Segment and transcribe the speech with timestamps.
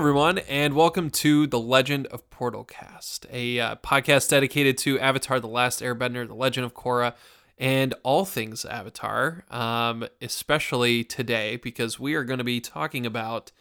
[0.00, 5.40] Hello, everyone, and welcome to The Legend of Portalcast, a uh, podcast dedicated to Avatar
[5.40, 7.12] The Last Airbender, The Legend of Korra,
[7.58, 13.52] and all things Avatar, um, especially today, because we are going to be talking about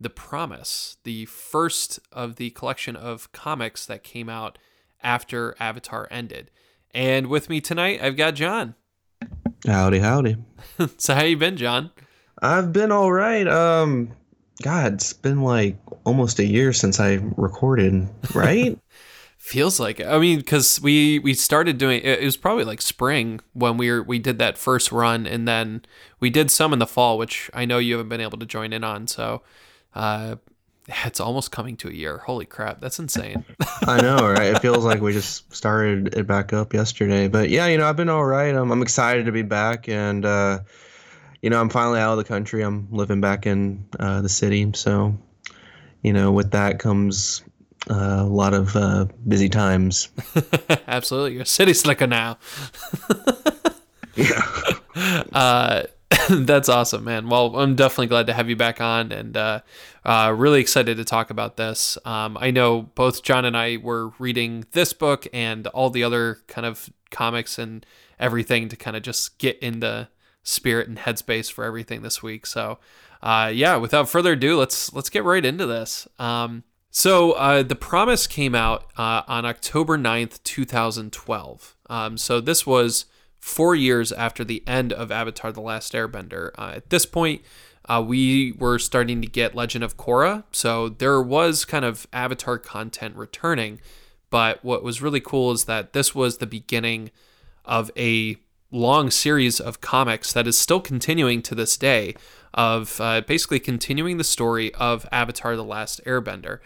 [0.00, 4.58] The Promise, the first of the collection of comics that came out
[5.04, 6.50] after Avatar ended.
[6.94, 8.74] And with me tonight, I've got Jon.
[9.64, 10.36] Howdy, howdy.
[10.96, 11.92] so, how you been, Jon?
[12.42, 13.46] I've been all right.
[13.46, 14.10] Um,
[14.62, 18.78] God, it's been like almost a year since I recorded, right?
[19.38, 20.08] Feels like it.
[20.08, 24.02] I mean, because we we started doing it was probably like spring when we were
[24.02, 25.82] we did that first run, and then
[26.18, 28.72] we did some in the fall, which I know you haven't been able to join
[28.72, 29.06] in on.
[29.06, 29.42] So,
[29.94, 30.36] uh,
[30.88, 32.18] it's almost coming to a year.
[32.18, 33.44] Holy crap, that's insane.
[33.86, 34.54] I know, right?
[34.54, 37.96] It feels like we just started it back up yesterday, but yeah, you know, I've
[37.96, 38.54] been all right.
[38.54, 40.60] I'm I'm excited to be back, and uh,
[41.46, 42.62] you know, I'm finally out of the country.
[42.62, 44.68] I'm living back in uh, the city.
[44.74, 45.16] So,
[46.02, 47.44] you know, with that comes
[47.88, 50.08] uh, a lot of uh, busy times.
[50.88, 51.34] Absolutely.
[51.34, 52.38] You're a city slicker now.
[54.16, 54.42] yeah.
[55.32, 55.82] Uh,
[56.30, 57.28] that's awesome, man.
[57.28, 59.60] Well, I'm definitely glad to have you back on and uh,
[60.06, 61.98] uh, really excited to talk about this.
[62.06, 66.38] Um, I know both Jon and I were reading this book and all the other
[66.48, 67.84] kind of comics and
[68.18, 70.08] everything to kind of just get in the
[70.46, 72.46] spirit and headspace for everything this week.
[72.46, 72.78] So,
[73.22, 76.06] uh, yeah, without further ado, let's let's get right into this.
[76.18, 81.76] Um, so, uh, The Promise came out uh, on October 9th, 2012.
[81.90, 83.06] Um, so, this was
[83.38, 86.52] four years after the end of Avatar The Last Airbender.
[86.56, 87.42] Uh, at this point,
[87.86, 90.44] uh, we were starting to get Legend of Korra.
[90.52, 93.80] So, there was kind of Avatar content returning.
[94.30, 97.10] But what was really cool is that this was the beginning
[97.64, 98.36] of a
[98.70, 102.14] long series of comics that is still continuing to this day
[102.54, 106.58] of uh, basically continuing the story of Avatar the Last Airbender.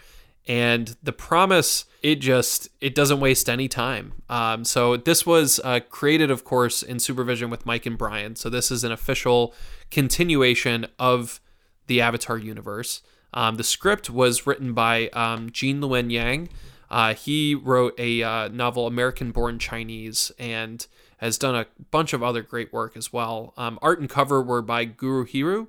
[0.47, 4.13] And the promise, it just it doesn't waste any time.
[4.27, 8.35] Um, so this was uh, created, of course, in supervision with Mike and Brian.
[8.35, 9.53] So this is an official
[9.91, 11.39] continuation of
[11.85, 13.01] the Avatar universe.
[13.33, 16.49] Um, the script was written by um, Gene Luen Yang.
[16.89, 20.85] Uh, he wrote a uh, novel, American Born Chinese, and
[21.21, 23.53] has done a bunch of other great work as well.
[23.55, 25.67] Um, art and cover were by Gurihiru,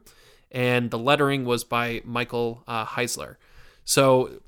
[0.50, 3.36] and the lettering was by Michael uh, Heisler.
[3.84, 4.40] So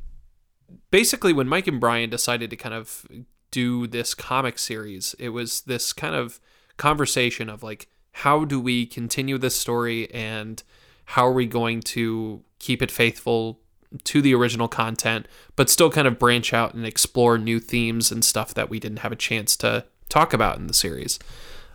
[0.90, 3.06] basically, when Mike and Brian decided to kind of
[3.50, 6.40] do this comic series, it was this kind of
[6.78, 10.62] conversation of like, how do we continue this story and
[11.04, 13.60] how are we going to keep it faithful
[14.04, 18.24] to the original content, but still kind of branch out and explore new themes and
[18.24, 21.18] stuff that we didn't have a chance to talk about in the series.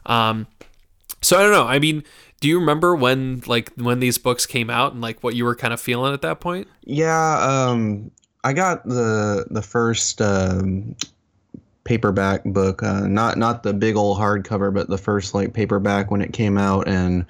[0.05, 0.47] Um,
[1.21, 1.65] so I don't know.
[1.65, 2.03] I mean,
[2.39, 5.55] do you remember when like when these books came out and like what you were
[5.55, 6.67] kind of feeling at that point?
[6.85, 8.11] Yeah, um,
[8.43, 10.95] I got the the first um,
[11.83, 16.21] paperback book, uh, not not the big old hardcover, but the first like paperback when
[16.21, 17.25] it came out, and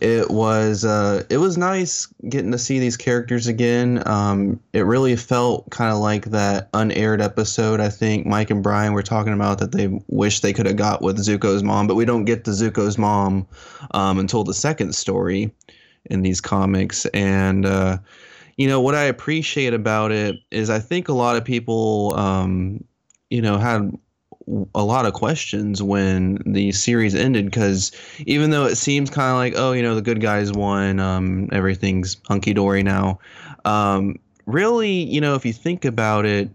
[0.00, 4.02] it was uh, it was nice getting to see these characters again.
[4.06, 7.80] Um, it really felt kind of like that unaired episode.
[7.80, 11.02] I think Mike and Brian were talking about that they wish they could have got
[11.02, 13.46] with Zuko's mom, but we don't get to Zuko's mom
[13.92, 15.52] um, until the second story
[16.06, 17.06] in these comics.
[17.06, 17.98] And uh,
[18.56, 22.84] you know what I appreciate about it is I think a lot of people, um,
[23.30, 23.92] you know, had
[24.74, 27.92] a lot of questions when the series ended because
[28.26, 31.48] even though it seems kind of like oh you know the good guys won um,
[31.52, 33.18] everything's hunky dory now
[33.64, 36.48] um, really you know if you think about it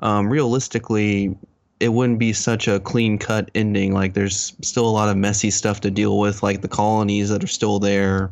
[0.00, 1.34] um, realistically
[1.80, 3.92] it wouldn't be such a clean cut ending.
[3.92, 7.44] Like there's still a lot of messy stuff to deal with like the colonies that
[7.44, 8.30] are still there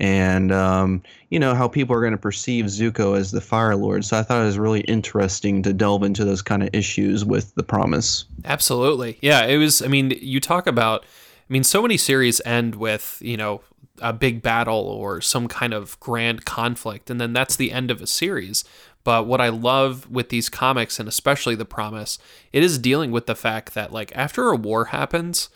[0.00, 4.04] and um, you know how people are going to perceive Zuko as the Fire Lord.
[4.04, 7.54] So I thought it was really interesting to delve into those kind of issues with
[7.54, 8.24] the Promise.
[8.44, 9.44] Absolutely, yeah.
[9.44, 9.82] It was.
[9.82, 11.04] I mean, you talk about.
[11.04, 13.60] I mean, so many series end with you know
[14.00, 18.00] a big battle or some kind of grand conflict, and then that's the end of
[18.00, 18.64] a series.
[19.04, 22.18] But what I love with these comics, and especially The Promise,
[22.54, 25.50] it is dealing with the fact that like after a war happens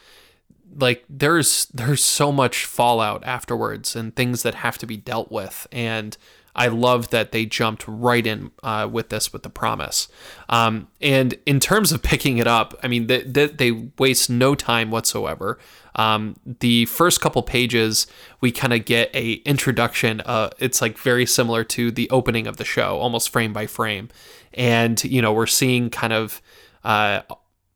[0.76, 5.66] like there's there's so much fallout afterwards and things that have to be dealt with
[5.72, 6.16] and
[6.58, 10.08] I love that they jumped right in uh, with this with the promise.
[10.48, 14.56] Um, and in terms of picking it up, I mean, they, they, they waste no
[14.56, 15.58] time whatsoever.
[15.94, 18.08] Um, the first couple pages,
[18.40, 20.20] we kind of get a introduction.
[20.22, 24.08] Uh, it's like very similar to the opening of the show, almost frame by frame.
[24.52, 26.42] And, you know, we're seeing kind of
[26.82, 27.22] uh,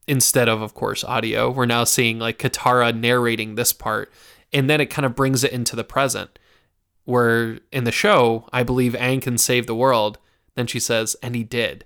[0.07, 1.49] instead of, of course, audio.
[1.49, 4.11] We're now seeing like Katara narrating this part,
[4.51, 6.39] and then it kind of brings it into the present.
[7.05, 10.19] where in the show, I believe Aang can save the world.
[10.55, 11.85] Then she says, and he did.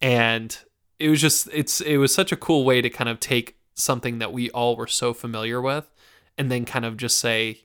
[0.00, 0.56] And
[0.98, 4.18] it was just it's it was such a cool way to kind of take something
[4.18, 5.92] that we all were so familiar with
[6.38, 7.62] and then kind of just say,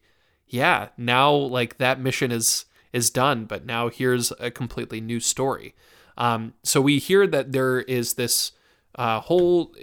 [0.48, 5.74] yeah, now like that mission is is done, but now here's a completely new story.
[6.18, 8.52] Um, so we hear that there is this
[8.96, 9.74] uh, whole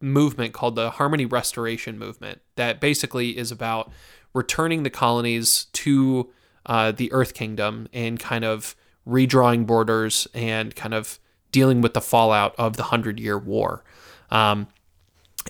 [0.00, 3.90] movement called the Harmony Restoration Movement that basically is about
[4.34, 6.30] returning the colonies to
[6.66, 8.74] uh, the Earth Kingdom and kind of
[9.06, 11.18] redrawing borders and kind of
[11.50, 13.84] dealing with the fallout of the Hundred Year War.
[14.30, 14.68] Um,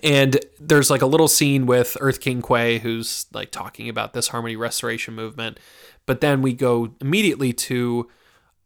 [0.03, 4.29] and there's like a little scene with Earth King Kuei who's like talking about this
[4.29, 5.61] harmony restoration movement.
[6.07, 8.09] But then we go immediately to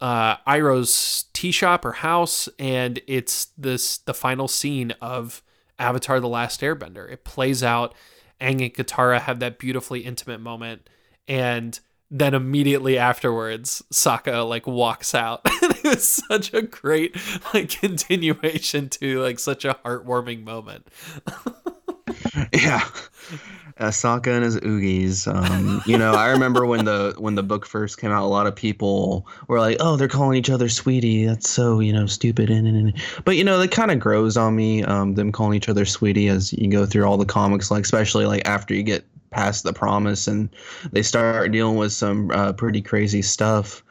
[0.00, 5.43] uh, Iroh's tea shop or house, and it's this the final scene of
[5.78, 7.10] Avatar: The Last Airbender.
[7.10, 7.94] It plays out.
[8.40, 10.88] Aang and Katara have that beautifully intimate moment,
[11.26, 11.78] and
[12.10, 15.40] then immediately afterwards, Sokka like walks out.
[15.46, 17.16] it was such a great
[17.54, 20.87] like continuation to like such a heartwarming moment.
[22.52, 22.87] yeah.
[23.78, 25.26] Sokka and his oogies.
[25.32, 28.46] Um, you know, I remember when the when the book first came out, a lot
[28.46, 31.26] of people were like, "Oh, they're calling each other sweetie.
[31.26, 32.94] That's so you know stupid." And, and, and.
[33.25, 34.82] but you know, it kind of grows on me.
[34.82, 38.25] Um, them calling each other sweetie as you go through all the comics, like especially
[38.25, 40.49] like after you get past the promise and
[40.93, 43.82] they start dealing with some uh, pretty crazy stuff.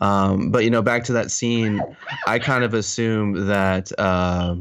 [0.00, 1.80] Um, but you know, back to that scene,
[2.26, 4.56] I kind of assume that uh,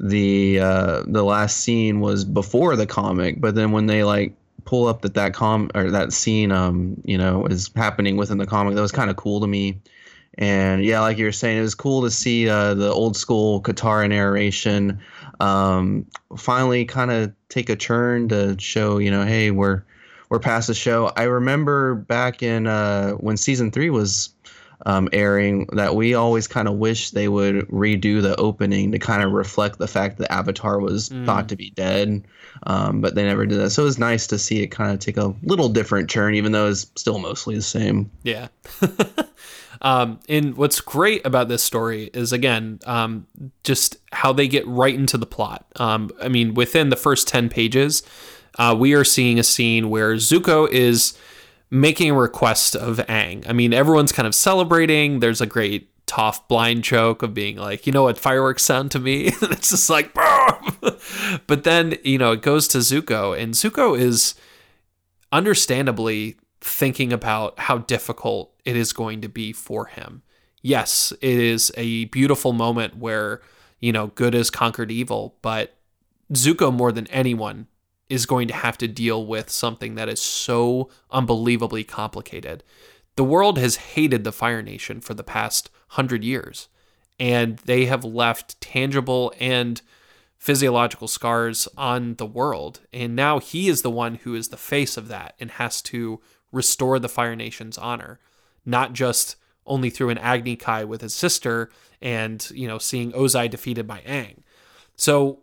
[0.00, 4.86] the uh, the last scene was before the comic, but then when they like pull
[4.86, 8.74] up that that com or that scene, um, you know, is happening within the comic,
[8.74, 9.78] that was kind of cool to me.
[10.38, 13.60] And yeah, like you were saying, it was cool to see uh, the old school
[13.60, 15.00] Katara narration
[15.40, 16.06] um,
[16.36, 19.82] finally kind of take a turn to show, you know, hey, we're
[20.30, 21.12] we're past the show.
[21.16, 24.30] I remember back in uh, when season three was
[24.86, 29.22] um, airing that we always kind of wish they would redo the opening to kind
[29.22, 31.24] of reflect the fact that Avatar was mm.
[31.26, 32.24] thought to be dead,
[32.64, 33.70] um, but they never did that.
[33.70, 36.52] So it was nice to see it kind of take a little different turn, even
[36.52, 38.10] though it's still mostly the same.
[38.22, 38.48] Yeah.
[39.82, 43.26] Um, and what's great about this story is again, um,
[43.64, 45.64] just how they get right into the plot.
[45.76, 48.02] Um, I mean, within the first 10 pages,
[48.58, 51.16] uh, we are seeing a scene where Zuko is
[51.70, 53.48] making a request of Aang.
[53.48, 55.20] I mean, everyone's kind of celebrating.
[55.20, 58.98] There's a great Toph blind joke of being like, you know what fireworks sound to
[58.98, 59.26] me?
[59.42, 60.12] it's just like,
[61.46, 64.34] but then, you know, it goes to Zuko, and Zuko is
[65.30, 70.22] understandably thinking about how difficult it is going to be for him.
[70.62, 73.40] Yes, it is a beautiful moment where,
[73.78, 75.76] you know, good has conquered evil, but
[76.32, 77.68] Zuko, more than anyone,
[78.10, 82.64] is going to have to deal with something that is so unbelievably complicated.
[83.16, 86.68] The world has hated the Fire Nation for the past hundred years,
[87.18, 89.80] and they have left tangible and
[90.36, 92.80] physiological scars on the world.
[92.92, 96.20] And now he is the one who is the face of that and has to
[96.50, 98.18] restore the Fire Nation's honor,
[98.64, 101.70] not just only through an Agni Kai with his sister
[102.00, 104.38] and, you know, seeing Ozai defeated by Aang.
[104.96, 105.42] So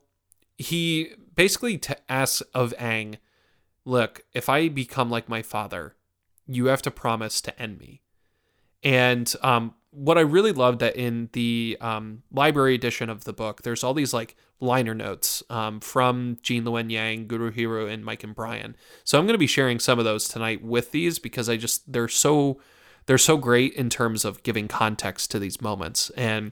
[0.57, 3.17] he basically t- asks of Aang,
[3.85, 5.95] look, if I become like my father,
[6.45, 8.01] you have to promise to end me.
[8.83, 13.61] And um, what I really loved that in the um, library edition of the book,
[13.61, 18.35] there's all these like liner notes um, from Gene Luen Yang, Gurihiru, and Mike and
[18.35, 18.75] Brian.
[19.03, 21.91] So I'm going to be sharing some of those tonight with these because I just
[21.91, 22.59] they're so
[23.05, 26.09] they're so great in terms of giving context to these moments.
[26.11, 26.51] And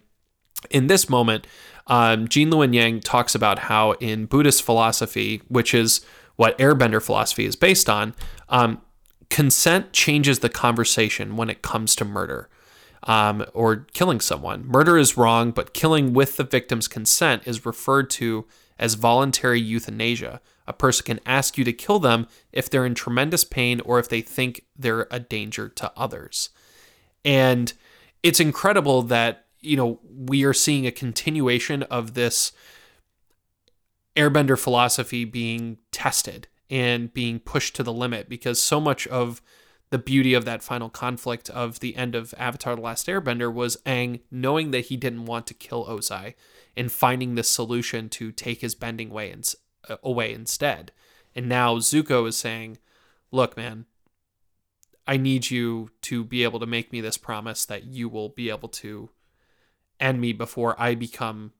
[0.69, 1.47] in this moment,
[1.87, 6.01] um, Gene Luen Yang talks about how in Buddhist philosophy, which is
[6.35, 8.13] what Airbender philosophy is based on,
[8.49, 8.81] um,
[9.29, 12.49] consent changes the conversation when it comes to murder
[13.03, 14.65] um, or killing someone.
[14.65, 18.45] Murder is wrong, but killing with the victim's consent is referred to
[18.77, 20.41] as voluntary euthanasia.
[20.67, 24.09] A person can ask you to kill them if they're in tremendous pain or if
[24.09, 26.49] they think they're a danger to others.
[27.23, 27.71] And
[28.23, 32.51] it's incredible that, you know, we are seeing a continuation of this
[34.15, 39.41] airbender philosophy being tested and being pushed to the limit because so much of
[39.89, 43.77] the beauty of that final conflict of the end of Avatar The Last Airbender was
[43.85, 46.33] Aang knowing that he didn't want to kill Ozai
[46.75, 49.33] and finding this solution to take his bending way
[49.87, 50.91] uh, away instead.
[51.35, 52.77] And now Zuko is saying,
[53.31, 53.85] Look, man,
[55.07, 58.49] I need you to be able to make me this promise that you will be
[58.49, 59.09] able to
[59.99, 61.51] end me before I become,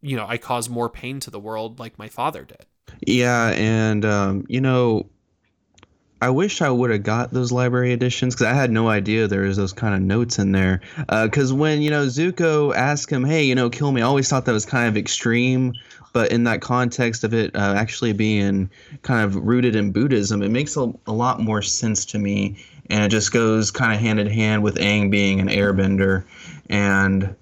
[0.00, 2.66] you know, I cause more pain to the world like my father did.
[3.06, 3.48] Yeah.
[3.50, 5.08] And, um, you know,
[6.20, 9.42] I wish I would have got those library editions because I had no idea there
[9.42, 10.80] was those kind of notes in there.
[11.08, 14.28] Because uh, when you know Zuko asked him, "Hey, you know, kill me," I always
[14.28, 15.74] thought that was kind of extreme.
[16.12, 18.70] But in that context of it uh, actually being
[19.02, 22.56] kind of rooted in Buddhism, it makes a, a lot more sense to me,
[22.90, 26.24] and it just goes kind of hand in hand with Aang being an Airbender,
[26.68, 27.36] and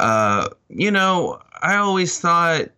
[0.00, 2.68] uh, you know, I always thought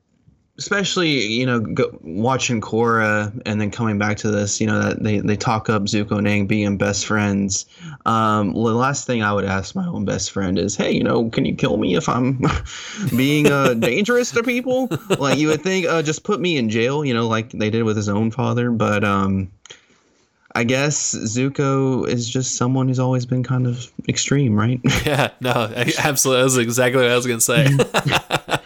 [0.59, 5.02] especially you know go, watching Korra and then coming back to this, you know that
[5.02, 7.67] they, they talk up Zuko and Aang being best friends.
[8.07, 11.31] Um, the last thing I would ask my own best friend is, hey, you know,
[11.31, 12.43] can you kill me if I'm
[13.17, 14.88] being uh, dangerous to people?
[15.19, 17.85] Like you would think, uh, just put me in jail, you know, like they did
[17.85, 18.71] with his own father.
[18.71, 19.50] But um,
[20.54, 24.80] I guess Zuko is just someone who's always been kind of extreme, right?
[25.06, 26.42] Yeah, no, absolutely.
[26.42, 27.68] That's exactly what I was gonna say.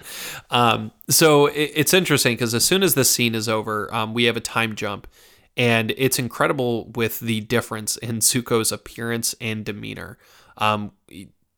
[0.50, 4.24] Um, so it, it's interesting because as soon as this scene is over, um, we
[4.24, 5.06] have a time jump,
[5.56, 10.18] and it's incredible with the difference in Zuko's appearance and demeanor.
[10.58, 10.92] Um,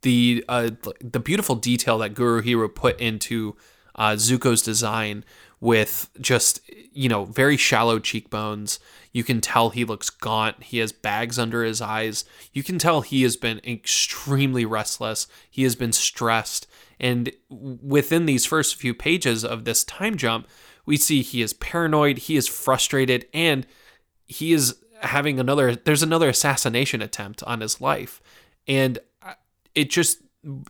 [0.02, 0.70] the uh,
[1.00, 3.56] the beautiful detail that Gurihiru put into
[3.94, 5.25] uh, Zuko's design
[5.60, 6.60] with just
[6.92, 8.78] you know very shallow cheekbones.
[9.12, 10.62] You can tell he looks gaunt.
[10.62, 12.24] He has bags under his eyes.
[12.52, 15.26] You can tell he has been extremely restless.
[15.50, 16.66] He has been stressed.
[17.00, 20.48] And within these first few pages of this time jump,
[20.84, 23.66] we see he is paranoid, he is frustrated, and
[24.26, 28.20] he is having another, there's another assassination attempt on his life.
[28.66, 29.34] And uh,
[29.74, 30.22] it just,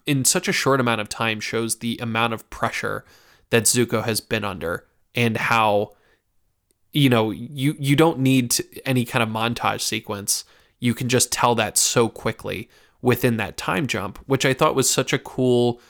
[0.06, 3.04] in such a short amount of time, shows the amount of pressure
[3.50, 5.92] that Zuko has been under and how
[6.92, 10.44] you know you you don't need any kind of montage sequence
[10.80, 12.68] you can just tell that so quickly
[13.02, 15.80] within that time jump which i thought was such a cool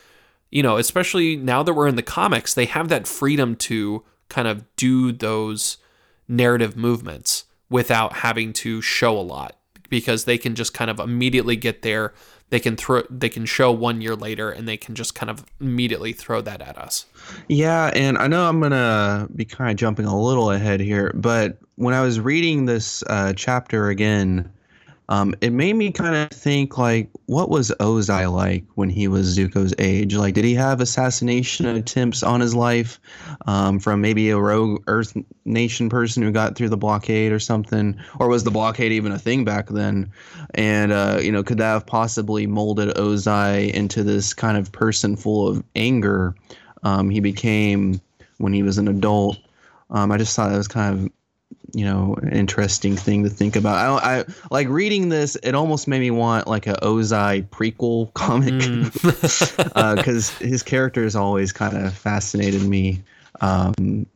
[0.50, 4.48] you know, especially now that we're in the comics, they have that freedom to kind
[4.48, 5.78] of do those
[6.26, 9.58] narrative movements without having to show a lot
[9.90, 12.14] because they can just kind of immediately get there.
[12.50, 15.44] They can throw they can show 1 year later and they can just kind of
[15.60, 17.06] immediately throw that at us.
[17.48, 21.58] Yeah, and I know I'm to be kind of jumping a little ahead here, but
[21.76, 24.50] when I was reading this uh, chapter again,
[25.10, 29.36] um, it made me kind of think like, what was Ozai like when he was
[29.36, 30.14] Zuko's age?
[30.14, 33.00] Like, did he have assassination attempts on his life
[33.46, 37.98] um, from maybe a rogue Earth Nation person who got through the blockade or something?
[38.18, 40.12] Or was the blockade even a thing back then?
[40.54, 45.16] And, uh, you know, could that have possibly molded Ozai into this kind of person
[45.16, 46.34] full of anger
[46.82, 48.00] um, he became
[48.36, 49.38] when he was an adult?
[49.90, 51.10] Um, I just thought that was kind of
[51.74, 54.02] you know interesting thing to think about.
[54.02, 55.36] I, I like reading this.
[55.36, 59.72] It almost made me want like a Ozai prequel comic because mm.
[60.40, 63.02] uh, his character has always kind of fascinated me.
[63.40, 64.06] Um,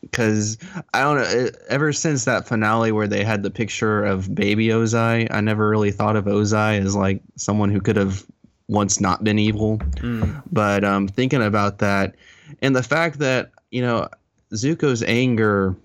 [0.00, 0.58] because
[0.94, 1.50] I don't know.
[1.68, 5.90] Ever since that finale where they had the picture of baby Ozai, I never really
[5.90, 8.24] thought of Ozai as like someone who could have
[8.68, 9.78] once not been evil.
[9.78, 10.42] Mm.
[10.52, 12.14] But um, thinking about that,
[12.62, 14.08] and the fact that you know
[14.52, 15.76] Zuko's anger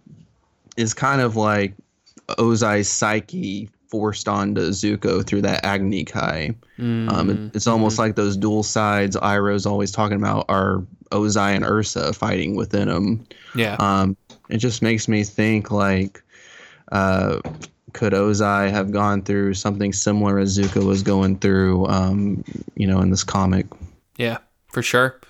[0.77, 1.73] is kind of like
[2.29, 6.55] Ozai's psyche forced onto Zuko through that Agni Kai.
[6.79, 7.11] Mm.
[7.11, 8.01] Um, it, it's almost mm-hmm.
[8.01, 13.27] like those dual sides Iroh's always talking about are Ozai and Ursa fighting within him.
[13.55, 13.75] Yeah.
[13.79, 14.17] Um,
[14.49, 16.23] it just makes me think like,
[16.91, 17.39] uh,
[17.93, 22.43] could Ozai have gone through something similar as Zuko was going through, um,
[22.75, 23.67] you know, in this comic?
[24.17, 25.21] Yeah, for sure.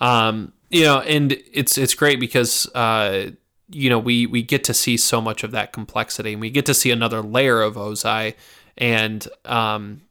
[0.00, 3.30] Um, you know, and it's it's great because uh,
[3.70, 6.66] you know we we get to see so much of that complexity and we get
[6.66, 8.34] to see another layer of ozai.
[8.76, 10.02] And um,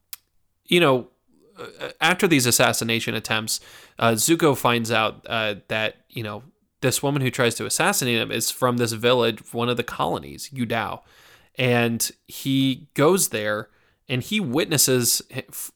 [0.65, 1.07] you know
[1.99, 3.59] after these assassination attempts
[3.97, 6.43] uh, zuko finds out uh, that you know
[6.81, 10.49] this woman who tries to assassinate him is from this village one of the colonies
[10.53, 11.01] Yu Dao.
[11.55, 13.69] And he goes there
[14.07, 15.21] and he witnesses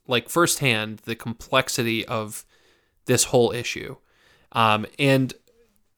[0.08, 2.46] like firsthand the complexity of
[3.06, 3.96] this whole issue.
[4.52, 5.34] Um, and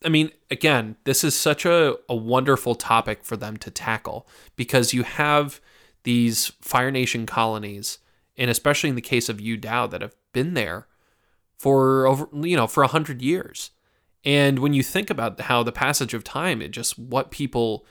[0.05, 4.93] I mean, again, this is such a, a wonderful topic for them to tackle because
[4.93, 5.61] you have
[6.03, 7.99] these Fire Nation colonies,
[8.37, 10.87] and especially in the case of Yu Dao, that have been there
[11.57, 13.71] for over, you know, for a hundred years.
[14.25, 17.85] And when you think about how the passage of time, it just what people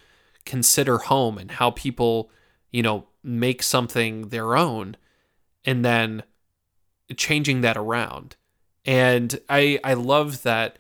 [0.45, 2.31] consider home and how people,
[2.71, 4.97] you know, make something their own,
[5.64, 6.23] and then
[7.16, 8.37] changing that around.
[8.85, 10.78] And I I love that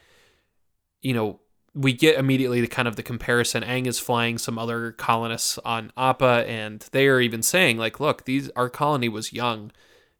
[1.02, 1.40] you know,
[1.74, 3.62] we get immediately the kind of the comparison.
[3.62, 8.24] Aang is flying some other colonists on Appa, and they are even saying like, "Look,
[8.24, 9.72] these our colony was young,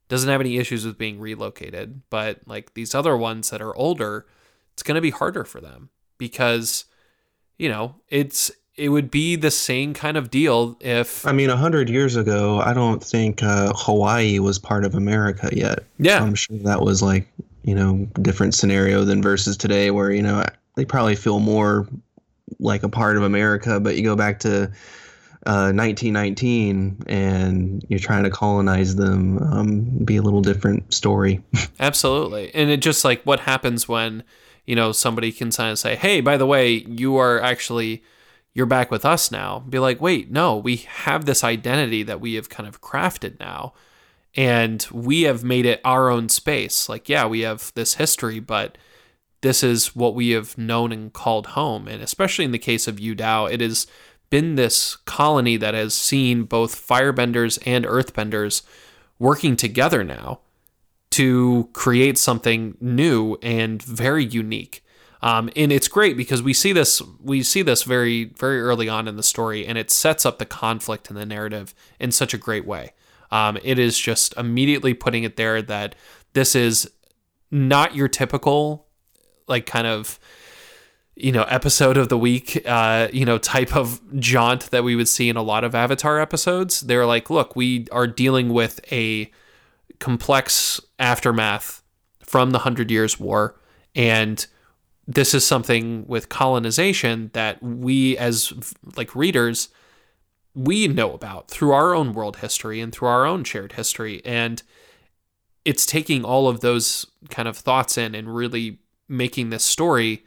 [0.09, 4.27] doesn't have any issues with being relocated, but like these other ones that are older,
[4.75, 6.85] it's going to be harder for them because,
[7.57, 11.57] you know, it's it would be the same kind of deal if I mean, a
[11.57, 15.81] hundred years ago, I don't think uh, Hawaii was part of America yet.
[15.99, 16.19] Yeah.
[16.19, 17.27] So I'm sure that was like
[17.65, 20.45] you know different scenario than versus today, where you know
[20.77, 21.89] they probably feel more
[22.59, 23.81] like a part of America.
[23.81, 24.71] But you go back to
[25.45, 31.43] uh, 1919 and you're trying to colonize them, um, be a little different story.
[31.81, 32.55] Absolutely.
[32.55, 34.23] And it just like what happens when,
[34.67, 38.05] you know, somebody can kind of say, hey, by the way, you are actually,
[38.55, 39.61] you're back with us now.
[39.69, 43.73] Be like, wait, no, we have this identity that we have kind of crafted now.
[44.35, 46.89] And we have made it our own space.
[46.89, 48.79] Like, yeah, we have this history, but
[49.43, 51.87] this is what we have known and called home.
[51.87, 53.87] And especially in the case of Yu Dao, it has
[54.31, 58.63] been this colony that has seen both firebenders and earthbenders
[59.19, 60.41] working together now
[61.11, 64.83] to create something new and very unique.
[65.21, 69.07] Um, and it's great because we see this we see this very very early on
[69.07, 72.39] in the story, and it sets up the conflict in the narrative in such a
[72.39, 72.93] great way.
[73.31, 75.95] Um, it is just immediately putting it there that
[76.33, 76.91] this is
[77.51, 78.82] not your typical
[79.49, 80.19] like kind of
[81.15, 85.09] you know episode of the week uh you know type of jaunt that we would
[85.09, 86.81] see in a lot of avatar episodes.
[86.81, 89.31] They're like look we are dealing with a
[89.99, 91.83] complex aftermath
[92.25, 93.61] from the 100 years war
[93.95, 94.47] and
[95.07, 98.53] this is something with colonization that we as
[98.97, 99.69] like readers
[100.55, 104.23] we know about through our own world history and through our own shared history.
[104.25, 104.63] And
[105.65, 108.79] it's taking all of those kind of thoughts in and really
[109.13, 110.25] making this story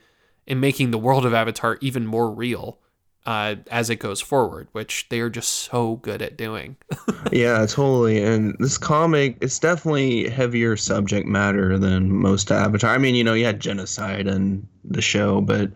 [0.47, 2.79] and making the world of Avatar even more real
[3.25, 6.77] uh, as it goes forward, which they are just so good at doing.
[7.31, 8.23] yeah, totally.
[8.23, 12.93] And this comic, it's definitely heavier subject matter than most Avatar.
[12.93, 15.71] I mean, you know, you had genocide in the show, but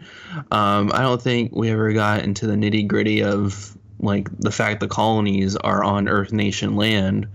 [0.51, 4.79] um, I don't think we ever got into the nitty gritty of like the fact
[4.79, 7.27] the colonies are on Earth Nation land,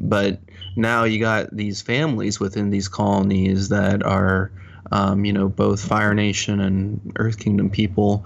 [0.00, 0.38] but
[0.76, 4.52] now you got these families within these colonies that are
[4.92, 8.24] um, you know, both Fire Nation and Earth Kingdom people.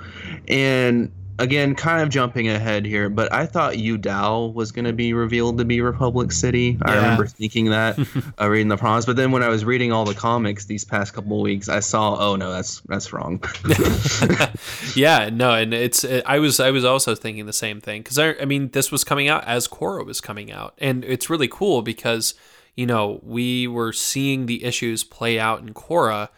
[0.49, 4.93] And again, kind of jumping ahead here, but I thought Yu Dao was going to
[4.93, 6.77] be revealed to be Republic City.
[6.81, 6.91] Yeah.
[6.91, 7.99] I remember thinking that
[8.41, 11.15] uh, reading the promise, but then when I was reading all the comics these past
[11.15, 13.43] couple weeks, I saw, oh no, that's that's wrong.
[14.97, 18.19] yeah, no, and it's it, I was I was also thinking the same thing because
[18.19, 21.49] I I mean this was coming out as Korra was coming out, and it's really
[21.49, 22.35] cool because
[22.75, 26.29] you know we were seeing the issues play out in Korra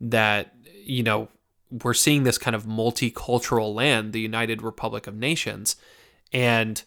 [0.00, 1.28] that you know
[1.70, 5.76] we're seeing this kind of multicultural land, the United Republic of Nations,
[6.32, 6.82] and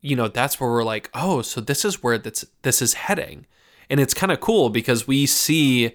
[0.00, 3.46] you know that's where we're like, oh, so this is where that's this is heading,
[3.90, 5.94] and it's kind of cool because we see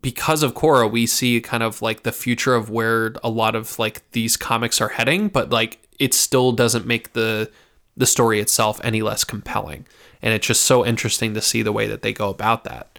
[0.00, 3.78] because of Korra, we see kind of like the future of where a lot of
[3.78, 7.50] like these comics are heading, but like it still doesn't make the
[7.96, 9.86] the story itself any less compelling.
[10.22, 12.91] And it's just so interesting to see the way that they go about that.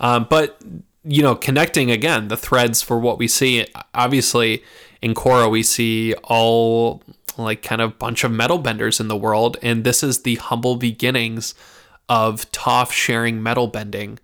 [0.00, 0.60] Um, but
[1.04, 3.66] you know, connecting again the threads for what we see.
[3.94, 4.62] Obviously,
[5.00, 7.02] in Korra, we see all
[7.38, 10.76] like kind of bunch of metal benders in the world, and this is the humble
[10.76, 11.54] beginnings
[12.08, 14.18] of Toph sharing metal bending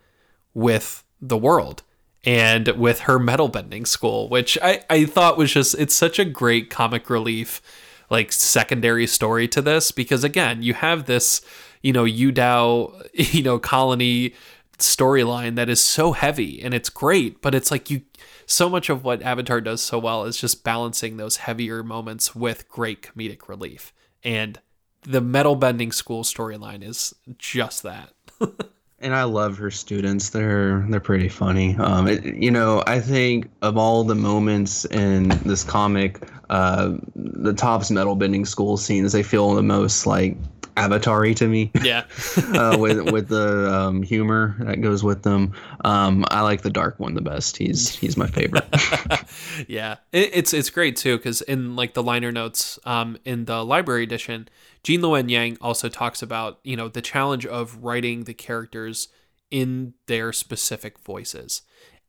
[0.53, 1.83] with the world
[2.25, 6.25] and with her metal bending school, which I, I thought was just it's such a
[6.25, 7.63] great comic relief
[8.11, 11.41] like secondary story to this because again you have this
[11.83, 14.35] you know Yu Dao you know colony
[14.79, 18.03] storyline that is so heavy and it's great, but it's like you
[18.47, 22.69] so much of what Avatar does so well is just balancing those heavier moments with
[22.69, 23.93] great comedic relief.
[24.23, 24.61] And
[25.03, 28.13] the metal bending school storyline is just that.
[29.01, 30.31] and I love her students.
[30.31, 31.77] They're they're pretty funny.
[31.77, 37.53] Um, it, you know, I think of all the moments in this comic, uh, the
[37.53, 40.37] Toph's metal bending school scenes, they feel the most like
[40.77, 41.71] Avatar to me.
[41.83, 42.05] Yeah.
[42.55, 45.53] uh, with with the um, humor that goes with them.
[45.85, 47.57] Um, I like the dark one the best.
[47.57, 48.67] He's he's my favorite.
[49.69, 53.65] yeah, it, it's it's great too because in like the liner notes um, in the
[53.65, 54.49] library edition,
[54.83, 59.09] Gene Luen Yang also talks about you know the challenge of writing the characters
[59.51, 61.63] in their specific voices,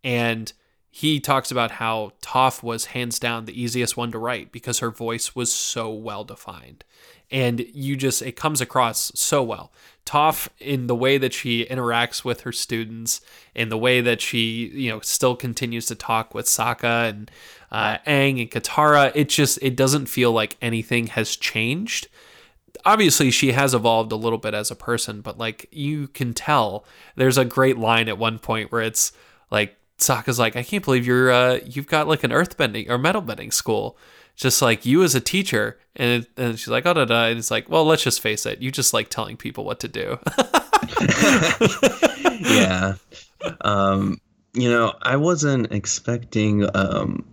[0.03, 0.51] and
[0.97, 4.89] he talks about how Toph was hands down the easiest one to write because her
[4.89, 6.83] voice was so well defined
[7.29, 9.71] and you just it comes across so well.
[10.07, 13.21] Toph in the way that she interacts with her students,
[13.53, 17.29] in the way that she you know still continues to talk with Sokka and
[17.71, 22.07] uh, Aang and Katara, it just it doesn't feel like anything has changed.
[22.85, 26.85] Obviously, she has evolved a little bit as a person, but like you can tell,
[27.15, 29.11] there's a great line at one point where it's
[29.51, 33.21] like Sokka's like, I can't believe you're uh, you've got like an earthbending or metal
[33.21, 33.97] bending school.
[34.35, 37.39] Just like you as a teacher, and it, and she's like, oh da da, and
[37.39, 40.19] it's like, well, let's just face it, you just like telling people what to do.
[42.47, 42.93] yeah,
[43.61, 44.21] um,
[44.53, 46.69] you know, I wasn't expecting.
[46.75, 47.25] Um,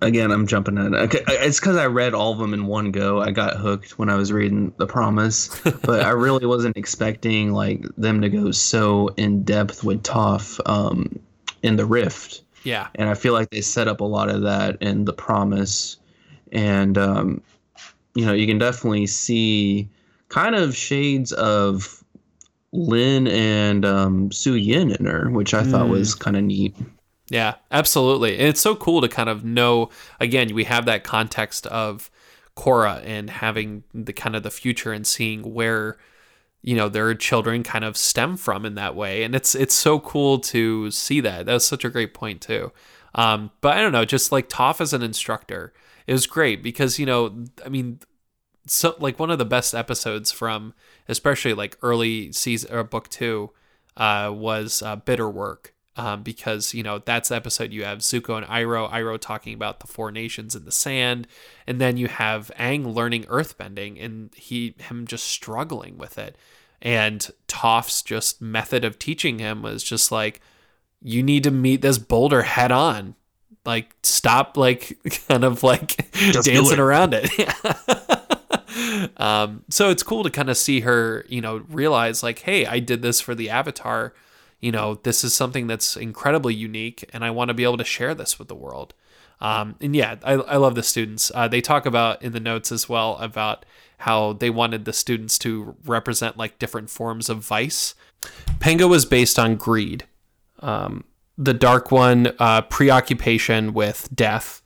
[0.00, 0.94] again, I'm jumping in.
[0.94, 3.20] It's because I read all of them in one go.
[3.20, 7.84] I got hooked when I was reading The Promise, but I really wasn't expecting like
[7.96, 11.18] them to go so in depth with Toph um,
[11.62, 12.42] in the Rift.
[12.64, 15.96] Yeah, and I feel like they set up a lot of that in The Promise,
[16.52, 17.42] and um,
[18.14, 19.88] you know, you can definitely see
[20.28, 22.02] kind of shades of
[22.72, 25.70] Lin and um, Suyin in her, which I mm.
[25.70, 26.74] thought was kind of neat.
[27.30, 28.38] Yeah, absolutely.
[28.38, 29.90] And it's so cool to kind of know
[30.20, 32.10] again, we have that context of
[32.56, 35.98] Korra and having the kind of the future and seeing where
[36.62, 39.22] you know their children kind of stem from in that way.
[39.22, 41.46] And it's it's so cool to see that.
[41.46, 42.72] That was such a great point too.
[43.14, 45.72] Um, but i don't know just like Toph as an instructor
[46.06, 48.00] it was great because you know i mean
[48.66, 50.74] so like one of the best episodes from
[51.08, 53.50] especially like early season or book two
[53.96, 58.38] uh, was uh, bitter work um, because you know that's the episode you have Zuko
[58.38, 61.26] and Iroh, Iroh talking about the four nations in the sand,
[61.66, 66.36] and then you have Aang learning earthbending and he him just struggling with it,
[66.80, 70.40] and Toph's just method of teaching him was just like,
[71.02, 73.16] you need to meet this boulder head on,
[73.66, 74.96] like stop like
[75.28, 77.28] kind of like just dancing around it.
[79.20, 82.78] um, so it's cool to kind of see her, you know, realize like, hey, I
[82.78, 84.14] did this for the Avatar
[84.60, 87.84] you know, this is something that's incredibly unique, and I want to be able to
[87.84, 88.94] share this with the world.
[89.40, 91.30] Um, and yeah, I, I love the students.
[91.34, 93.64] Uh, they talk about in the notes as well about
[93.98, 97.94] how they wanted the students to represent like different forms of vice.
[98.58, 100.04] Penga was based on greed.
[100.60, 101.04] Um,
[101.36, 104.60] the dark one, uh, preoccupation with death,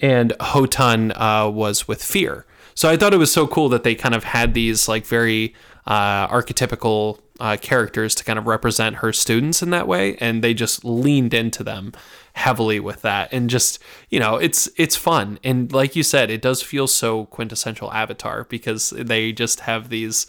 [0.00, 2.46] and Ho Tun uh, was with fear.
[2.74, 5.54] So I thought it was so cool that they kind of had these like very
[5.86, 10.54] uh, archetypical uh, characters to kind of represent her students in that way, and they
[10.54, 11.92] just leaned into them
[12.34, 13.78] heavily with that, and just
[14.10, 18.44] you know, it's it's fun, and like you said, it does feel so quintessential Avatar
[18.44, 20.26] because they just have these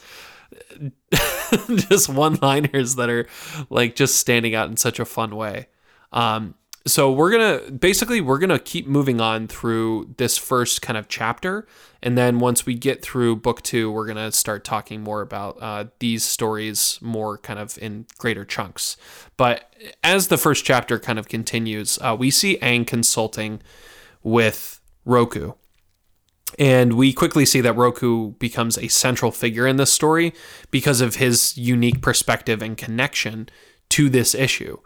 [1.69, 3.27] just one liners that are
[3.69, 5.67] like just standing out in such a fun way.
[6.11, 11.07] Um, so we're gonna basically we're gonna keep moving on through this first kind of
[11.07, 11.65] chapter.
[12.01, 15.85] And then once we get through book two we're gonna start talking more about uh,
[15.99, 18.97] these stories more kind of in greater chunks.
[19.37, 23.61] But as the first chapter kind of continues uh, we see Aang consulting
[24.21, 25.53] with Roku.
[26.59, 30.33] And we quickly see that Roku becomes a central figure in this story
[30.69, 33.49] because of his unique perspective and connection
[33.89, 34.77] to this issue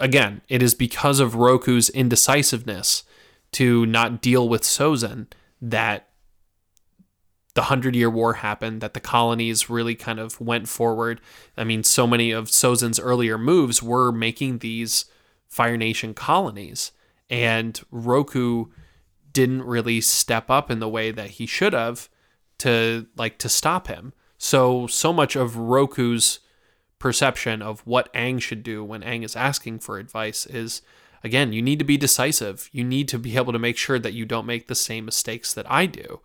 [0.00, 3.04] again, it is because of Roku's indecisiveness
[3.52, 5.26] to not deal with Sozin
[5.60, 6.08] that
[7.54, 11.20] the Hundred Year War happened, that the colonies really kind of went forward.
[11.56, 15.04] I mean, so many of Sozin's earlier moves were making these
[15.48, 16.92] Fire Nation colonies,
[17.28, 18.66] and Roku
[19.32, 22.08] didn't really step up in the way that he should have
[22.58, 24.12] to like to stop him.
[24.38, 26.40] So so much of Roku's
[27.00, 30.82] perception of what Aang should do when Aang is asking for advice is
[31.24, 32.68] again, you need to be decisive.
[32.72, 35.52] You need to be able to make sure that you don't make the same mistakes
[35.52, 36.20] that I do.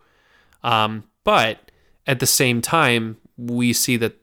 [0.62, 1.70] Um, but
[2.06, 4.16] at the same time, we see that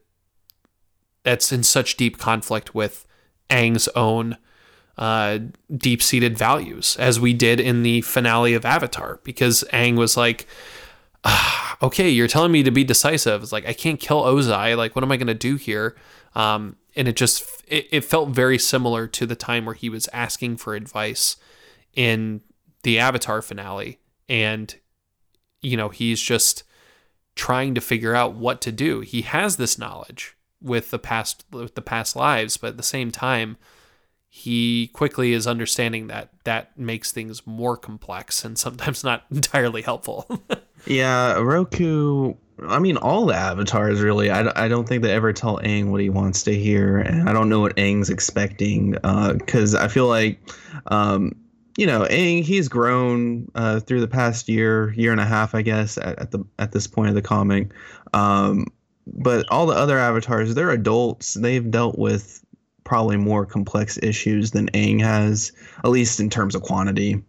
[1.24, 3.06] that's in such deep conflict with
[3.50, 4.38] Aang's own
[4.98, 5.40] uh,
[5.76, 10.48] deep seated values, as we did in the finale of Avatar, because Aang was like,
[11.24, 13.42] ah, okay, you're telling me to be decisive.
[13.42, 14.78] It's like, I can't kill Ozai.
[14.78, 15.96] Like, what am I going to do here?
[16.36, 20.10] Um, and it just it, it felt very similar to the time where he was
[20.14, 21.38] asking for advice
[21.94, 22.42] in
[22.84, 24.76] the Avatar finale, and
[25.62, 26.64] you know he's just
[27.36, 29.02] trying to figure out what to do.
[29.02, 33.12] He has this knowledge with the past with the past lives, but at the same
[33.12, 33.58] time,
[34.30, 40.42] he quickly is understanding that that makes things more complex and sometimes not entirely helpful.
[40.86, 44.30] yeah, Roku I mean, all the avatars really.
[44.30, 47.34] I, I don't think they ever tell Aang what he wants to hear, and I
[47.34, 48.92] don't know what Aang's expecting.
[48.92, 50.40] Because uh, I feel like,
[50.88, 51.34] um,
[51.78, 55.62] you know, Aang he's grown uh, through the past year, year and a half, I
[55.62, 57.72] guess, at, at the at this point of the comic.
[58.14, 58.68] Um,
[59.08, 61.34] but all the other avatars, they're adults.
[61.34, 62.44] They've dealt with
[62.84, 65.52] probably more complex issues than Aang has,
[65.84, 67.22] at least in terms of quantity.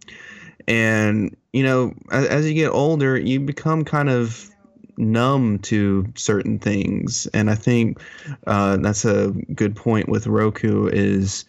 [0.69, 4.51] And you know, as, as you get older, you become kind of
[4.96, 7.26] numb to certain things.
[7.35, 8.00] And i think
[8.46, 11.44] uh, that's a good point with roku is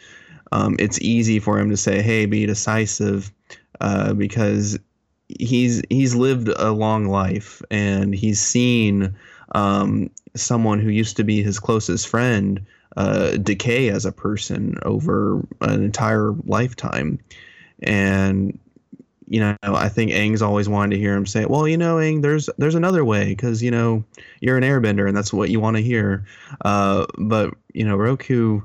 [0.51, 3.31] um, it's easy for him to say, "Hey, be decisive,"
[3.81, 4.77] uh, because
[5.27, 9.15] he's he's lived a long life and he's seen
[9.53, 15.45] um, someone who used to be his closest friend uh, decay as a person over
[15.61, 17.19] an entire lifetime,
[17.81, 18.57] and
[19.27, 22.21] you know, I think Aang's always wanted to hear him say, "Well, you know, Aang,
[22.21, 24.03] there's there's another way because you know
[24.39, 26.25] you're an Airbender and that's what you want to hear."
[26.63, 28.61] Uh, but you know, Roku,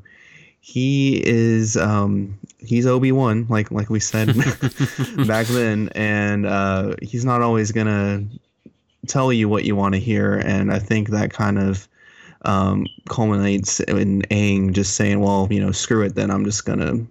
[0.60, 4.26] he is um, he's Obi Wan, like like we said
[5.26, 8.24] back then, and uh, he's not always gonna
[9.06, 10.34] tell you what you want to hear.
[10.34, 11.88] And I think that kind of
[12.42, 17.06] um, culminates in Aang just saying, "Well, you know, screw it, then I'm just gonna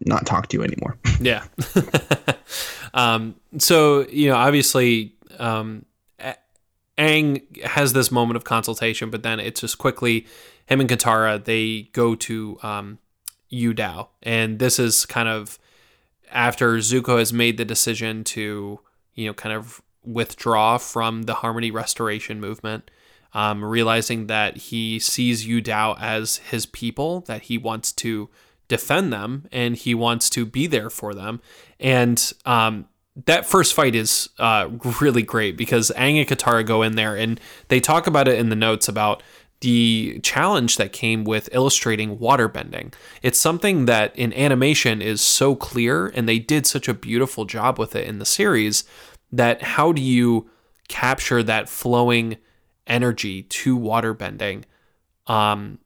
[0.00, 1.44] not talk to you anymore." Yeah.
[2.94, 5.84] um, so you know, obviously, um,
[6.98, 10.26] Aang has this moment of consultation, but then it's just quickly
[10.66, 12.98] him and Katara they go to um,
[13.48, 15.58] Yu Dao, and this is kind of
[16.30, 18.80] after Zuko has made the decision to
[19.14, 22.90] you know kind of withdraw from the Harmony Restoration movement.
[23.34, 28.30] Um, realizing that he sees Yu Dao as his people, that he wants to
[28.68, 31.40] defend them and he wants to be there for them.
[31.80, 32.86] And um,
[33.26, 34.68] that first fight is uh,
[35.00, 38.48] really great because Aang and Katara go in there and they talk about it in
[38.48, 39.22] the notes about
[39.60, 42.92] the challenge that came with illustrating waterbending.
[43.22, 47.78] It's something that in animation is so clear and they did such a beautiful job
[47.78, 48.84] with it in the series
[49.32, 50.48] that how do you
[50.86, 52.36] capture that flowing
[52.86, 54.62] energy to waterbending
[55.26, 55.78] um,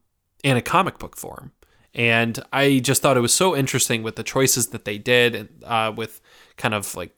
[0.43, 1.51] in a comic book form?
[1.95, 5.93] And I just thought it was so interesting with the choices that they did, uh,
[5.95, 6.21] with
[6.57, 7.15] kind of like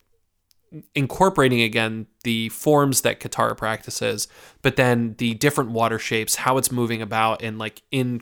[0.94, 4.28] incorporating again the forms that Katara practices,
[4.62, 8.22] but then the different water shapes, how it's moving about, and like in,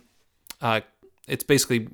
[0.62, 0.82] uh,
[1.28, 1.88] it's basically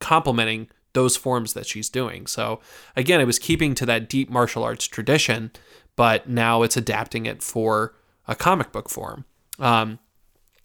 [0.00, 2.26] complementing those forms that she's doing.
[2.26, 2.60] So
[2.96, 5.52] again, it was keeping to that deep martial arts tradition,
[5.94, 7.94] but now it's adapting it for
[8.26, 9.24] a comic book form.
[9.58, 9.98] Um,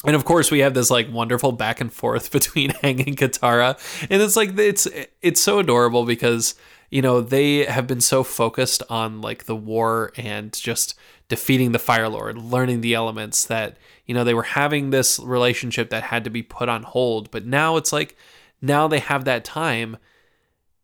[0.06, 3.78] and of course, we have this like wonderful back and forth between Aang and Katara,
[4.10, 4.88] and it's like it's
[5.22, 6.56] it's so adorable because
[6.90, 10.96] you know they have been so focused on like the war and just
[11.28, 15.90] defeating the Fire Lord, learning the elements that you know they were having this relationship
[15.90, 18.16] that had to be put on hold, but now it's like
[18.62, 19.98] now they have that time,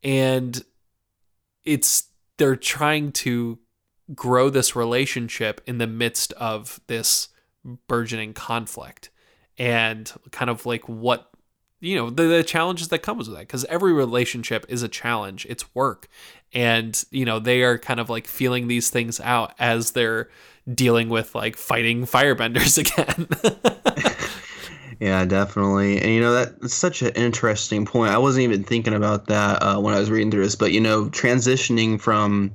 [0.03, 0.63] and
[1.63, 3.59] it's they're trying to
[4.15, 7.29] grow this relationship in the midst of this
[7.87, 9.09] burgeoning conflict
[9.57, 11.29] and kind of like what
[11.79, 15.45] you know the, the challenges that comes with that because every relationship is a challenge.
[15.49, 16.07] It's work.
[16.53, 20.29] And you know they are kind of like feeling these things out as they're
[20.71, 23.27] dealing with like fighting firebenders again.
[24.99, 25.99] Yeah definitely.
[25.99, 28.11] And you know that's such an interesting point.
[28.11, 30.79] I wasn't even thinking about that uh, when i was reading through this but you
[30.79, 32.53] know transitioning from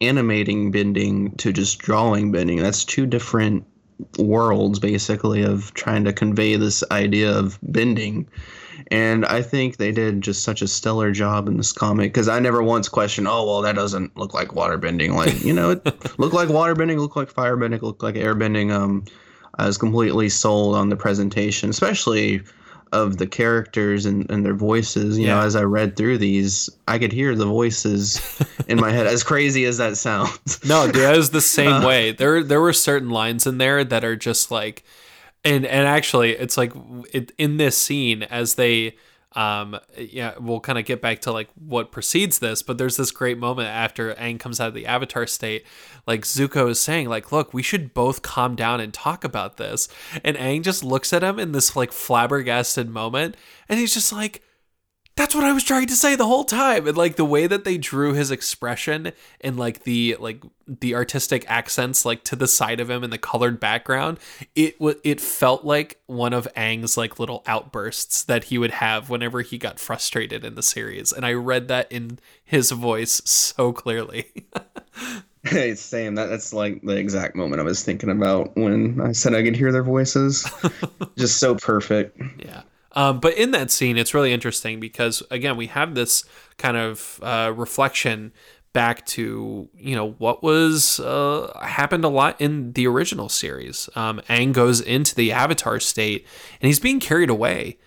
[0.00, 3.66] animating bending to just drawing bending that's two different
[4.18, 8.28] worlds basically of trying to convey this idea of bending.
[8.90, 12.40] And i think they did just such a stellar job in this comic because i
[12.40, 15.14] never once questioned oh well that doesn't look like water bending.
[15.14, 15.84] Like you know it
[16.18, 19.04] looked like water bending looked like fire bending looked like air bending um
[19.56, 22.42] i was completely sold on the presentation especially
[22.92, 25.18] of the characters and, and their voices.
[25.18, 25.36] You yeah.
[25.36, 28.20] know, as I read through these, I could hear the voices
[28.68, 29.06] in my head.
[29.06, 30.64] As crazy as that sounds.
[30.64, 32.12] no, dude, I was the same uh, way.
[32.12, 34.82] There there were certain lines in there that are just like,
[35.44, 36.72] and and actually, it's like
[37.12, 38.96] it, in this scene as they
[39.36, 43.12] um yeah we'll kind of get back to like what precedes this but there's this
[43.12, 45.64] great moment after Aang comes out of the avatar state.
[46.06, 49.88] Like Zuko is saying like look we should both calm down and talk about this.
[50.24, 53.36] And Aang just looks at him in this like flabbergasted moment
[53.68, 54.42] and he's just like
[55.16, 56.86] that's what I was trying to say the whole time.
[56.86, 61.44] And like the way that they drew his expression and like the like the artistic
[61.48, 64.18] accents like to the side of him and the colored background,
[64.54, 69.10] it w- it felt like one of Aang's like little outbursts that he would have
[69.10, 71.12] whenever he got frustrated in the series.
[71.12, 74.26] And I read that in his voice so clearly.
[75.42, 76.16] Hey, same.
[76.16, 79.56] That that's like the exact moment I was thinking about when I said I could
[79.56, 80.46] hear their voices.
[81.16, 82.20] Just so perfect.
[82.38, 82.62] Yeah.
[82.92, 86.24] Um, but in that scene, it's really interesting because again, we have this
[86.58, 88.32] kind of uh, reflection
[88.72, 93.88] back to you know what was uh, happened a lot in the original series.
[93.94, 96.26] Um, Aang goes into the Avatar state
[96.60, 97.78] and he's being carried away,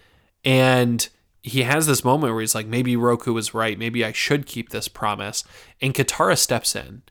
[0.43, 1.07] and
[1.41, 3.77] he has this moment where he's like, maybe Roku was right.
[3.77, 5.43] Maybe I should keep this promise.
[5.81, 7.03] And Katara steps in,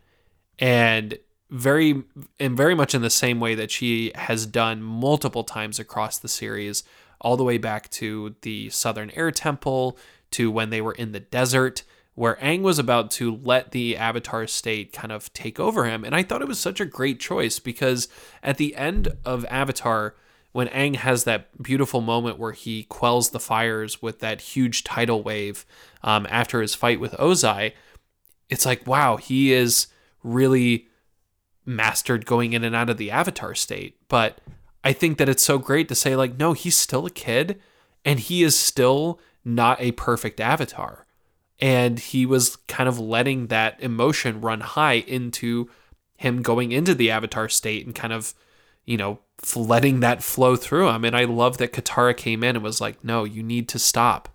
[0.59, 1.19] and
[1.51, 2.03] very
[2.41, 6.29] and very much in the same way that she has done multiple times across the
[6.29, 6.83] series
[7.23, 9.97] all the way back to the Southern Air Temple
[10.33, 11.83] to when they were in the desert
[12.15, 16.05] where Aang was about to let the Avatar state kind of take over him.
[16.05, 18.09] And I thought it was such a great choice because
[18.43, 20.15] at the end of Avatar,
[20.53, 25.23] when Aang has that beautiful moment where he quells the fires with that huge tidal
[25.23, 25.65] wave
[26.03, 27.73] um, after his fight with Ozai,
[28.51, 29.87] it's like, wow, he is
[30.23, 30.89] really
[31.65, 33.97] mastered going in and out of the Avatar state.
[34.09, 34.39] But
[34.85, 37.61] I think that it's so great to say, like, no, he's still a kid
[38.05, 41.07] and he is still not a perfect Avatar.
[41.61, 45.71] And he was kind of letting that emotion run high into
[46.23, 48.33] him going into the avatar state and kind of
[48.85, 49.19] you know
[49.57, 51.05] letting that flow through him.
[51.05, 54.29] And i love that katara came in and was like no you need to stop.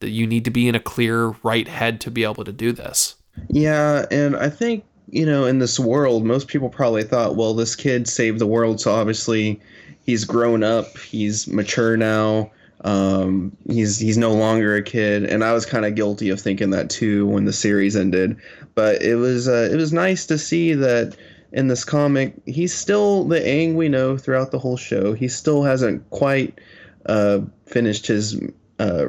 [0.00, 2.72] That you need to be in a clear right head to be able to do
[2.72, 3.16] this.
[3.48, 7.74] Yeah and i think you know in this world most people probably thought well this
[7.74, 9.60] kid saved the world so obviously
[10.04, 12.50] he's grown up he's mature now
[12.82, 16.70] um, he's he's no longer a kid, and I was kind of guilty of thinking
[16.70, 18.36] that too when the series ended.
[18.74, 21.16] But it was uh, it was nice to see that
[21.50, 25.12] in this comic he's still the Aang we know throughout the whole show.
[25.12, 26.60] He still hasn't quite
[27.06, 28.40] uh, finished his
[28.78, 29.06] uh,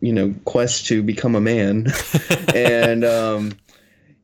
[0.00, 1.86] you know quest to become a man,
[2.54, 3.52] and um,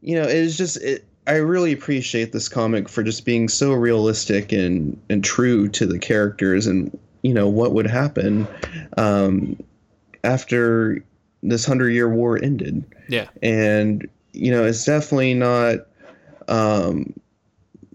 [0.01, 1.05] you know it was just it.
[1.29, 5.99] I really appreciate this comic for just being so realistic and and true to the
[5.99, 8.49] characters and you know what would happen
[8.97, 9.63] um,
[10.25, 11.05] after
[11.43, 12.83] this hundred year war ended.
[13.09, 15.81] Yeah, and you know it's definitely not
[16.49, 17.13] um,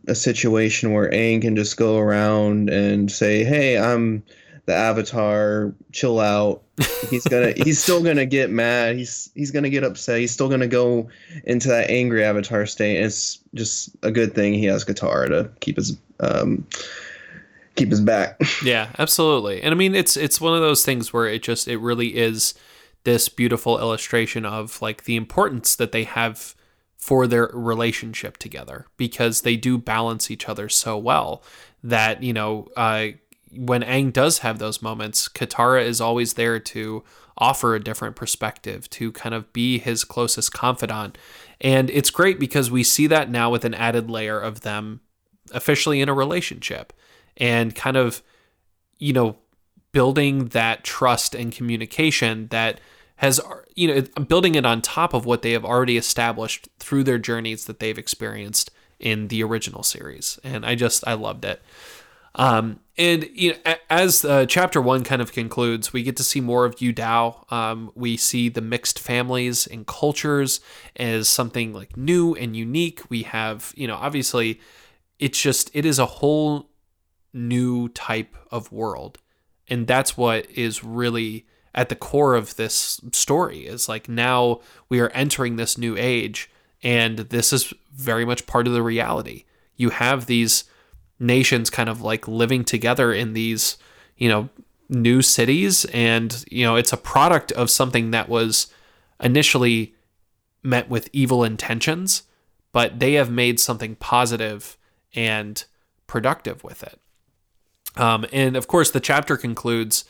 [0.07, 4.23] a situation where Aang can just go around and say, "Hey, I'm
[4.67, 5.73] the Avatar.
[5.91, 6.62] Chill out."
[7.09, 7.53] He's gonna.
[7.55, 8.95] he's still gonna get mad.
[8.95, 10.19] He's he's gonna get upset.
[10.19, 11.09] He's still gonna go
[11.43, 12.97] into that angry Avatar state.
[12.97, 16.65] It's just a good thing he has Katara to keep his um,
[17.75, 18.39] keep his back.
[18.63, 19.61] yeah, absolutely.
[19.61, 22.55] And I mean, it's it's one of those things where it just it really is
[23.03, 26.55] this beautiful illustration of like the importance that they have
[26.97, 31.43] for their relationship together because they do balance each other so well
[31.83, 33.07] that you know uh,
[33.55, 37.03] when Aang does have those moments, Katara is always there to
[37.37, 41.17] offer a different perspective, to kind of be his closest confidant.
[41.59, 45.01] And it's great because we see that now with an added layer of them
[45.51, 46.93] officially in a relationship
[47.37, 48.21] and kind of,
[48.99, 49.37] you know,
[49.91, 52.79] building that trust and communication that
[53.17, 53.39] has,
[53.75, 57.65] you know, building it on top of what they have already established through their journeys
[57.65, 60.39] that they've experienced in the original series.
[60.43, 61.61] And I just, I loved it.
[62.35, 66.41] Um, and you know, as uh, chapter one kind of concludes, we get to see
[66.41, 67.51] more of Yu Dao.
[67.51, 70.59] Um, we see the mixed families and cultures
[70.95, 73.01] as something like new and unique.
[73.09, 74.59] We have, you know, obviously,
[75.19, 76.69] it's just it is a whole
[77.33, 79.17] new type of world.
[79.67, 84.99] And that's what is really at the core of this story is like now we
[84.99, 86.49] are entering this new age
[86.83, 89.45] and this is very much part of the reality.
[89.75, 90.65] You have these
[91.23, 93.77] nations kind of like living together in these,
[94.17, 94.49] you know,
[94.89, 98.67] new cities and you know, it's a product of something that was
[99.19, 99.95] initially
[100.61, 102.23] met with evil intentions,
[102.71, 104.77] but they have made something positive
[105.15, 105.65] and
[106.07, 106.99] productive with it.
[107.95, 110.05] Um, and of course, the chapter concludes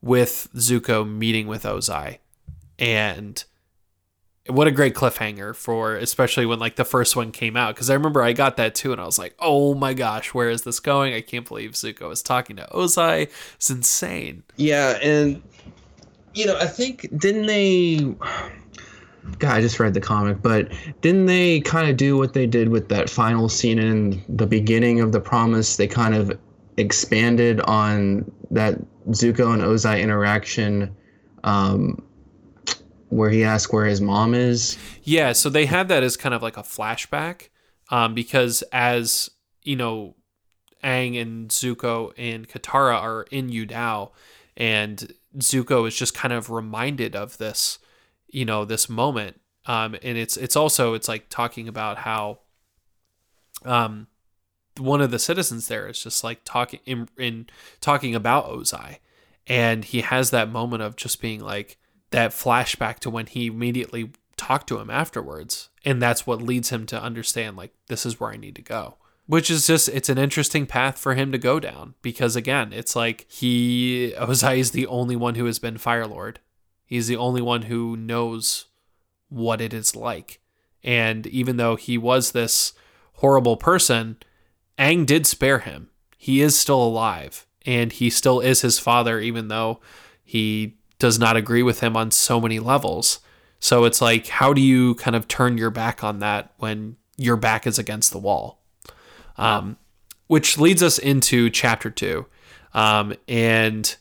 [0.00, 2.18] with Zuko meeting with Ozai.
[2.78, 3.42] And
[4.48, 7.94] what a great cliffhanger for especially when like the first one came out because i
[7.94, 10.80] remember i got that too and i was like oh my gosh where is this
[10.80, 11.14] going?
[11.14, 13.30] I can't believe zuko is talking to ozai.
[13.54, 14.42] It's insane.
[14.56, 15.42] Yeah and
[16.34, 18.14] you know i think didn't they
[19.38, 20.70] god i just read the comic but
[21.00, 25.00] didn't they kind of do what they did with that final scene in the beginning
[25.00, 25.76] of the promise?
[25.76, 26.38] They kind of
[26.76, 28.78] expanded on that
[29.10, 30.94] Zuko and Ozai interaction
[31.44, 32.02] um,
[33.08, 34.78] where he asked where his mom is.
[35.02, 37.48] Yeah, so they have that as kind of like a flashback
[37.90, 39.30] um, because as,
[39.62, 40.16] you know,
[40.82, 44.10] Aang and Zuko and Katara are in Yu Dao
[44.56, 47.78] and Zuko is just kind of reminded of this,
[48.28, 49.40] you know, this moment.
[49.66, 52.38] Um, and it's it's also it's like talking about how
[53.64, 54.06] um
[54.78, 57.46] one of the citizens there is just like talking in, in
[57.80, 58.98] talking about Ozai,
[59.46, 61.78] and he has that moment of just being like
[62.16, 66.86] that flashback to when he immediately talked to him afterwards, and that's what leads him
[66.86, 68.96] to understand like this is where I need to go.
[69.26, 72.96] Which is just it's an interesting path for him to go down because again, it's
[72.96, 76.40] like he Ozai is the only one who has been Fire Lord.
[76.86, 78.64] He's the only one who knows
[79.28, 80.40] what it is like.
[80.82, 82.72] And even though he was this
[83.14, 84.16] horrible person,
[84.78, 85.90] Aang did spare him.
[86.16, 89.80] He is still alive, and he still is his father, even though
[90.24, 93.20] he does not agree with him on so many levels.
[93.58, 97.36] So it's like, how do you kind of turn your back on that when your
[97.36, 98.60] back is against the wall?
[99.36, 99.76] Um,
[100.26, 102.26] which leads us into chapter two.
[102.74, 103.96] Um, and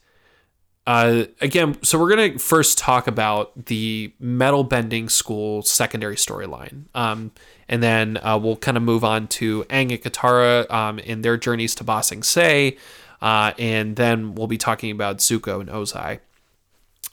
[0.87, 6.85] uh, again, so we're going to first talk about the metal bending school secondary storyline.
[6.93, 7.31] Um,
[7.67, 11.37] and then uh, we'll kind of move on to Aang and Katara um, in their
[11.37, 12.77] journeys to Ba Sing Se.
[13.21, 16.19] Uh, and then we'll be talking about Zuko and Ozai.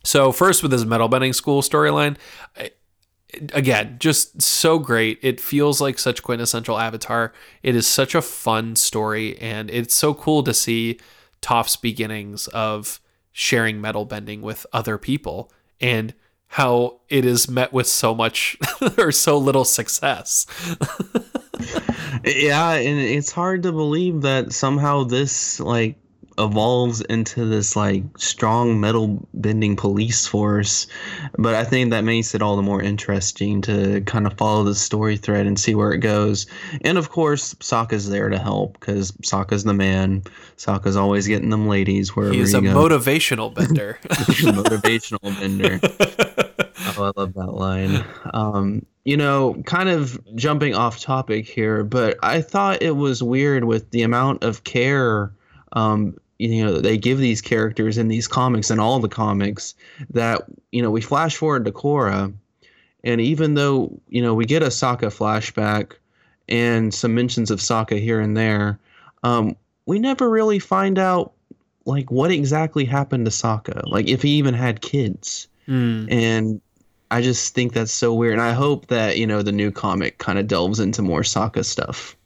[0.05, 2.17] So, first with this metal bending school storyline,
[3.53, 5.19] again, just so great.
[5.23, 7.33] It feels like such quintessential Avatar.
[7.63, 10.99] It is such a fun story, and it's so cool to see
[11.41, 13.01] Toph's beginnings of
[13.33, 15.51] sharing metal bending with other people
[15.81, 16.15] and
[16.49, 18.59] how it is met with so much
[18.99, 20.47] or so little success.
[22.25, 25.97] yeah, and it's hard to believe that somehow this like
[26.39, 30.87] evolves into this like strong metal bending police force.
[31.39, 34.75] But i think that makes it all the more interesting to kind of follow the
[34.75, 36.47] story thread and see where it goes.
[36.83, 40.23] And of course Sokka's there to help because Sokka's the man.
[40.57, 42.75] Sokka's always getting them ladies wherever he's a go.
[42.75, 43.99] motivational bender.
[44.07, 45.81] Motivational bender.
[46.97, 48.05] Oh i love that line.
[48.35, 53.65] Um, you know, kind of jumping off topic here, but I thought it was weird
[53.65, 55.33] with the amount of care
[55.73, 59.75] um, you know they give these characters in these comics and all the comics
[60.11, 62.33] that you know we flash forward to Korra,
[63.05, 65.93] and even though you know we get a Sokka flashback
[66.49, 68.79] and some mentions of Sokka here and there,
[69.23, 69.57] um,
[69.87, 71.33] we never really find out
[71.85, 76.11] like what exactly happened to Sokka, like if he even had kids, mm.
[76.11, 76.61] and
[77.11, 78.35] I just think that's so weird.
[78.35, 81.65] And I hope that you know the new comic kind of delves into more Sokka
[81.65, 82.17] stuff.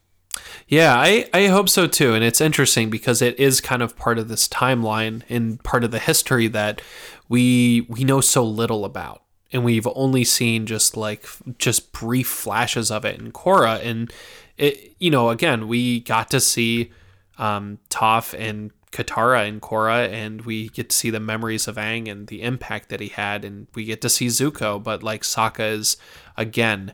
[0.67, 2.13] Yeah, I, I hope so too.
[2.13, 5.91] And it's interesting because it is kind of part of this timeline and part of
[5.91, 6.81] the history that
[7.29, 9.23] we we know so little about.
[9.53, 11.27] And we've only seen just like
[11.57, 13.83] just brief flashes of it in Korra.
[13.83, 14.11] And
[14.57, 16.91] it you know, again, we got to see
[17.37, 22.09] um Toph and Katara and Korra, and we get to see the memories of Aang
[22.09, 25.71] and the impact that he had, and we get to see Zuko, but like Sokka
[25.71, 25.97] is
[26.35, 26.93] again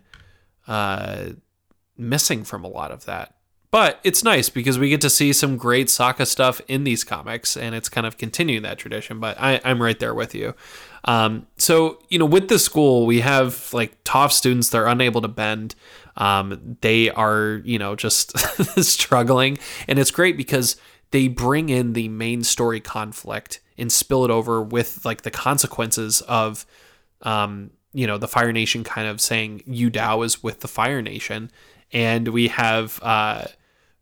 [0.68, 1.30] uh,
[1.98, 3.36] missing from a lot of that.
[3.74, 7.58] But it's nice because we get to see some great Sokka stuff in these comics,
[7.58, 9.20] and it's kind of continuing that tradition.
[9.20, 10.54] But I, am right there with you.
[11.06, 15.22] Um, so you know, with the school, we have like top students that are unable
[15.22, 15.74] to bend.
[16.18, 18.38] Um, they are you know just
[18.84, 20.76] struggling, and it's great because
[21.10, 26.22] they bring in the main story conflict and spill it over with like the consequences
[26.22, 26.68] of
[27.24, 31.02] um, you know the Fire Nation kind of saying Yu Dao is with the Fire
[31.02, 31.50] Nation,
[31.94, 33.00] and we have.
[33.02, 33.46] Uh,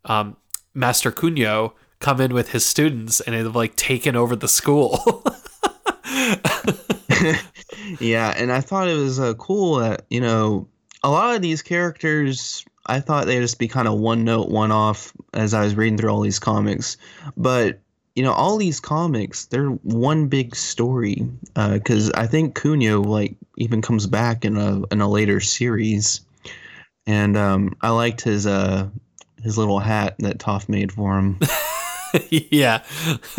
[0.04, 0.36] um,
[0.74, 5.22] Master Kunio come in with his students and have like taken over the school.
[8.00, 10.68] yeah, and I thought it was uh, cool that you know
[11.02, 12.64] a lot of these characters.
[12.86, 15.96] I thought they'd just be kind of one note, one off as I was reading
[15.96, 16.96] through all these comics,
[17.36, 17.78] but
[18.16, 23.36] you know all these comics they're one big story because uh, I think Kunio like
[23.56, 26.20] even comes back in a in a later series,
[27.06, 28.88] and um, I liked his uh
[29.42, 31.38] his little hat that Toph made for him.
[32.30, 32.82] yeah,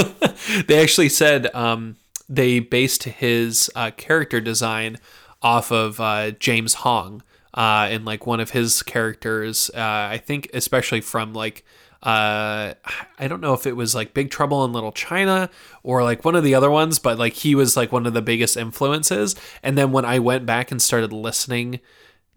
[0.68, 1.98] they actually said um,
[2.28, 4.98] they based his uh, character design
[5.42, 9.70] off of uh, James Hong uh, in like one of his characters.
[9.74, 9.80] Uh,
[10.12, 11.64] I think especially from like
[12.02, 12.74] uh,
[13.18, 15.50] I don't know if it was like Big Trouble in Little China
[15.84, 18.22] or like one of the other ones, but like he was like one of the
[18.22, 19.36] biggest influences.
[19.64, 21.80] And then when I went back and started listening,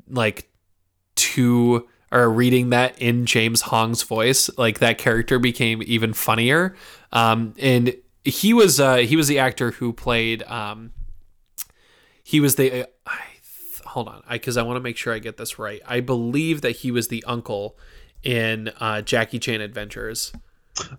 [0.08, 0.48] like
[1.16, 6.76] to or reading that in James Hong's voice, like that character became even funnier.
[7.12, 7.94] Um, and
[8.24, 10.42] he was uh, he was the actor who played.
[10.44, 10.92] Um,
[12.22, 12.82] he was the.
[12.82, 13.20] Uh, I,
[13.84, 15.80] hold on, I because I, I want to make sure I get this right.
[15.86, 17.78] I believe that he was the uncle
[18.22, 20.32] in uh, Jackie Chan Adventures.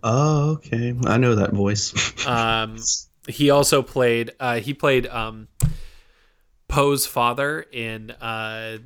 [0.03, 0.95] Oh, okay.
[1.05, 1.93] I know that voice.
[2.27, 2.77] um,
[3.27, 4.31] he also played.
[4.39, 5.47] Uh, he played um,
[6.67, 8.11] Po's father in.
[8.11, 8.77] Uh,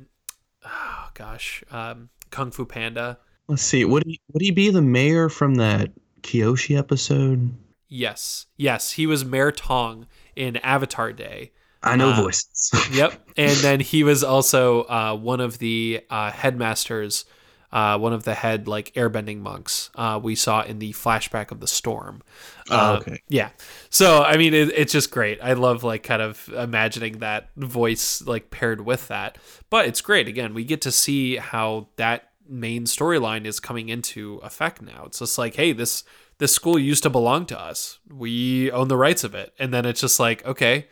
[0.64, 3.18] oh gosh, um, Kung Fu Panda.
[3.48, 3.84] Let's see.
[3.84, 5.90] Would he would he be the mayor from that
[6.22, 7.54] Kyoshi episode?
[7.88, 11.52] Yes, yes, he was Mayor Tong in Avatar Day.
[11.82, 12.70] I know uh, voices.
[12.92, 17.24] yep, and then he was also uh, one of the uh, headmasters
[17.72, 21.60] uh, one of the head like airbending monks uh, we saw in the flashback of
[21.60, 22.22] the storm.
[22.70, 23.22] Oh, uh, okay.
[23.28, 23.50] Yeah.
[23.88, 25.38] So I mean, it, it's just great.
[25.42, 29.38] I love like kind of imagining that voice like paired with that.
[29.70, 30.28] But it's great.
[30.28, 35.04] Again, we get to see how that main storyline is coming into effect now.
[35.06, 36.04] It's just like, hey, this
[36.38, 37.98] this school used to belong to us.
[38.10, 39.52] We own the rights of it.
[39.58, 40.88] And then it's just like, okay,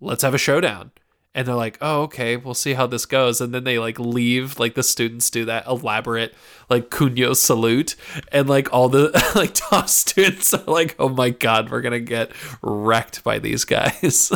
[0.00, 0.92] let's have a showdown.
[1.34, 3.40] And they're like, oh, okay, we'll see how this goes.
[3.40, 6.34] And then they like leave, like the students do that elaborate
[6.68, 7.96] like Kunio salute.
[8.32, 12.32] And like all the like top students are like, oh my God, we're to get
[12.62, 14.32] wrecked by these guys.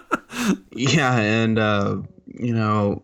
[0.72, 1.18] yeah.
[1.18, 3.02] And, uh, you know,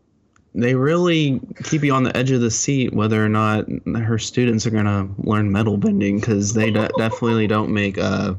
[0.54, 4.66] they really keep you on the edge of the seat whether or not her students
[4.66, 8.34] are going to learn metal bending because they de- definitely don't make uh,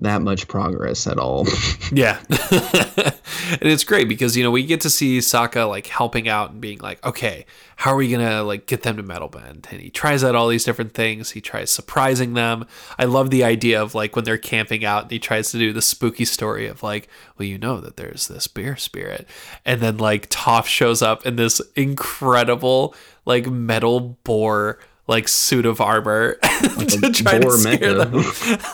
[0.00, 1.46] that much progress at all.
[1.92, 2.18] yeah.
[2.30, 6.60] and it's great because, you know, we get to see Sokka like helping out and
[6.60, 7.46] being like, okay,
[7.76, 9.66] how are we going to like get them to metal bend?
[9.70, 11.30] And he tries out all these different things.
[11.32, 12.66] He tries surprising them.
[12.98, 15.72] I love the idea of like when they're camping out and he tries to do
[15.72, 19.26] the spooky story of like, well, you know that there's this beer spirit.
[19.64, 22.94] And then like Toph shows up in this incredible
[23.24, 24.78] like metal boar
[25.08, 26.36] like suit of armor
[26.76, 28.10] like to try to scare mecha.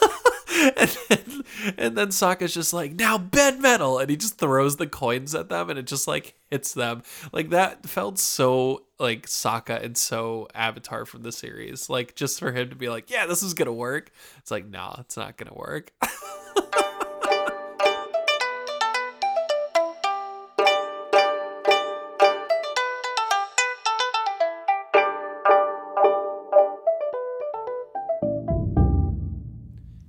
[0.03, 0.21] them.
[0.77, 1.45] and then,
[1.77, 5.49] and then Sokka's just like, now bend metal, and he just throws the coins at
[5.49, 7.03] them, and it just like hits them.
[7.33, 11.91] Like that felt so like Sokka and so Avatar from the series.
[11.91, 14.11] Like just for him to be like, yeah, this is gonna work.
[14.39, 15.93] It's like, no, it's not gonna work.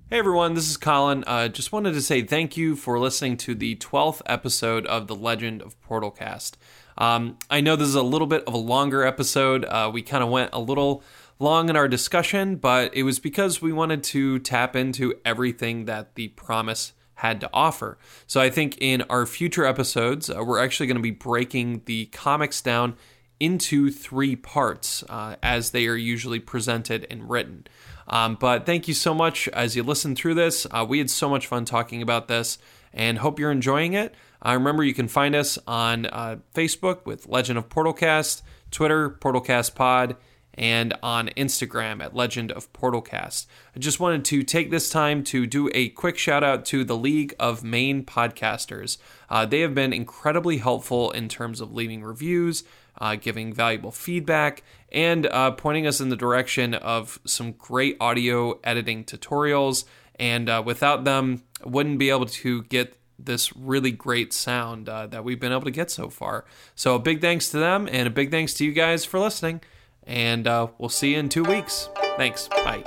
[0.07, 1.23] Hey everyone, this is Colin.
[1.25, 5.15] Uh, just wanted to say thank you for listening to the 12th episode of The
[5.15, 6.57] Legend of Portalcast.
[6.95, 9.65] Um, I know this is a little bit of a longer episode.
[9.65, 11.01] Uh, we kind of went a little
[11.39, 16.13] long in our discussion, but it was because we wanted to tap into everything that
[16.13, 17.97] the promise had to offer.
[18.27, 22.05] So I think in our future episodes, uh, we're actually going to be breaking the
[22.05, 22.95] comics down
[23.39, 27.65] into three parts uh, as they are usually presented and written.
[28.07, 30.67] Um, but thank you so much as you listen through this.
[30.69, 32.57] Uh, we had so much fun talking about this
[32.93, 34.13] and hope you're enjoying it.
[34.45, 38.41] Uh, remember, you can find us on uh, Facebook with Legend of Portalcast,
[38.71, 40.15] Twitter, Portalcast Pod,
[40.53, 43.45] and on Instagram at Legend of Portalcast.
[43.75, 46.95] I just wanted to take this time to do a quick shout out to the
[46.95, 48.97] League of Maine Podcasters.
[49.29, 52.63] Uh, they have been incredibly helpful in terms of leaving reviews,
[52.99, 54.63] uh, giving valuable feedback,
[54.95, 59.83] and uh, pointing us in the direction of some great audio editing tutorials.
[60.17, 65.25] And uh, without them, wouldn't be able to get this really great sound uh, that
[65.25, 66.45] we've been able to get so far.
[66.75, 69.61] So, a big thanks to them, and a big thanks to you guys for listening.
[70.07, 71.89] And uh, we'll see you in two weeks.
[72.15, 72.47] Thanks.
[72.47, 72.83] Bye.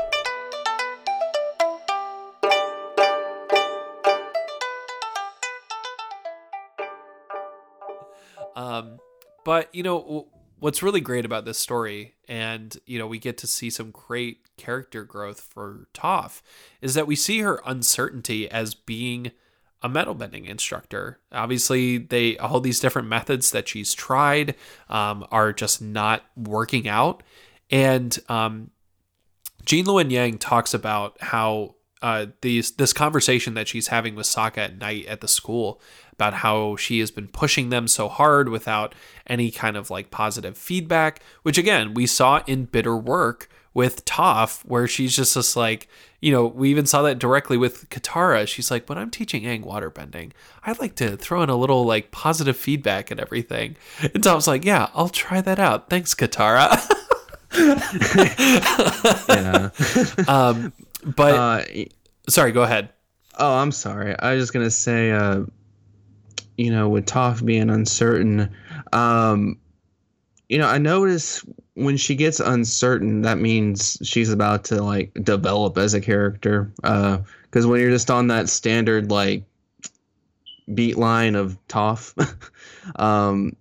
[8.56, 8.98] Um,
[9.44, 10.28] but you know
[10.60, 14.56] what's really great about this story, and you know we get to see some great
[14.56, 16.42] character growth for Toph,
[16.80, 19.32] is that we see her uncertainty as being
[19.82, 21.20] a metal bending instructor.
[21.32, 24.54] Obviously, they all these different methods that she's tried
[24.88, 27.22] um, are just not working out,
[27.70, 28.70] and um,
[29.64, 34.58] Gene Luen Yang talks about how uh, these this conversation that she's having with Sokka
[34.58, 35.80] at night at the school
[36.12, 38.94] about how she has been pushing them so hard without
[39.26, 44.64] any kind of like positive feedback, which again, we saw in Bitter Work with Toph,
[44.64, 45.88] where she's just just like,
[46.20, 48.48] you know, we even saw that directly with Katara.
[48.48, 50.32] She's like, when I'm teaching Aang waterbending,
[50.64, 53.76] I'd like to throw in a little like positive feedback and everything.
[54.02, 55.88] And Toph's like, yeah, I'll try that out.
[55.88, 56.76] Thanks, Katara.
[59.28, 59.70] yeah.
[60.28, 60.72] um,
[61.04, 61.64] but uh,
[62.28, 62.90] sorry, go ahead.
[63.38, 64.18] Oh, I'm sorry.
[64.18, 65.44] I was just gonna say, uh,
[66.56, 68.50] you know, with Toph being uncertain,
[68.92, 69.58] um,
[70.48, 71.44] you know, I notice
[71.74, 76.72] when she gets uncertain, that means she's about to like develop as a character.
[76.82, 79.44] Because uh, when you're just on that standard like
[80.74, 82.14] beat line of Toph,
[82.96, 83.54] um,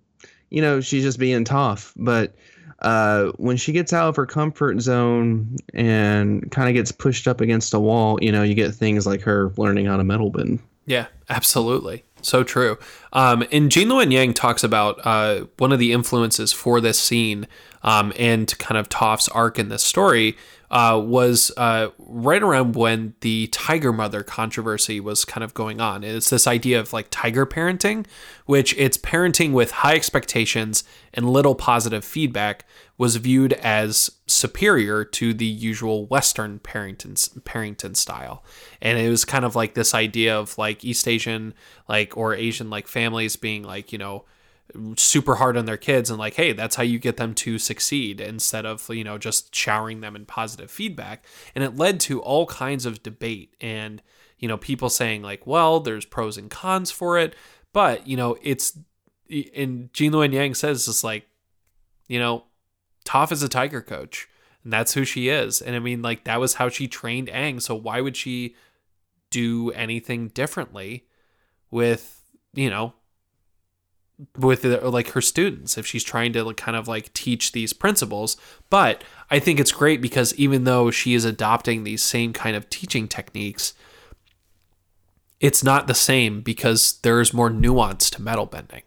[0.50, 1.92] you know, she's just being Toph.
[1.96, 2.34] But
[2.80, 7.40] uh, when she gets out of her comfort zone and kind of gets pushed up
[7.40, 10.60] against a wall, you know, you get things like her learning how to metal bend.
[10.86, 12.04] Yeah, absolutely.
[12.22, 12.78] So true.
[13.12, 17.46] Um, and Gene Luen Yang talks about uh, one of the influences for this scene
[17.82, 20.36] um, and kind of Toph's arc in this story
[20.70, 26.04] uh, was uh, right around when the tiger mother controversy was kind of going on.
[26.04, 28.06] It's this idea of like tiger parenting,
[28.44, 32.66] which it's parenting with high expectations and little positive feedback,
[32.98, 38.44] was viewed as superior to the usual Western parenting parenting style,
[38.82, 41.54] and it was kind of like this idea of like East Asian
[41.88, 44.24] like or Asian like families being like you know
[44.96, 48.20] super hard on their kids and like hey that's how you get them to succeed
[48.20, 51.24] instead of you know just showering them in positive feedback.
[51.54, 54.02] And it led to all kinds of debate and
[54.38, 57.34] you know people saying like well there's pros and cons for it
[57.72, 58.78] but you know it's
[59.54, 61.28] and Gene Luen Yang says it's like
[62.08, 62.44] you know
[63.08, 64.28] Toph is a tiger coach
[64.62, 65.62] and that's who she is.
[65.62, 67.62] And I mean like that was how she trained Aang.
[67.62, 68.54] So why would she
[69.30, 71.06] do anything differently
[71.70, 72.92] with you know
[74.36, 77.72] with uh, like her students if she's trying to like, kind of like teach these
[77.72, 78.36] principles?
[78.68, 82.68] But i think it's great because even though she is adopting these same kind of
[82.68, 83.72] teaching techniques
[85.40, 88.82] it's not the same because there's more nuance to metal bending.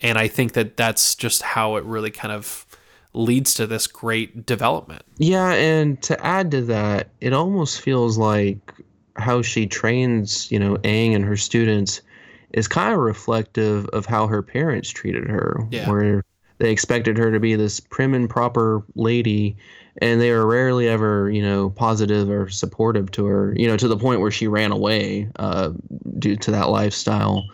[0.00, 2.64] And i think that that's just how it really kind of
[3.12, 8.72] leads to this great development yeah and to add to that it almost feels like
[9.16, 12.02] how she trains you know Aang and her students
[12.52, 15.88] is kind of reflective of how her parents treated her, yeah.
[15.88, 16.24] where
[16.58, 19.56] they expected her to be this prim and proper lady,
[19.98, 23.88] and they were rarely ever, you know, positive or supportive to her, you know, to
[23.88, 25.70] the point where she ran away uh,
[26.18, 27.44] due to that lifestyle.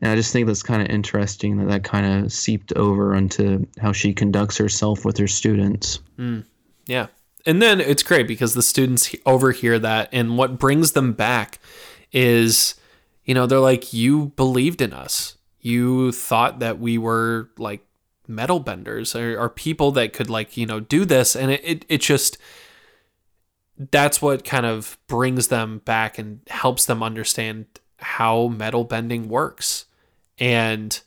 [0.00, 3.66] And I just think that's kind of interesting that that kind of seeped over onto
[3.80, 6.00] how she conducts herself with her students.
[6.18, 6.44] Mm,
[6.86, 7.08] yeah.
[7.46, 11.58] And then it's great because the students overhear that, and what brings them back
[12.12, 12.74] is
[13.30, 15.36] you know, they're like, you believed in us.
[15.60, 17.86] You thought that we were like
[18.26, 21.36] metal benders or, or people that could like, you know, do this.
[21.36, 22.38] And it, it, it just,
[23.92, 27.66] that's what kind of brings them back and helps them understand
[27.98, 29.84] how metal bending works.
[30.40, 30.98] And,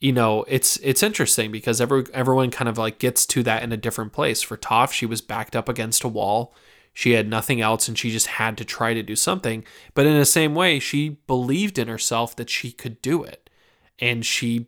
[0.00, 3.72] you know, it's it's interesting because every everyone kind of like gets to that in
[3.72, 4.40] a different place.
[4.40, 6.54] For Toph, she was backed up against a wall.
[6.94, 9.64] She had nothing else and she just had to try to do something.
[9.94, 13.50] But in the same way, she believed in herself that she could do it.
[13.98, 14.66] And she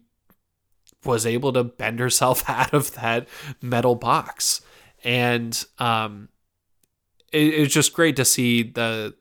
[1.04, 3.28] was able to bend herself out of that
[3.60, 4.62] metal box.
[5.02, 6.28] And um,
[7.32, 9.14] it, it's just great to see the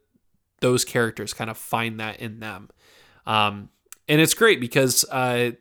[0.61, 2.69] those characters kind of find that in them.
[3.25, 3.67] Um,
[4.07, 5.51] and it's great because uh,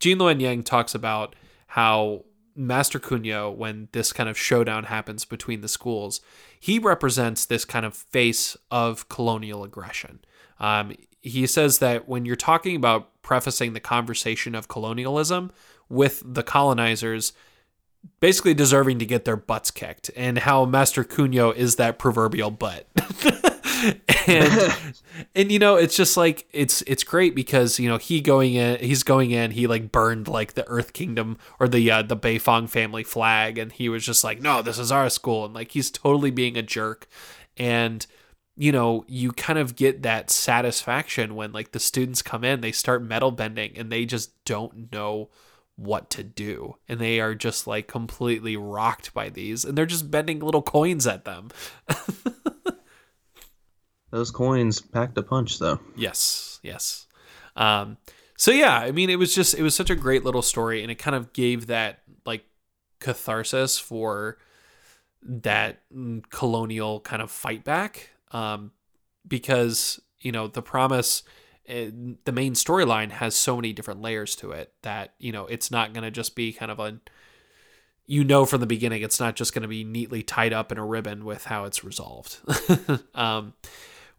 [0.00, 1.34] Gene Luen Yang talks about
[1.68, 2.24] how
[2.54, 6.20] Master Kunio, when this kind of showdown happens between the schools,
[6.58, 10.20] he represents this kind of face of colonial aggression.
[10.58, 15.52] Um, he says that when you're talking about prefacing the conversation of colonialism
[15.88, 17.34] with the colonizers,
[18.20, 22.86] basically deserving to get their butts kicked, and how Master Kunio is that proverbial butt.
[24.26, 24.76] and
[25.34, 28.78] and you know it's just like it's it's great because you know he going in
[28.80, 32.68] he's going in he like burned like the Earth Kingdom or the uh, the Beifong
[32.68, 33.58] family flag.
[33.58, 35.44] And he was just like no this is our school.
[35.44, 37.06] And like he's totally being a jerk.
[37.56, 38.06] And
[38.56, 42.72] you know you kind of get that satisfaction when like the students come in they
[42.72, 45.28] start metal bending and they just don't know
[45.76, 46.76] what to do.
[46.88, 49.64] And they are just like completely rocked by these.
[49.64, 51.50] And they're just bending little coins at them
[54.16, 55.78] Those coins packed a punch, though.
[55.94, 57.06] Yes, yes.
[57.54, 57.98] Um,
[58.38, 60.90] so yeah, I mean, it was just it was such a great little story, and
[60.90, 62.46] it kind of gave that like
[62.98, 64.38] catharsis for
[65.20, 65.82] that
[66.30, 68.72] colonial kind of fight back, um,
[69.28, 71.22] because you know the promise.
[71.66, 71.90] Eh,
[72.24, 75.92] the main storyline has so many different layers to it that you know it's not
[75.92, 77.00] going to just be kind of a
[78.06, 80.78] you know from the beginning it's not just going to be neatly tied up in
[80.78, 82.38] a ribbon with how it's resolved
[83.16, 83.52] um,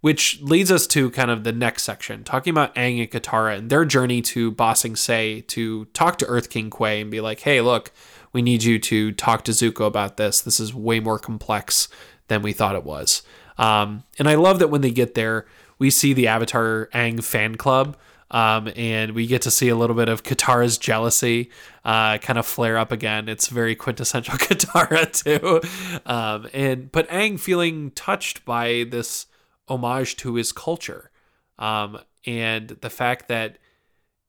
[0.01, 3.69] which leads us to kind of the next section, talking about Aang and Katara and
[3.69, 7.41] their journey to Ba Sing Se to talk to Earth King Kuei and be like,
[7.41, 7.91] hey, look,
[8.31, 10.41] we need you to talk to Zuko about this.
[10.41, 11.87] This is way more complex
[12.27, 13.23] than we thought it was.
[13.57, 15.47] Um, and I love that when they get there,
[15.79, 17.97] we see the Avatar Aang fan club.
[18.29, 21.49] Um, and we get to see a little bit of Katara's jealousy
[21.85, 23.29] uh, kind of flare up again.
[23.29, 25.61] It's very quintessential Katara too,
[26.05, 29.27] um, and but Aang feeling touched by this
[29.67, 31.11] homage to his culture.
[31.59, 33.57] Um, and the fact that,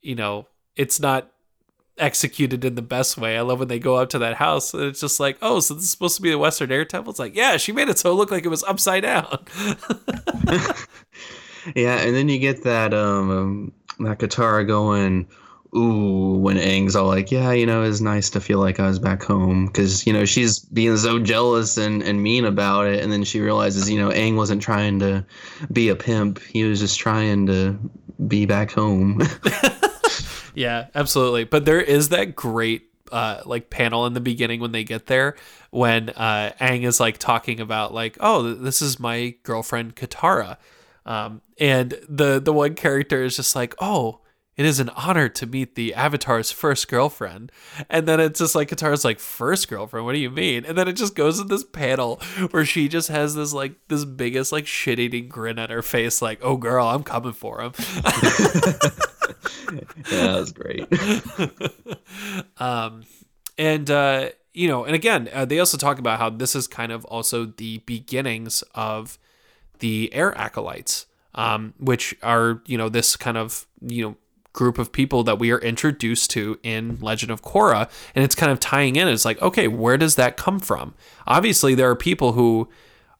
[0.01, 1.31] you know, it's not
[1.99, 3.37] executed in the best way.
[3.37, 5.75] I love when they go up to that house and it's just like, oh, so
[5.75, 7.11] this is supposed to be the Western Air Temple.
[7.11, 9.45] It's like, yeah, she made it so it looked like it was upside down.
[11.75, 15.27] yeah, and then you get that um that Katara going,
[15.75, 18.99] ooh, when Aang's all like, yeah, you know, it's nice to feel like I was
[18.99, 23.03] back home because, you know, she's being so jealous and, and mean about it.
[23.03, 25.25] And then she realizes, you know, Aang wasn't trying to
[25.73, 27.79] be a pimp, he was just trying to
[28.27, 29.21] be back home.
[30.55, 31.45] yeah, absolutely.
[31.45, 32.85] But there is that great.
[33.11, 35.35] Uh, like panel in the beginning when they get there
[35.71, 40.59] when uh, Aang is like talking about like oh this is my girlfriend Katara
[41.07, 44.21] um, and the the one character is just like oh
[44.59, 47.53] it is an honor to meet the Avatar's first girlfriend.
[47.89, 50.05] And then it's just like Katara's like, first girlfriend?
[50.05, 50.65] What do you mean?
[50.65, 52.17] And then it just goes in this panel
[52.51, 56.21] where she just has this like this biggest like shit eating grin on her face,
[56.21, 57.73] like, oh girl, I'm coming for him.
[57.79, 58.11] yeah,
[60.11, 60.89] that was great.
[62.59, 63.05] um
[63.57, 66.91] and uh you know, and again, uh, they also talk about how this is kind
[66.91, 69.21] of also the beginnings of
[69.79, 71.07] the air acolytes,
[71.37, 74.17] um, which are, you know, this kind of, you know,
[74.53, 77.91] group of people that we are introduced to in Legend of Korra.
[78.15, 79.09] And it's kind of tying in.
[79.09, 80.95] It's like, okay, where does that come from?
[81.27, 82.69] Obviously, there are people who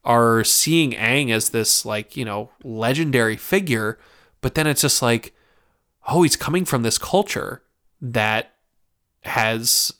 [0.03, 3.99] are seeing Aang as this, like, you know, legendary figure,
[4.41, 5.33] but then it's just like,
[6.07, 7.61] oh, he's coming from this culture
[8.01, 8.55] that
[9.21, 9.93] has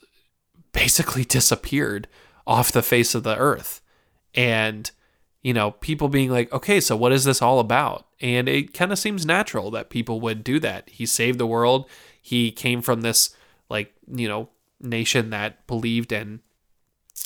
[0.71, 2.07] basically disappeared
[2.47, 3.81] off the face of the earth.
[4.33, 4.89] And,
[5.41, 8.07] you know, people being like, okay, so what is this all about?
[8.21, 10.89] And it kind of seems natural that people would do that.
[10.89, 11.89] He saved the world.
[12.21, 13.35] He came from this,
[13.69, 14.49] like, you know,
[14.81, 16.41] nation that believed in,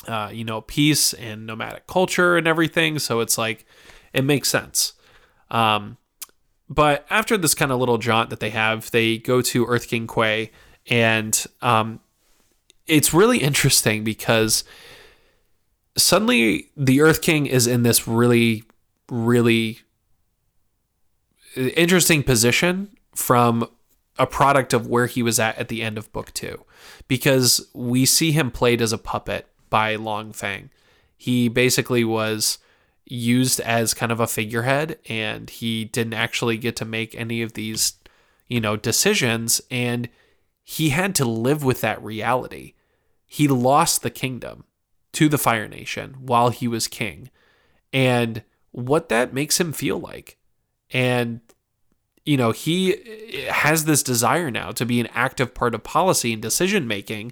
[0.08, 3.00] uh, you know, peace and nomadic culture and everything.
[3.00, 3.66] So it's like,
[4.14, 4.94] it makes sense.
[5.50, 5.98] Um,
[6.70, 10.08] but after this kind of little jaunt that they have, they go to Earth King
[10.08, 10.52] Kuei,
[10.90, 12.00] and um,
[12.88, 14.64] it's really interesting because
[15.96, 18.64] suddenly the Earth King is in this really,
[19.10, 19.80] really
[21.56, 23.68] interesting position from
[24.18, 26.66] a product of where he was at at the end of book two,
[27.08, 30.70] because we see him played as a puppet by Long Feng.
[31.18, 32.58] He basically was
[33.06, 37.54] used as kind of a figurehead, and he didn't actually get to make any of
[37.54, 37.94] these,
[38.48, 40.10] you know, decisions, and
[40.64, 42.74] he had to live with that reality.
[43.26, 44.66] He lost the kingdom
[45.14, 47.30] to the Fire Nation while he was king,
[47.92, 50.38] and what that makes him feel like.
[50.92, 51.40] And
[52.26, 56.42] you know he has this desire now to be an active part of policy and
[56.42, 57.32] decision making.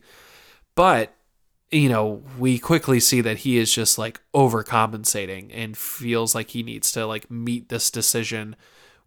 [0.76, 1.16] But
[1.72, 6.64] you know we quickly see that he is just like overcompensating and feels like he
[6.64, 8.56] needs to like meet this decision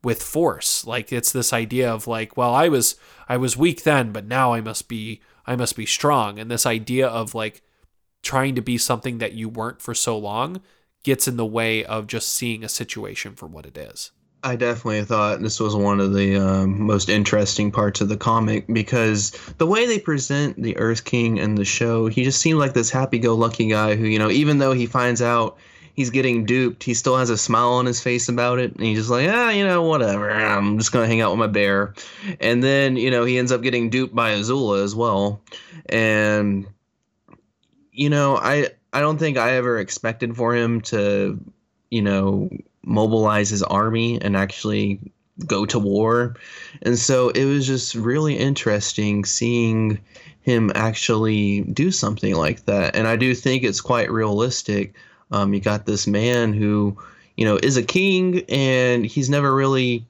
[0.02, 0.86] with force.
[0.86, 2.96] Like it's this idea of like well i was
[3.28, 6.38] i was weak then but now i must be i must be strong.
[6.38, 7.62] And this idea of like
[8.24, 10.60] trying to be something that you weren't for so long
[11.04, 14.10] gets in the way of just seeing a situation for what it is.
[14.42, 18.66] I definitely thought this was one of the um, most interesting parts of the comic
[18.66, 22.74] because the way they present the Earth King in the show, he just seemed like
[22.74, 25.56] this happy-go-lucky guy who, you know, even though he finds out
[25.94, 28.98] he's getting duped, he still has a smile on his face about it, and he's
[28.98, 30.30] just like, ah, you know, whatever.
[30.30, 31.94] I'm just gonna hang out with my bear,
[32.40, 35.40] and then you know he ends up getting duped by Azula as well,
[35.86, 36.66] and
[37.94, 41.40] you know, I I don't think I ever expected for him to,
[41.90, 42.50] you know
[42.86, 45.00] mobilize his army and actually
[45.46, 46.36] go to war.
[46.82, 49.98] And so it was just really interesting seeing
[50.42, 52.94] him actually do something like that.
[52.94, 54.94] And I do think it's quite realistic.
[55.30, 56.96] Um, you got this man who,
[57.36, 60.04] you know, is a king and he's never really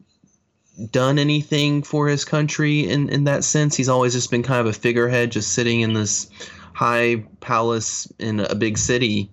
[0.91, 3.76] done anything for his country in, in that sense.
[3.76, 6.28] He's always just been kind of a figurehead, just sitting in this
[6.74, 9.30] high palace in a big city.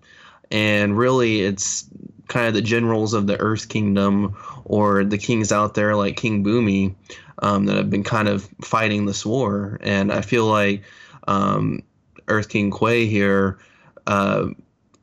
[0.49, 1.85] And really, it's
[2.27, 6.43] kind of the generals of the Earth Kingdom or the kings out there like King
[6.43, 6.95] Bumi
[7.39, 9.77] um, that have been kind of fighting this war.
[9.81, 10.83] And I feel like
[11.27, 11.81] um,
[12.27, 13.59] Earth King Kuei here
[14.07, 14.47] uh,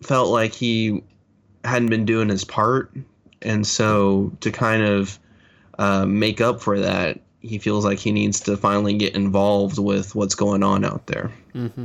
[0.03, 1.03] felt like he
[1.64, 2.93] hadn't been doing his part.
[3.43, 5.18] And so to kind of
[5.78, 10.14] uh, make up for that, he feels like he needs to finally get involved with
[10.14, 11.30] what's going on out there.
[11.55, 11.84] Mm-hmm.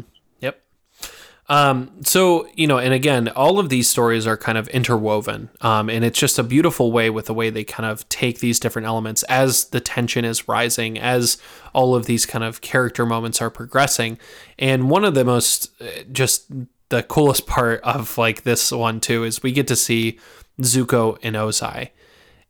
[1.50, 5.50] Um, so, you know, and again, all of these stories are kind of interwoven.
[5.62, 8.60] Um, and it's just a beautiful way with the way they kind of take these
[8.60, 11.38] different elements as the tension is rising, as
[11.74, 14.18] all of these kind of character moments are progressing.
[14.58, 16.46] And one of the most uh, just
[16.90, 20.20] the coolest part of like this one too is we get to see
[20.62, 21.90] Zuko and Ozai.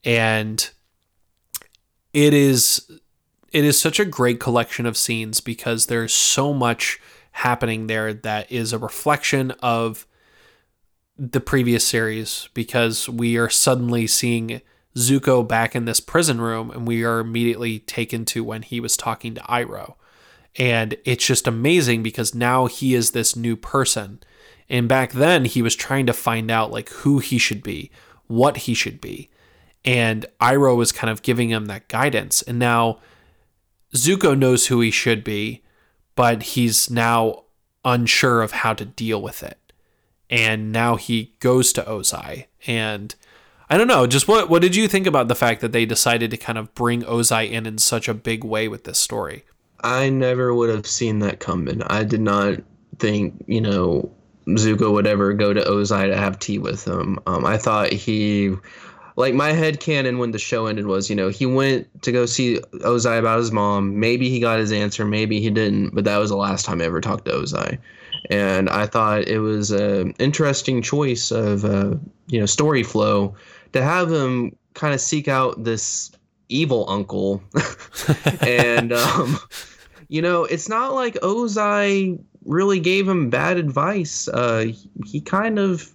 [0.05, 0.69] And
[2.13, 2.91] it is
[3.51, 6.99] it is such a great collection of scenes because there's so much
[7.33, 10.07] happening there that is a reflection of
[11.17, 14.61] the previous series because we are suddenly seeing
[14.95, 18.95] Zuko back in this prison room and we are immediately taken to when he was
[18.95, 19.95] talking to Iroh.
[20.57, 24.19] And it's just amazing because now he is this new person.
[24.69, 27.89] And back then he was trying to find out like who he should be,
[28.27, 29.29] what he should be.
[29.83, 32.43] And Iroh was kind of giving him that guidance.
[32.43, 32.99] And now
[33.95, 35.62] Zuko knows who he should be
[36.15, 37.43] but he's now
[37.85, 39.57] unsure of how to deal with it.
[40.29, 42.45] And now he goes to Ozai.
[42.65, 43.13] And
[43.69, 44.07] I don't know.
[44.07, 46.73] Just what what did you think about the fact that they decided to kind of
[46.75, 49.45] bring Ozai in in such a big way with this story?
[49.81, 51.81] I never would have seen that coming.
[51.83, 52.59] I did not
[52.99, 54.11] think you know
[54.47, 57.19] Zuko would ever go to Ozai to have tea with him.
[57.25, 58.55] Um, I thought he,
[59.15, 62.25] like my head canon when the show ended was, you know, he went to go
[62.25, 63.99] see Ozai about his mom.
[63.99, 66.85] Maybe he got his answer, maybe he didn't, but that was the last time I
[66.85, 67.77] ever talked to Ozai.
[68.29, 71.95] And I thought it was an interesting choice of, uh,
[72.27, 73.35] you know, story flow
[73.73, 76.11] to have him kind of seek out this
[76.49, 77.43] evil uncle.
[78.41, 79.39] and, um,
[80.07, 84.27] you know, it's not like Ozai really gave him bad advice.
[84.27, 84.67] Uh,
[85.05, 85.91] he kind of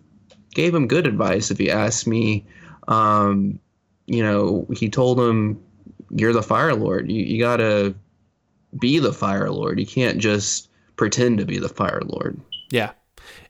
[0.55, 2.45] gave him good advice, if you ask me.
[2.89, 3.61] Um,
[4.07, 5.62] you know, he told him,
[6.11, 7.11] "You're the Fire Lord.
[7.11, 7.95] You, you gotta
[8.78, 9.78] be the Fire Lord.
[9.78, 12.93] You can't just pretend to be the Fire Lord." Yeah,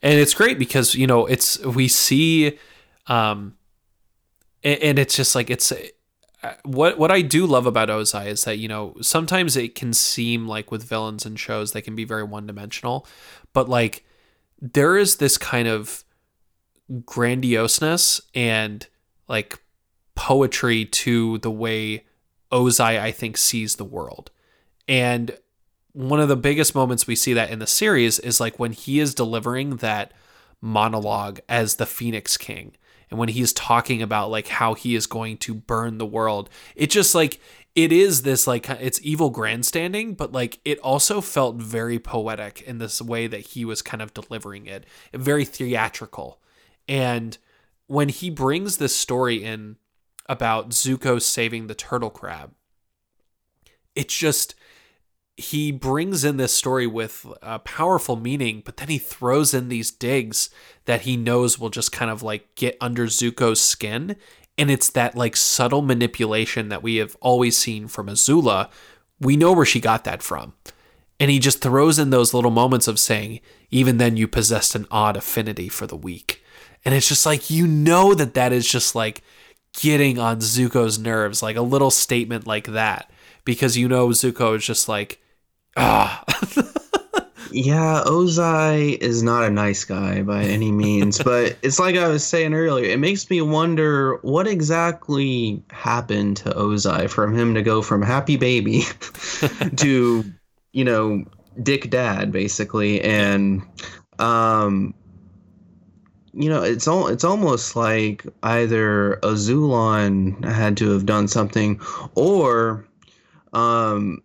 [0.03, 2.59] and it's great because you know it's we see,
[3.07, 3.57] um,
[4.63, 5.73] and, and it's just like it's
[6.65, 10.47] what what I do love about Ozai is that you know sometimes it can seem
[10.47, 13.07] like with villains and shows they can be very one dimensional,
[13.53, 14.05] but like
[14.61, 16.05] there is this kind of
[16.91, 18.87] grandioseness and
[19.29, 19.59] like
[20.15, 22.05] poetry to the way
[22.51, 24.31] Ozai I think sees the world,
[24.87, 25.37] and
[25.93, 29.01] one of the biggest moments we see that in the series is like when he
[29.01, 30.13] is delivering that
[30.61, 32.77] monologue as the Phoenix King
[33.11, 36.51] and when he's talking about like how he is going to burn the world.
[36.77, 37.41] It just like
[37.75, 42.79] it is this like it's evil grandstanding but like it also felt very poetic in
[42.79, 46.41] this way that he was kind of delivering it very theatrical.
[46.89, 47.39] And
[47.89, 49.77] when he brings this story in
[50.27, 52.53] about Zuko saving the turtle crab
[53.99, 54.55] it's just
[55.37, 59.91] he brings in this story with a powerful meaning, but then he throws in these
[59.91, 60.51] digs
[60.85, 64.17] that he knows will just kind of like get under Zuko's skin.
[64.57, 68.71] And it's that like subtle manipulation that we have always seen from Azula.
[69.21, 70.55] We know where she got that from.
[71.21, 74.87] And he just throws in those little moments of saying, even then you possessed an
[74.93, 76.45] odd affinity for the weak.
[76.85, 79.23] And it's just like, you know that that is just like
[79.75, 83.11] getting on Zuko's nerves, like a little statement like that.
[83.45, 85.21] Because you know Zuko is just like,
[85.79, 86.25] Ah.
[87.53, 92.27] yeah, Ozai is not a nice guy by any means, but it's like I was
[92.27, 97.81] saying earlier, it makes me wonder what exactly happened to Ozai from him to go
[97.81, 98.83] from happy baby
[99.77, 100.25] to,
[100.73, 101.25] you know,
[101.63, 103.63] dick dad basically and
[104.21, 104.95] um
[106.39, 111.81] you know, it's all it's almost like either Azulon had to have done something
[112.15, 112.87] or
[113.53, 114.23] um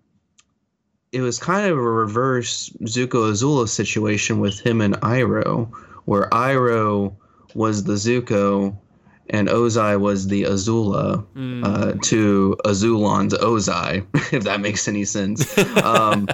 [1.11, 5.71] it was kind of a reverse Zuko Azula situation with him and Iroh,
[6.05, 7.15] where Iroh
[7.55, 8.75] was the Zuko
[9.29, 11.65] and Ozai was the Azula mm.
[11.65, 15.57] uh, to Azulon's Ozai, if that makes any sense.
[15.83, 16.27] Um,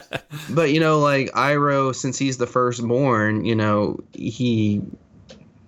[0.51, 4.82] but you know, like Iroh, since he's the firstborn, you know, he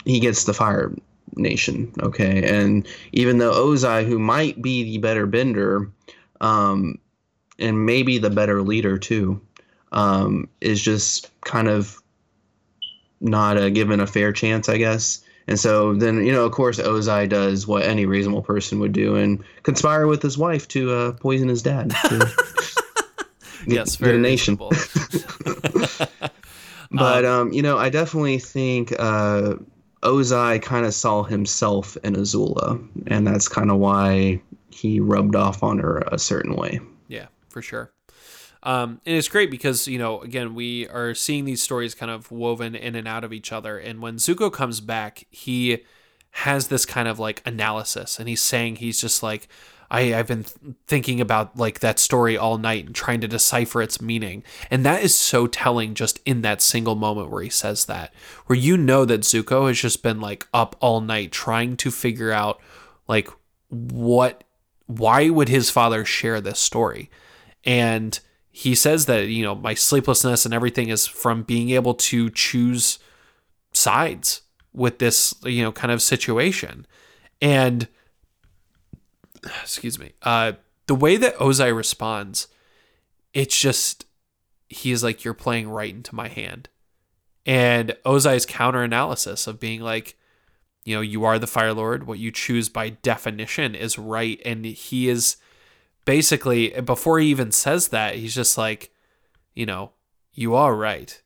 [0.06, 0.94] he gets the Fire
[1.36, 2.44] Nation, okay.
[2.44, 5.90] And even though Ozai, who might be the better bender,
[6.42, 6.98] um,
[7.60, 9.42] and maybe the better leader too,
[9.92, 12.02] um, is just kind of
[13.20, 15.24] not uh, given a fair chance, I guess.
[15.48, 19.16] And so then, you know, of course, Ozai does what any reasonable person would do
[19.16, 21.94] and conspire with his wife to uh, poison his dad.
[23.68, 24.56] yes, very nation.
[26.92, 29.56] but um, um, you know, I definitely think uh,
[30.04, 35.64] Ozai kind of saw himself in Azula, and that's kind of why he rubbed off
[35.64, 37.92] on her a certain way Yeah, for sure.
[38.64, 42.32] Um, and it's great because you know again we are seeing these stories kind of
[42.32, 45.84] woven in and out of each other and when zuko comes back he
[46.30, 49.48] has this kind of like analysis and he's saying he's just like
[49.92, 50.44] I, i've been
[50.88, 55.04] thinking about like that story all night and trying to decipher its meaning and that
[55.04, 58.14] is so telling just in that single moment where he says that
[58.48, 62.32] where you know that zuko has just been like up all night trying to figure
[62.32, 62.60] out
[63.08, 63.30] like
[63.70, 64.44] what
[64.88, 67.10] why would his father share this story
[67.64, 68.20] and
[68.52, 73.00] he says that, you know, my sleeplessness and everything is from being able to choose
[73.72, 74.42] sides
[74.74, 76.86] with this, you know, kind of situation.
[77.42, 77.88] And
[79.62, 80.54] excuse me, uh,
[80.88, 82.48] the way that Ozai responds,
[83.34, 84.06] it's just
[84.68, 86.70] he is like, You're playing right into my hand.
[87.46, 90.16] And Ozai's counter analysis of being like,
[90.84, 92.06] you know, you are the Fire Lord.
[92.06, 94.40] What you choose by definition is right.
[94.46, 95.38] And he is
[96.06, 98.92] basically before he even says that, he's just like,
[99.54, 99.92] you know,
[100.34, 101.22] you are right,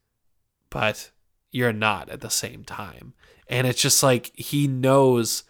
[0.69, 1.11] but
[1.51, 3.13] you're not at the same time.
[3.47, 5.43] And it's just like he knows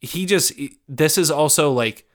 [0.00, 0.52] he just
[0.88, 2.06] this is also like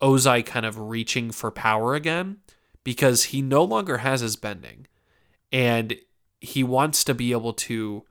[0.00, 2.38] Ozai kind of reaching for power again
[2.84, 4.86] because he no longer has his bending
[5.52, 5.96] and
[6.40, 8.04] he wants to be able to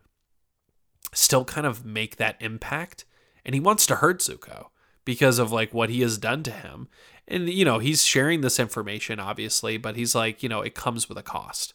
[1.13, 3.03] still kind of make that impact
[3.43, 4.67] and he wants to hurt Zuko
[5.03, 6.87] because of like what he has done to him.
[7.27, 11.09] And you know, he's sharing this information obviously, but he's like, you know, it comes
[11.09, 11.73] with a cost.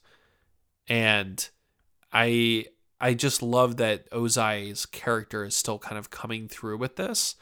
[0.88, 1.46] And
[2.12, 2.66] I
[3.00, 7.36] I just love that Ozai's character is still kind of coming through with this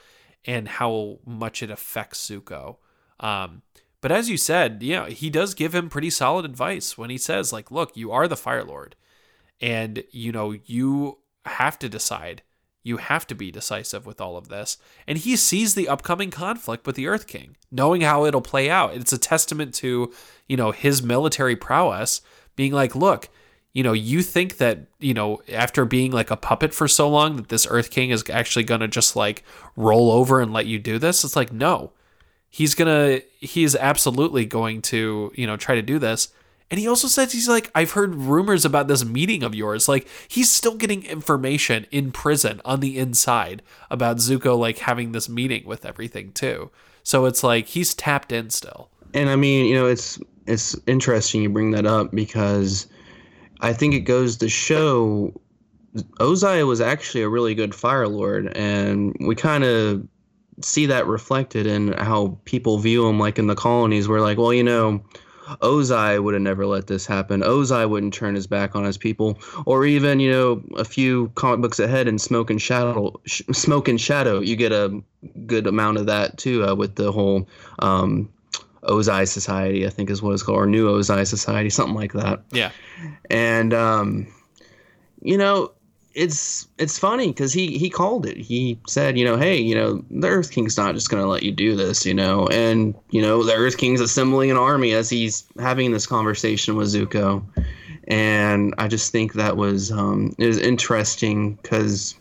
[0.45, 2.77] and how much it affects Zuko.
[3.21, 3.63] Um,
[4.01, 7.53] but as you said, yeah, he does give him pretty solid advice when he says,
[7.53, 8.97] like, look, you are the Fire Lord.
[9.61, 12.43] And, you know, you have to decide.
[12.83, 14.77] You have to be decisive with all of this.
[15.07, 18.95] And he sees the upcoming conflict with the Earth King, knowing how it'll play out.
[18.95, 20.13] It's a testament to,
[20.49, 22.21] you know, his military prowess
[22.57, 23.31] being like, look,
[23.75, 27.37] you know, you think that, you know, after being like a puppet for so long,
[27.37, 29.43] that this Earth King is actually going to just like
[29.77, 31.25] roll over and let you do this?
[31.25, 31.93] It's like, no.
[32.49, 36.29] He's going to he's absolutely going to, you know, try to do this.
[36.71, 39.89] And he also says, he's like, I've heard rumors about this meeting of yours.
[39.89, 45.29] Like, he's still getting information in prison on the inside about Zuko, like, having this
[45.29, 46.71] meeting with everything, too.
[47.03, 48.89] So it's like, he's tapped in still.
[49.13, 52.87] And I mean, you know, it's, it's interesting you bring that up because
[53.61, 55.33] I think it goes to show
[56.19, 60.07] Ozai was actually a really good Fire Lord, and we kind of
[60.61, 64.53] see that reflected in how people view him, like in the colonies, where like, well,
[64.53, 65.05] you know,
[65.61, 67.43] Ozai would have never let this happen.
[67.43, 71.61] Ozai wouldn't turn his back on his people, or even you know, a few comic
[71.61, 75.01] books ahead in Smoke and Shadow, Smoke and Shadow, you get a
[75.47, 77.49] good amount of that too uh, with the whole
[77.79, 78.33] um,
[78.85, 82.43] Ozai Society, I think is what it's called, or New Ozai Society, something like that.
[82.51, 82.71] Yeah.
[83.31, 84.27] And um,
[85.21, 85.73] you know,
[86.15, 88.37] it's it's funny because he he called it.
[88.37, 91.51] He said, you know, hey, you know, the Earth King's not just gonna let you
[91.51, 95.45] do this, you know, and you know, the Earth King's assembling an army as he's
[95.59, 97.45] having this conversation with Zuko,
[98.07, 102.15] and I just think that was um, it was interesting because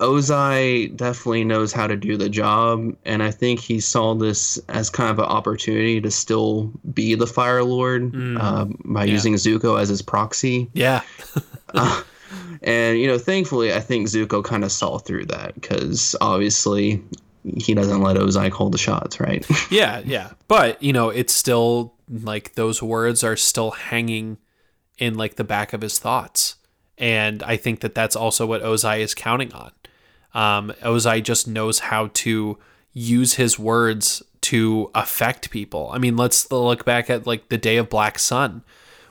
[0.00, 4.88] Ozai definitely knows how to do the job, and I think he saw this as
[4.88, 8.40] kind of an opportunity to still be the Fire Lord mm.
[8.40, 9.12] uh, by yeah.
[9.12, 10.70] using Zuko as his proxy.
[10.72, 11.02] Yeah.
[11.74, 12.02] uh,
[12.62, 17.02] and you know, thankfully, I think Zuko kind of saw through that because obviously
[17.44, 19.46] he doesn't let Ozai call the shots, right?
[19.70, 20.30] yeah, yeah.
[20.48, 24.38] But you know, it's still like those words are still hanging
[24.98, 26.56] in like the back of his thoughts.
[26.96, 29.72] And I think that that's also what Ozai is counting on
[30.34, 32.58] um, Ozai just knows how to
[32.92, 35.90] use his words to affect people.
[35.92, 38.62] I mean, let's look back at like the day of Black Sun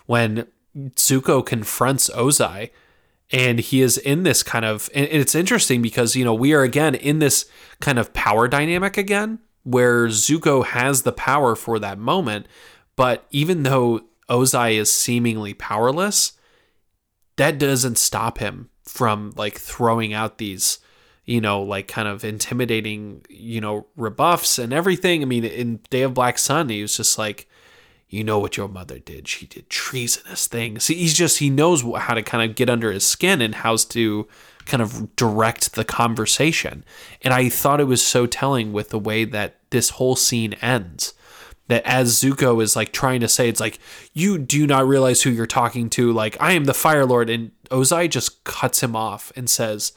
[0.06, 2.72] when Zuko confronts Ozai
[3.32, 6.64] and he is in this kind of and it's interesting because you know we are
[6.64, 7.46] again in this
[7.80, 12.48] kind of power dynamic again where Zuko has the power for that moment
[12.96, 16.34] but even though Ozai is seemingly powerless
[17.36, 20.80] that doesn't stop him from like throwing out these
[21.30, 25.22] you know, like kind of intimidating, you know, rebuffs and everything.
[25.22, 27.48] I mean, in Day of Black Sun, he was just like,
[28.10, 29.28] you know what your mother did.
[29.28, 30.88] She did treasonous things.
[30.88, 34.28] He's just, he knows how to kind of get under his skin and how to
[34.66, 36.84] kind of direct the conversation.
[37.22, 41.14] And I thought it was so telling with the way that this whole scene ends.
[41.68, 43.78] That as Zuko is like trying to say, it's like,
[44.14, 46.12] you do not realize who you're talking to.
[46.12, 47.30] Like, I am the Fire Lord.
[47.30, 49.94] And Ozai just cuts him off and says,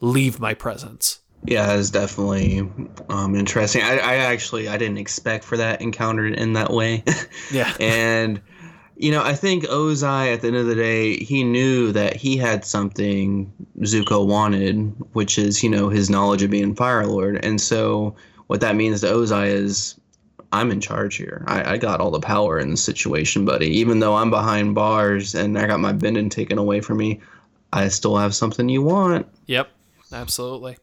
[0.00, 1.20] leave my presence.
[1.44, 2.68] Yeah, it's definitely
[3.08, 3.82] um, interesting.
[3.82, 7.04] I, I actually I didn't expect for that encounter in that way.
[7.52, 8.40] yeah, and
[8.96, 12.36] you know I think Ozai at the end of the day he knew that he
[12.36, 17.60] had something Zuko wanted, which is you know his knowledge of being Fire Lord, and
[17.60, 18.16] so
[18.48, 19.94] what that means to Ozai is
[20.52, 21.44] I'm in charge here.
[21.46, 23.66] I, I, got all the power in the situation, buddy.
[23.66, 27.20] Even though I'm behind bars and I got my bending taken away from me,
[27.72, 29.26] I still have something you want.
[29.46, 29.68] Yep
[30.12, 30.76] absolutely.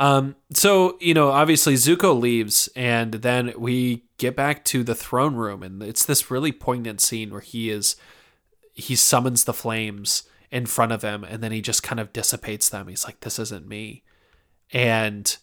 [0.00, 5.34] Um, so you know, obviously Zuko leaves, and then we get back to the throne
[5.34, 7.96] room, and it's this really poignant scene where he is
[8.72, 12.70] he summons the flames in front of him, and then he just kind of dissipates
[12.70, 12.88] them.
[12.88, 14.02] He's like, "This isn't me,"
[14.72, 15.36] and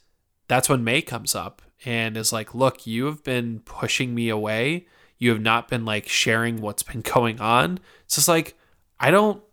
[0.47, 4.87] that's when Mai comes up and is like, "Look, you have been pushing me away.
[5.19, 7.79] You have not been like sharing what's been going on.
[8.05, 8.57] It's just like
[8.99, 9.43] I don't,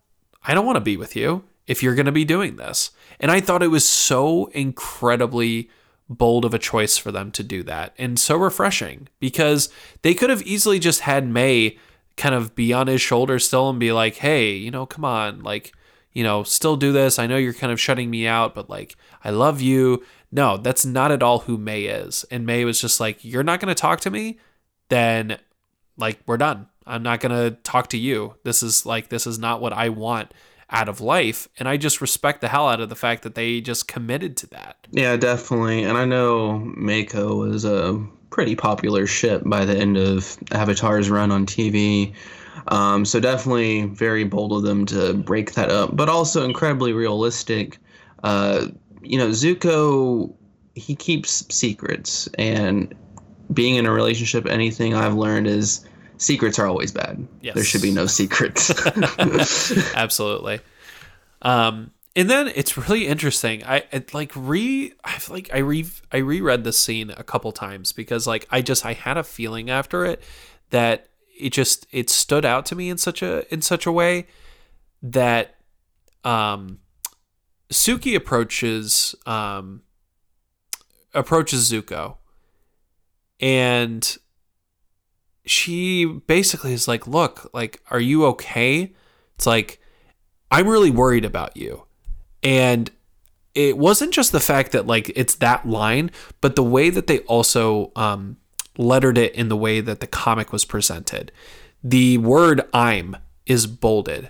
[0.43, 2.89] I don't want to be with you if you're going to be doing this."
[3.19, 5.69] And I thought it was so incredibly
[6.09, 9.69] bold of a choice for them to do that and so refreshing because
[10.03, 11.75] they could have easily just had Mai
[12.15, 15.41] kind of be on his shoulder still and be like, hey, you know, come on,
[15.41, 15.73] like,
[16.13, 17.19] you know, still do this.
[17.19, 20.03] I know you're kind of shutting me out, but like, I love you.
[20.31, 22.23] No, that's not at all who Mai is.
[22.31, 24.39] And Mai was just like, you're not going to talk to me,
[24.89, 25.37] then
[25.97, 26.67] like, we're done.
[26.85, 28.35] I'm not going to talk to you.
[28.43, 30.31] This is like, this is not what I want
[30.69, 31.47] out of life.
[31.59, 34.47] And I just respect the hell out of the fact that they just committed to
[34.47, 34.77] that.
[34.91, 35.83] Yeah, definitely.
[35.83, 41.31] And I know Maiko was a pretty popular ship by the end of Avatar's run
[41.31, 42.13] on TV.
[42.67, 47.77] Um, so definitely very bold of them to break that up, but also incredibly realistic.
[48.23, 48.67] Uh,
[49.01, 50.33] you know, Zuko,
[50.73, 52.93] he keeps secrets, and
[53.53, 55.85] being in a relationship, anything I've learned is
[56.17, 57.27] secrets are always bad.
[57.41, 57.55] Yes.
[57.55, 58.71] There should be no secrets.
[59.95, 60.59] Absolutely.
[61.41, 63.63] Um, and then it's really interesting.
[63.65, 67.91] I it, like re I've like I re I reread this scene a couple times
[67.91, 70.23] because like I just I had a feeling after it
[70.69, 74.27] that it just it stood out to me in such a in such a way
[75.03, 75.55] that
[76.23, 76.79] um
[77.69, 79.81] Suki approaches um
[81.13, 82.17] approaches Zuko
[83.41, 84.17] and
[85.45, 88.93] she basically is like, "Look, like are you okay?"
[89.35, 89.79] It's like
[90.51, 91.83] I'm really worried about you.
[92.43, 92.89] And
[93.53, 97.19] it wasn't just the fact that like it's that line, but the way that they
[97.19, 98.37] also um,
[98.77, 101.31] lettered it in the way that the comic was presented.
[101.83, 104.29] The word I'm is bolded.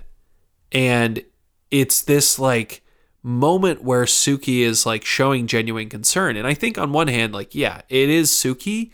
[0.72, 1.24] And
[1.70, 2.82] it's this like
[3.22, 6.36] moment where Suki is like showing genuine concern.
[6.36, 8.92] And I think on one hand, like, yeah, it is Suki.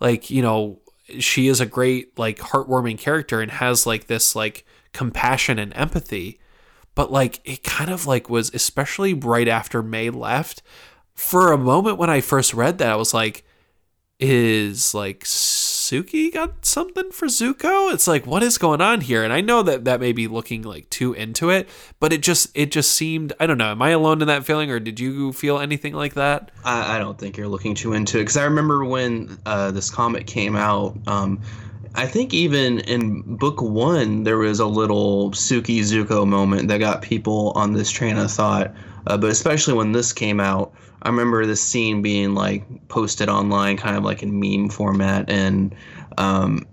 [0.00, 0.80] Like, you know,
[1.18, 6.40] she is a great, like, heartwarming character and has like this like compassion and empathy.
[6.94, 10.62] But like it kind of like was especially right after Mai left.
[11.14, 13.44] For a moment when I first read that, I was like,
[14.20, 15.24] is like
[15.88, 17.90] Suki got something for Zuko?
[17.94, 19.24] It's like what is going on here?
[19.24, 21.66] And I know that that may be looking like too into it,
[21.98, 23.70] but it just it just seemed I don't know.
[23.70, 26.50] Am I alone in that feeling, or did you feel anything like that?
[26.62, 29.90] I, I don't think you're looking too into it because I remember when uh, this
[29.90, 30.94] comic came out.
[31.06, 31.40] Um,
[31.94, 37.00] I think even in book one there was a little Suki Zuko moment that got
[37.00, 38.74] people on this train of thought.
[39.06, 43.76] Uh, but especially when this came out, I remember this scene being like posted online,
[43.76, 45.74] kind of like in meme format, and
[46.16, 46.66] um,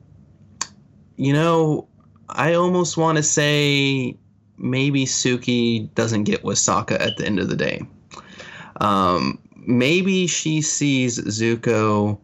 [1.18, 1.88] you know,
[2.30, 4.18] I almost want to say
[4.58, 7.82] maybe Suki doesn't get with Sokka at the end of the day.
[8.82, 12.20] Um, maybe she sees Zuko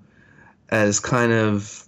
[0.70, 1.88] as kind of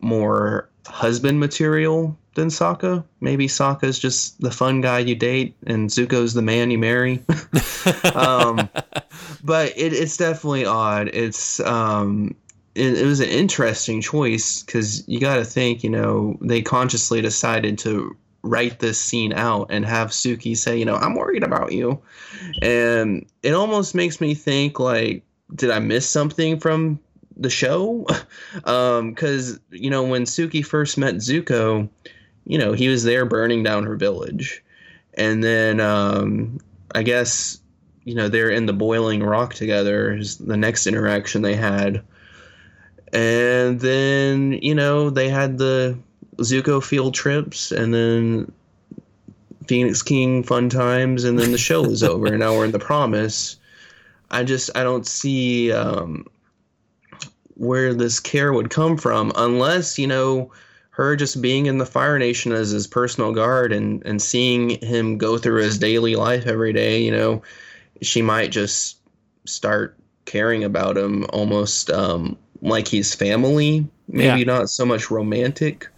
[0.00, 3.04] more husband material than Sokka.
[3.20, 7.24] Maybe Sokka's just the fun guy you date, and Zuko's the man you marry.
[8.14, 8.68] um,
[9.46, 11.08] but it, it's definitely odd.
[11.12, 12.34] It's um,
[12.74, 17.22] it, it was an interesting choice because you got to think, you know, they consciously
[17.22, 21.72] decided to write this scene out and have Suki say, you know, I'm worried about
[21.72, 22.02] you,
[22.60, 25.22] and it almost makes me think like,
[25.54, 26.98] did I miss something from
[27.36, 28.04] the show?
[28.54, 31.88] Because um, you know when Suki first met Zuko,
[32.44, 34.64] you know he was there burning down her village,
[35.14, 36.58] and then um,
[36.96, 37.60] I guess
[38.06, 42.02] you know they're in the boiling rock together is the next interaction they had,
[43.12, 45.98] and then you know they had the
[46.36, 48.50] Zuko field trips, and then
[49.66, 52.78] Phoenix King fun times, and then the show was over, and now we're in the
[52.78, 53.56] promise.
[54.30, 56.26] I just I don't see um,
[57.54, 60.52] where this care would come from unless you know
[60.90, 65.18] her just being in the fire nation as his personal guard and and seeing him
[65.18, 67.42] go through his daily life every day you know
[68.02, 68.98] she might just
[69.44, 74.44] start caring about him almost um, like he's family maybe yeah.
[74.44, 75.88] not so much romantic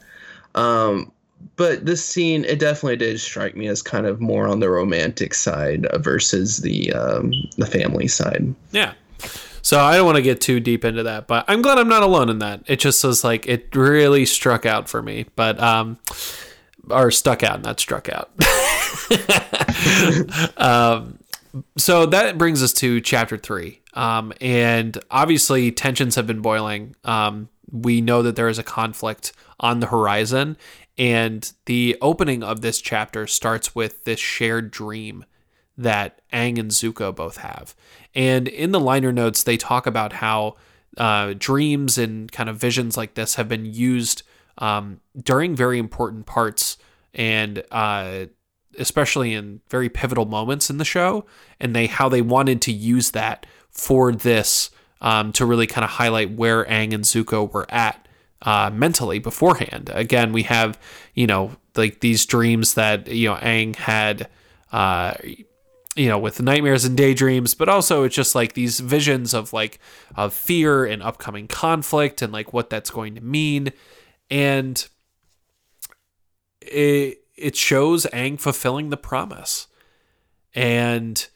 [0.54, 1.10] um,
[1.56, 5.34] but this scene it definitely did strike me as kind of more on the romantic
[5.34, 8.92] side versus the um, the family side yeah
[9.62, 12.02] so I don't want to get too deep into that, but I'm glad I'm not
[12.02, 12.62] alone in that.
[12.66, 15.98] It just was like it really struck out for me, but um,
[16.88, 18.30] or stuck out, not struck out.
[20.56, 21.18] um,
[21.76, 26.94] so that brings us to chapter three, um, and obviously tensions have been boiling.
[27.04, 30.56] Um, we know that there is a conflict on the horizon,
[30.96, 35.24] and the opening of this chapter starts with this shared dream
[35.76, 37.74] that Aang and Zuko both have.
[38.14, 40.56] And in the liner notes, they talk about how
[40.96, 44.24] uh, dreams and kind of visions like this have been used
[44.58, 46.78] um, during very important parts
[47.14, 48.26] and uh,
[48.78, 51.26] especially in very pivotal moments in the show.
[51.60, 55.90] And they how they wanted to use that for this um, to really kind of
[55.90, 58.06] highlight where Aang and Zuko were at
[58.42, 59.90] uh, mentally beforehand.
[59.92, 60.78] Again, we have
[61.14, 64.28] you know like these dreams that you know Aang had
[64.72, 65.14] uh,
[65.98, 69.80] you know, with nightmares and daydreams, but also it's just like these visions of like
[70.14, 73.72] of fear and upcoming conflict and like what that's going to mean.
[74.30, 74.86] And
[76.60, 79.66] it it shows Aang fulfilling the promise.
[80.54, 81.26] And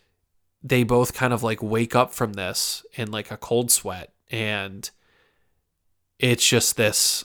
[0.62, 4.91] they both kind of like wake up from this in like a cold sweat and
[6.20, 7.24] it's just this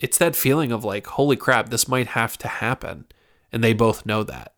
[0.00, 3.06] it's that feeling of like holy crap this might have to happen
[3.52, 4.54] and they both know that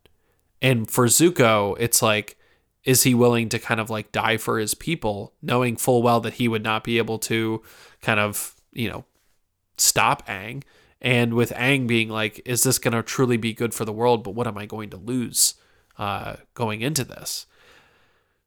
[0.63, 2.39] and for Zuko, it's like,
[2.85, 6.35] is he willing to kind of like die for his people, knowing full well that
[6.35, 7.63] he would not be able to
[8.01, 9.05] kind of, you know,
[9.77, 10.63] stop Aang?
[11.03, 14.23] And with Aang being like, is this going to truly be good for the world?
[14.23, 15.55] But what am I going to lose
[15.99, 17.47] uh, going into this?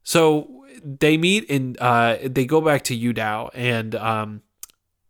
[0.02, 3.50] So they meet and uh, they go back to Yu Dao.
[3.52, 4.42] And um,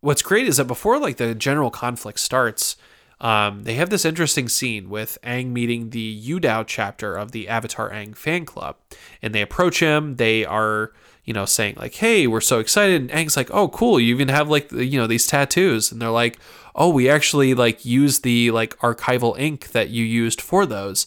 [0.00, 2.76] what's great is that before like the general conflict starts,
[3.20, 7.48] um, they have this interesting scene with Aang meeting the Yu Dao chapter of the
[7.48, 8.76] Avatar Aang fan club,
[9.22, 10.16] and they approach him.
[10.16, 10.92] They are,
[11.26, 14.00] you know, saying like, "Hey, we're so excited!" And Aang's like, "Oh, cool!
[14.00, 16.38] You even have like, you know, these tattoos." And they're like,
[16.74, 21.06] "Oh, we actually like use the like archival ink that you used for those."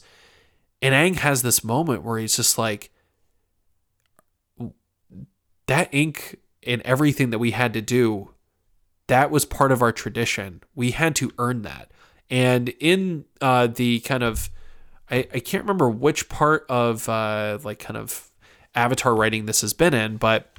[0.81, 2.91] And Aang has this moment where he's just like,
[5.67, 8.33] "That ink and everything that we had to do."
[9.07, 10.61] That was part of our tradition.
[10.75, 11.91] We had to earn that
[12.29, 14.49] and in uh, the kind of,
[15.09, 18.28] I, I can't remember which part of uh, like kind of
[18.75, 20.51] avatar writing this has been in, but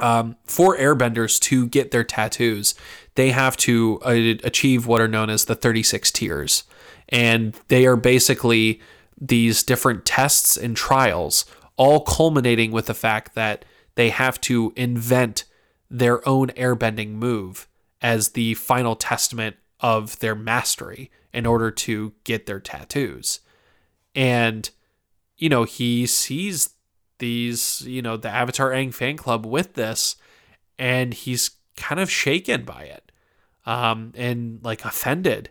[0.00, 2.74] um, for airbenders to get their tattoos,
[3.14, 4.10] they have to uh,
[4.42, 6.64] achieve what are known as the 36 tiers.
[7.08, 8.80] And they are basically
[9.20, 11.44] these different tests and trials,
[11.76, 13.64] all culminating with the fact that
[13.94, 15.44] they have to invent
[15.90, 17.68] their own airbending move
[18.02, 23.40] as the final testament of their mastery in order to get their tattoos.
[24.14, 24.68] And,
[25.36, 26.73] you know, he sees
[27.18, 30.16] these, you know, the Avatar Aang fan club with this,
[30.78, 33.12] and he's kind of shaken by it
[33.66, 35.50] um, and like offended.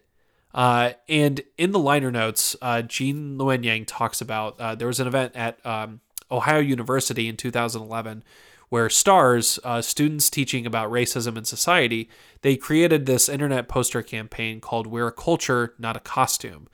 [0.53, 4.99] Uh, and in the liner notes, uh, Gene Luen Yang talks about uh, there was
[4.99, 8.23] an event at um, Ohio University in 2011
[8.69, 12.09] where stars, uh, students teaching about racism in society,
[12.41, 16.67] they created this internet poster campaign called We're a Culture, Not a Costume.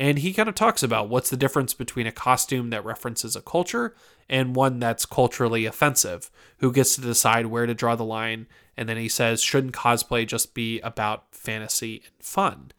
[0.00, 3.42] And he kind of talks about what's the difference between a costume that references a
[3.42, 3.94] culture
[4.30, 6.30] and one that's culturally offensive.
[6.60, 8.46] Who gets to decide where to draw the line?
[8.78, 12.72] And then he says, shouldn't cosplay just be about fantasy and fun?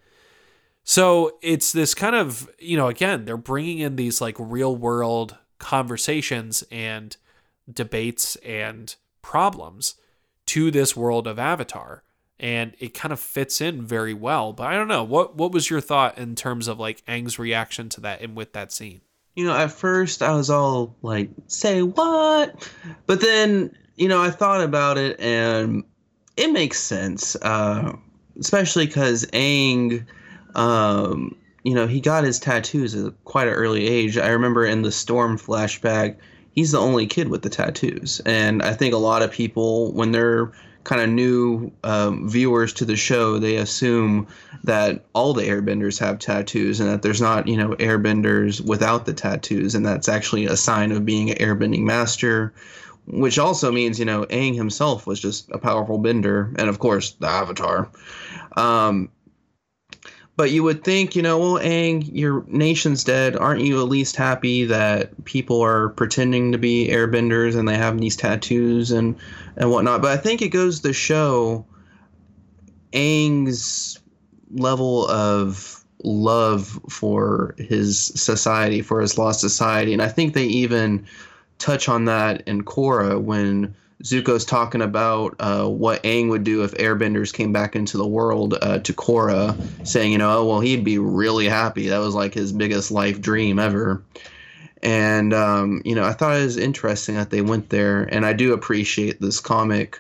[0.84, 5.38] So it's this kind of, you know, again, they're bringing in these like real world
[5.60, 7.16] conversations and
[7.72, 9.94] debates and problems
[10.48, 12.02] to this world of Avatar.
[12.42, 14.52] And it kind of fits in very well.
[14.52, 15.04] But I don't know.
[15.04, 18.52] What what was your thought in terms of like Aang's reaction to that and with
[18.52, 19.00] that scene?
[19.36, 22.70] You know, at first I was all like, say what?
[23.06, 25.86] But then, you know, I thought about it and
[26.36, 27.38] it makes sense.
[27.42, 27.96] Uh,
[28.40, 30.06] especially because Ang.
[30.56, 34.18] um, you know, he got his tattoos at quite an early age.
[34.18, 36.18] I remember in the Storm flashback,
[36.54, 38.20] he's the only kid with the tattoos.
[38.26, 40.52] And I think a lot of people, when they're
[40.84, 44.28] kind of new um, viewers to the show, they assume
[44.64, 49.14] that all the airbenders have tattoos and that there's not, you know, airbenders without the
[49.14, 49.76] tattoos.
[49.76, 52.54] And that's actually a sign of being an airbending master.
[53.08, 57.14] Which also means, you know, Aang himself was just a powerful bender, and of course,
[57.14, 57.90] the Avatar.
[58.56, 59.10] Um,
[60.42, 63.36] but you would think, you know, well, Aang, your nation's dead.
[63.36, 68.00] Aren't you at least happy that people are pretending to be airbenders and they have
[68.00, 69.16] these tattoos and,
[69.58, 70.02] and whatnot?
[70.02, 71.64] But I think it goes to show
[72.92, 74.00] Aang's
[74.50, 79.94] level of love for his society, for his lost society.
[79.94, 81.06] And I think they even
[81.60, 86.72] touch on that in Korra when Zuko's talking about uh, what Aang would do if
[86.74, 89.56] airbenders came back into the world uh, to Korra,
[89.86, 91.88] saying, you know, oh, well, he'd be really happy.
[91.88, 94.04] That was like his biggest life dream ever.
[94.82, 98.04] And, um, you know, I thought it was interesting that they went there.
[98.04, 100.00] And I do appreciate this comic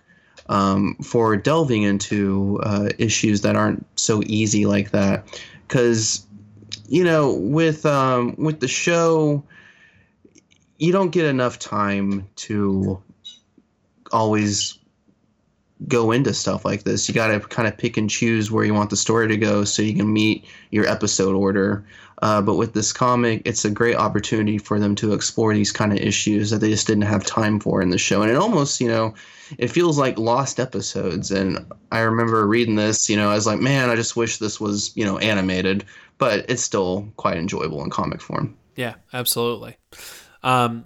[0.49, 5.25] um, for delving into uh, issues that aren't so easy like that.
[5.67, 6.25] Because,
[6.87, 9.43] you know, with, um, with the show,
[10.79, 12.99] you don't get enough time to
[14.11, 14.77] always
[15.87, 17.07] go into stuff like this.
[17.07, 19.63] You got to kind of pick and choose where you want the story to go
[19.63, 21.85] so you can meet your episode order.
[22.21, 25.91] Uh, but with this comic, it's a great opportunity for them to explore these kind
[25.91, 28.21] of issues that they just didn't have time for in the show.
[28.21, 29.15] And it almost, you know,
[29.57, 31.31] it feels like lost episodes.
[31.31, 34.59] And I remember reading this, you know, I was like, man, I just wish this
[34.59, 35.83] was, you know, animated,
[36.19, 38.55] but it's still quite enjoyable in comic form.
[38.75, 39.77] Yeah, absolutely.
[40.43, 40.85] Um,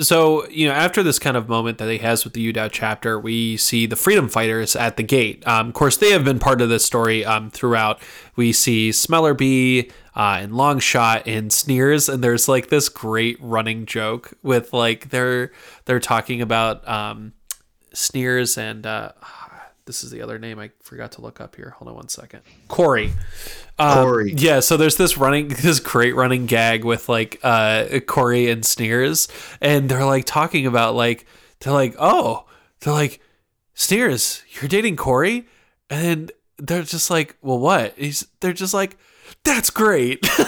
[0.00, 2.68] so you know, after this kind of moment that he has with the Yu Dao
[2.70, 5.46] chapter, we see the freedom fighters at the gate.
[5.46, 8.00] Um, of course, they have been part of this story um, throughout.
[8.36, 14.32] We see Smellerbee uh, and Longshot and Sneers, and there's like this great running joke
[14.42, 15.52] with like they're
[15.84, 17.32] they're talking about um,
[17.92, 19.12] Sneers and uh,
[19.86, 21.74] this is the other name I forgot to look up here.
[21.78, 22.42] Hold on one second.
[22.68, 23.12] Kori.
[23.78, 24.32] Um, Kori.
[24.32, 29.28] Yeah, so there's this running, this great running gag with like uh, Kori and Sneers,
[29.60, 31.26] and they're like talking about like
[31.60, 32.46] they're like, oh,
[32.80, 33.20] they're like,
[33.74, 35.48] Sneers, you're dating Kori,
[35.88, 37.94] and they're just like, well, what?
[37.96, 38.96] He's they're just like,
[39.44, 40.28] that's great.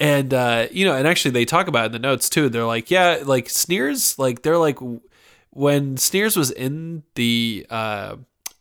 [0.00, 2.48] and uh, you know, and actually they talk about it in the notes too.
[2.48, 4.78] They're like, yeah, like Sneers, like they're like
[5.50, 8.16] when Sneers was in the uh,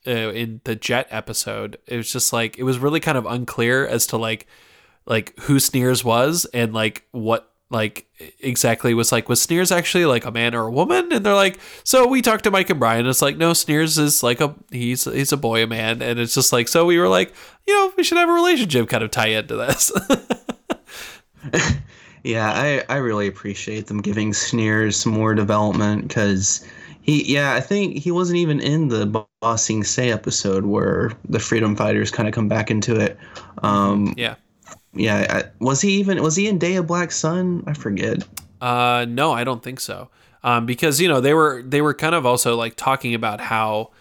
[0.08, 3.86] uh, in the Jet episode, it was just like it was really kind of unclear
[3.88, 4.48] as to like
[5.06, 8.08] like who Sneers was and like what like
[8.40, 11.12] exactly was like was Sneers actually like a man or a woman?
[11.12, 13.06] And they're like, so we talked to Mike and Brian.
[13.06, 16.34] It's like no, Sneers is like a he's he's a boy, a man, and it's
[16.34, 17.34] just like so we were like,
[17.68, 19.92] you know, we should have a relationship kind of tie into this.
[22.24, 26.66] yeah, I I really appreciate them giving Sneers more development because
[27.10, 31.40] he yeah I think he wasn't even in the Ba Sing Se episode where the
[31.40, 33.18] Freedom Fighters kind of come back into it.
[33.64, 34.36] Um, yeah.
[34.94, 37.64] Yeah, I, was he even was he in Day of Black Sun?
[37.68, 38.28] I forget.
[38.60, 40.10] Uh, no, I don't think so.
[40.44, 43.92] Um, because you know they were they were kind of also like talking about how,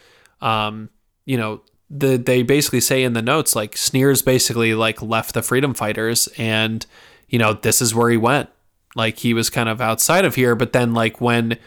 [0.40, 0.88] um,
[1.26, 5.42] you know, the they basically say in the notes like Sneers basically like left the
[5.42, 6.86] Freedom Fighters and
[7.28, 8.48] you know this is where he went.
[8.96, 11.58] Like he was kind of outside of here, but then like when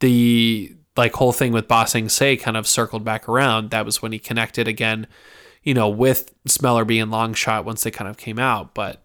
[0.00, 4.00] the like whole thing with Ba Sing Se kind of circled back around, that was
[4.02, 5.06] when he connected again
[5.66, 8.72] you know, with Smellerbee and Longshot once they kind of came out.
[8.72, 9.02] But,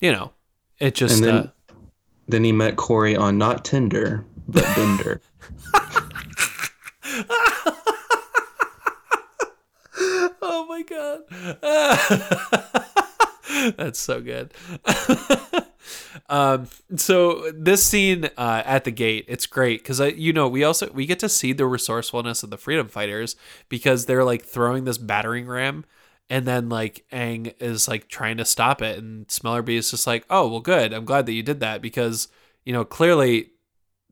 [0.00, 0.30] you know,
[0.78, 1.16] it just.
[1.16, 1.50] And then, uh,
[2.28, 5.20] then he met Kori on not Tinder, but Binder.
[10.40, 11.22] oh my God.
[13.76, 14.54] That's so good.
[16.28, 20.90] um, so this scene uh, at the gate, it's great because you know we also
[20.92, 23.36] we get to see the resourcefulness of the freedom fighters
[23.68, 25.84] because they're like throwing this battering ram
[26.28, 30.24] and then like Aang is like trying to stop it, and Smellerbee is just like,
[30.30, 30.92] "Oh, well, good.
[30.92, 32.28] I'm glad that you did that because
[32.64, 33.50] you know clearly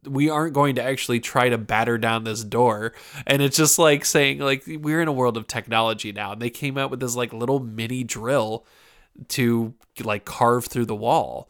[0.06, 2.92] we aren't going to actually try to batter down this door."
[3.26, 6.50] And it's just like saying like we're in a world of technology now, and they
[6.50, 8.64] came out with this like little mini drill
[9.28, 11.48] to like carve through the wall,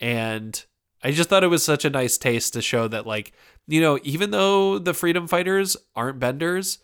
[0.00, 0.64] and
[1.02, 3.32] I just thought it was such a nice taste to show that like
[3.66, 6.78] you know even though the freedom fighters aren't benders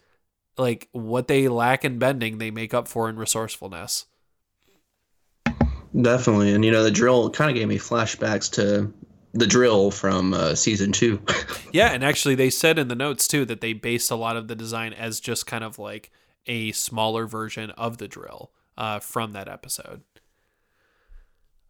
[0.59, 4.07] like what they lack in bending, they make up for in resourcefulness.
[6.01, 8.93] Definitely, and you know the drill kind of gave me flashbacks to
[9.35, 11.21] the drill from uh, season two.
[11.73, 14.49] yeah, and actually they said in the notes too that they based a lot of
[14.49, 16.11] the design as just kind of like
[16.47, 20.03] a smaller version of the drill uh, from that episode.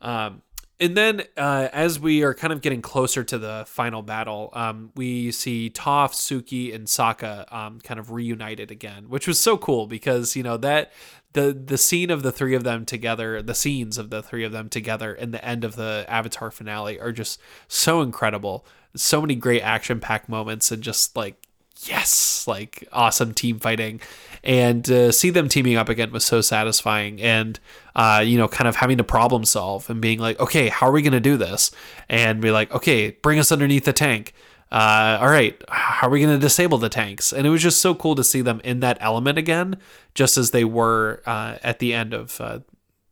[0.01, 0.43] Um,
[0.83, 4.91] and then uh, as we are kind of getting closer to the final battle, um,
[4.97, 9.87] we see Toph, Suki, and Sokka um, kind of reunited again, which was so cool
[9.87, 10.93] because you know that
[11.35, 14.51] the the scene of the three of them together, the scenes of the three of
[14.51, 18.67] them together in the end of the Avatar finale are just so incredible.
[18.97, 21.47] So many great action packed moments and just like
[21.89, 24.01] yes, like awesome team fighting.
[24.45, 27.21] And uh, see them teaming up again was so satisfying.
[27.21, 27.61] And,
[27.95, 30.93] uh, you know, kind of having to problem solve and being like, okay, how are
[30.93, 31.71] we going to do this?
[32.09, 34.35] And be like, okay, bring us underneath the tank.
[34.73, 37.31] Uh, all right, how are we going to disable the tanks?
[37.31, 39.77] And it was just so cool to see them in that element again,
[40.15, 42.61] just as they were uh, at the end of uh,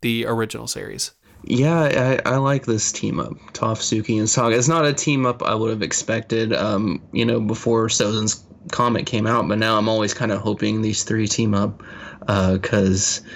[0.00, 1.12] the original series.
[1.44, 4.56] Yeah, I, I, like this team up, Toph, Suki, and Sokka.
[4.56, 9.06] It's not a team up I would have expected, um, you know, before Sozin's comic
[9.06, 11.82] came out, but now I'm always kind of hoping these three team up
[12.20, 13.28] because uh,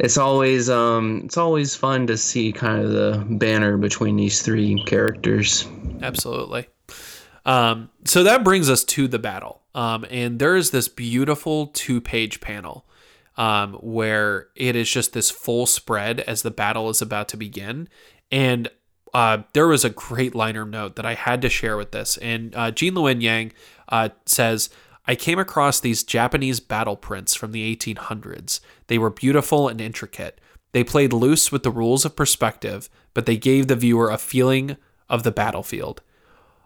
[0.00, 4.82] it's always um, it's always fun to see kind of the banner between these three
[4.84, 5.68] characters.
[6.02, 6.68] Absolutely.
[7.44, 12.40] Um, so that brings us to the battle, um, and there is this beautiful two-page
[12.40, 12.86] panel
[13.36, 17.88] um, where it is just this full spread as the battle is about to begin,
[18.30, 18.70] and
[19.14, 22.16] uh, there was a great liner note that I had to share with this.
[22.18, 23.52] And uh, Gene Luen Yang
[23.88, 24.70] uh, says,
[25.06, 28.60] I came across these Japanese battle prints from the 1800s.
[28.86, 30.40] They were beautiful and intricate.
[30.72, 34.76] They played loose with the rules of perspective, but they gave the viewer a feeling
[35.08, 36.00] of the battlefield.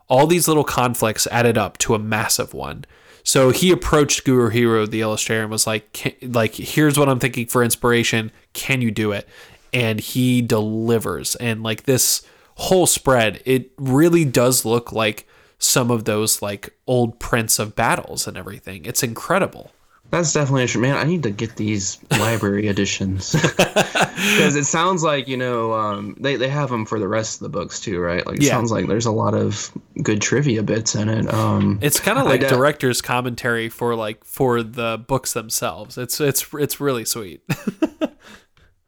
[0.09, 2.85] All these little conflicts added up to a massive one.
[3.23, 7.65] So he approached Gurihiru, the illustrator, and was like, "Like, here's what I'm thinking for
[7.65, 8.31] inspiration.
[8.53, 9.27] Can you do it?"
[9.75, 11.35] and he delivers.
[11.37, 12.23] And like this
[12.57, 15.27] whole spread, it really does look like
[15.59, 18.85] some of those like old prints of battles and everything.
[18.85, 19.71] It's incredible.
[20.11, 20.97] That's definitely a man.
[20.97, 26.37] I need to get these library editions because it sounds like you know um, they
[26.37, 28.25] they have them for the rest of the books too, right?
[28.25, 28.51] Like it yeah.
[28.51, 29.73] sounds like there's a lot of
[30.03, 31.33] good trivia bits in it.
[31.33, 35.99] Um, it's kind of like de- director's commentary for like for the books themselves.
[35.99, 37.43] It's it's it's really sweet.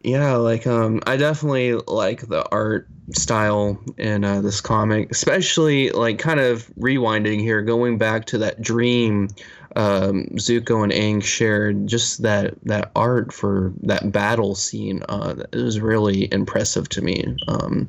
[0.06, 6.20] yeah, like um, I definitely like the art style in uh, this comic, especially like
[6.20, 9.28] kind of rewinding here, going back to that dream
[9.74, 15.02] um, Zuko and Aang shared just that that art for that battle scene.
[15.08, 17.36] Uh, it was really impressive to me.
[17.48, 17.88] Um,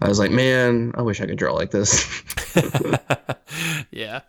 [0.00, 2.06] I was like, man, I wish I could draw like this.
[3.90, 4.20] yeah.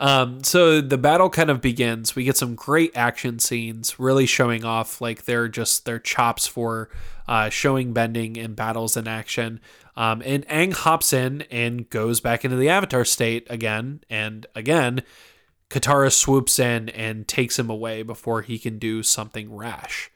[0.00, 2.14] Um, so the battle kind of begins.
[2.14, 6.88] We get some great action scenes, really showing off like they're just their chops for
[7.26, 9.60] uh, showing bending and battles in action.
[9.96, 15.02] Um, and Aang hops in and goes back into the Avatar state again and again
[15.70, 20.10] Katara swoops in and takes him away before he can do something rash.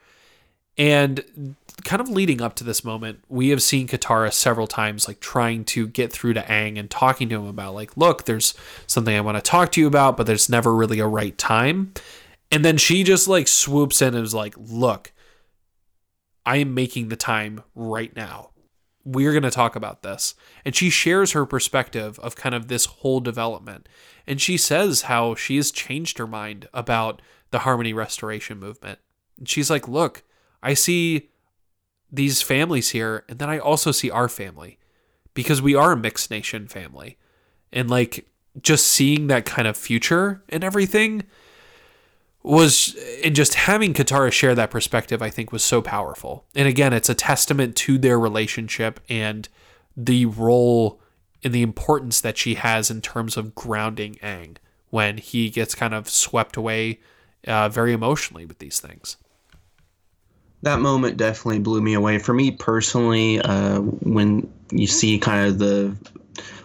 [0.78, 5.20] And kind of leading up to this moment, we have seen Katara several times, like
[5.20, 8.54] trying to get through to Aang and talking to him about, like, look, there's
[8.86, 11.92] something I want to talk to you about, but there's never really a right time.
[12.50, 15.12] And then she just like swoops in and is like, look,
[16.44, 18.50] I am making the time right now.
[19.04, 20.34] We're going to talk about this.
[20.64, 23.88] And she shares her perspective of kind of this whole development.
[24.26, 27.20] And she says how she has changed her mind about
[27.50, 29.00] the harmony restoration movement.
[29.38, 30.22] And she's like, look,
[30.62, 31.30] I see
[32.10, 34.78] these families here, and then I also see our family
[35.34, 37.16] because we are a mixed nation family.
[37.72, 38.28] And like
[38.60, 41.24] just seeing that kind of future and everything
[42.42, 46.44] was and just having Katara share that perspective I think was so powerful.
[46.54, 49.48] And again, it's a testament to their relationship and
[49.96, 51.00] the role
[51.44, 54.56] and the importance that she has in terms of grounding Aang
[54.90, 57.00] when he gets kind of swept away
[57.46, 59.16] uh, very emotionally with these things.
[60.62, 62.18] That moment definitely blew me away.
[62.18, 65.96] For me personally, uh, when you see kind of the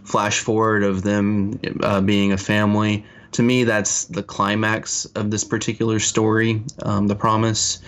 [0.03, 5.44] flash forward of them uh, being a family, to me, that's the climax of this
[5.44, 7.80] particular story, um, The Promise.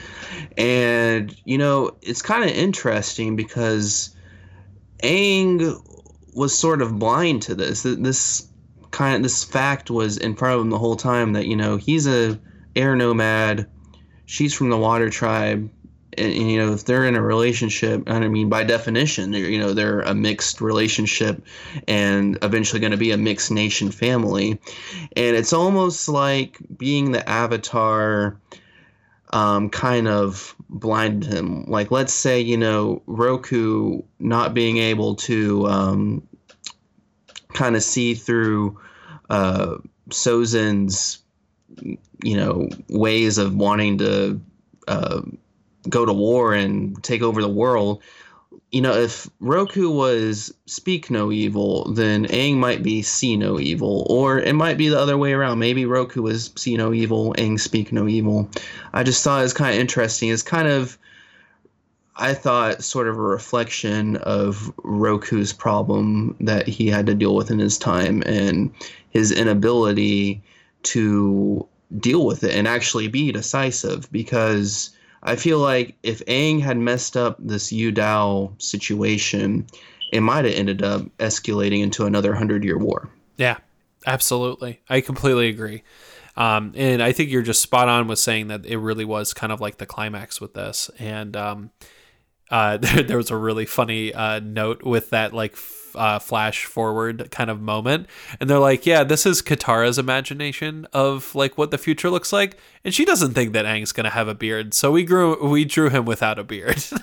[0.58, 4.16] And, you know, it's kind of interesting because
[5.04, 5.82] Aang
[6.36, 7.84] was sort of blind to this.
[7.84, 8.48] This
[8.92, 11.78] kind of this fact was in front of him the whole time that you know
[11.78, 12.40] he's a
[12.76, 13.68] air nomad,
[14.26, 15.70] she's from the water tribe,
[16.20, 19.74] and, you know if they're in a relationship, and I mean by definition, you know
[19.74, 21.44] they're a mixed relationship,
[21.88, 24.60] and eventually going to be a mixed nation family,
[25.16, 28.40] and it's almost like being the avatar.
[29.32, 31.66] Um, kind of blinded him.
[31.66, 36.28] Like, let's say, you know, Roku not being able to um,
[37.54, 38.80] kind of see through
[39.30, 39.76] uh,
[40.10, 41.20] Sozin's,
[42.24, 44.42] you know, ways of wanting to
[44.88, 45.22] uh,
[45.90, 48.02] go to war and take over the world.
[48.72, 54.06] You know, if Roku was speak no evil, then Aang might be see no evil,
[54.10, 55.58] or it might be the other way around.
[55.60, 58.50] Maybe Roku was see no evil, Aang speak no evil.
[58.94, 60.30] I just thought it was kind of interesting.
[60.30, 60.98] It's kind of
[62.20, 67.50] I thought sort of a reflection of Roku's problem that he had to deal with
[67.50, 68.72] in his time and
[69.10, 70.44] his inability
[70.84, 71.66] to
[71.98, 74.92] deal with it and actually be decisive because
[75.22, 79.68] I feel like if Aang had messed up this Yu Dao situation,
[80.12, 83.10] it might have ended up escalating into another hundred year war.
[83.38, 83.58] Yeah,
[84.06, 84.82] absolutely.
[84.90, 85.84] I completely agree.
[86.38, 89.52] Um, and I think you're just spot on with saying that it really was kind
[89.52, 90.90] of like the climax with this.
[90.98, 91.72] And, um,
[92.50, 96.66] uh, there, there, was a really funny uh, note with that like f- uh, flash
[96.66, 98.08] forward kind of moment,
[98.40, 102.58] and they're like, "Yeah, this is Katara's imagination of like what the future looks like,"
[102.84, 105.90] and she doesn't think that Aang's gonna have a beard, so we grew we drew
[105.90, 106.84] him without a beard.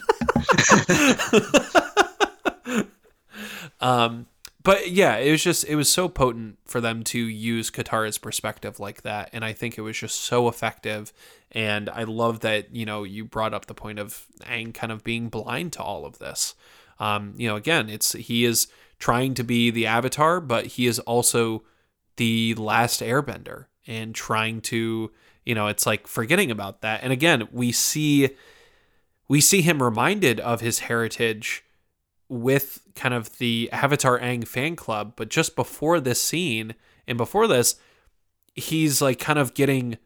[3.81, 4.27] um,
[4.66, 8.81] but yeah, it was just it was so potent for them to use Katara's perspective
[8.81, 11.12] like that, and I think it was just so effective.
[11.57, 15.03] And I love that you know you brought up the point of Aang kind of
[15.03, 16.55] being blind to all of this.
[17.01, 18.69] Um, you know, again, it's he is
[18.99, 21.65] trying to be the Avatar, but he is also
[22.16, 25.11] the last Airbender and trying to
[25.47, 27.01] you know it's like forgetting about that.
[27.03, 28.28] And again, we see
[29.27, 31.65] we see him reminded of his heritage
[32.28, 36.74] with kind of the Avatar Aang fan club, but just before this scene
[37.09, 37.77] and before this,
[38.55, 39.97] he's like kind of getting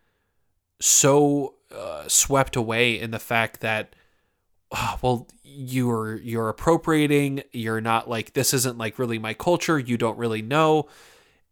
[0.80, 3.94] so uh, swept away in the fact that
[4.72, 7.42] oh, well, you're you're appropriating.
[7.52, 9.78] You're not like this isn't like really my culture.
[9.78, 10.88] You don't really know,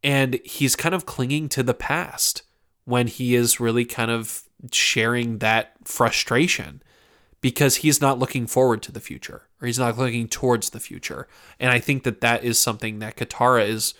[0.02, 2.42] and he's kind of clinging to the past
[2.84, 6.82] when he is really kind of sharing that frustration
[7.40, 11.28] because he's not looking forward to the future or he's not looking towards the future.
[11.60, 13.94] And I think that that is something that Katara is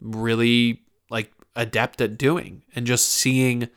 [0.00, 3.68] really like adept at doing and just seeing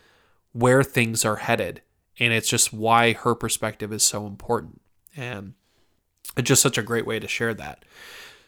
[0.53, 1.82] where things are headed.
[2.19, 4.82] And it's just why her perspective is so important.
[5.15, 5.53] And
[6.38, 7.84] it's just such a great way to share that.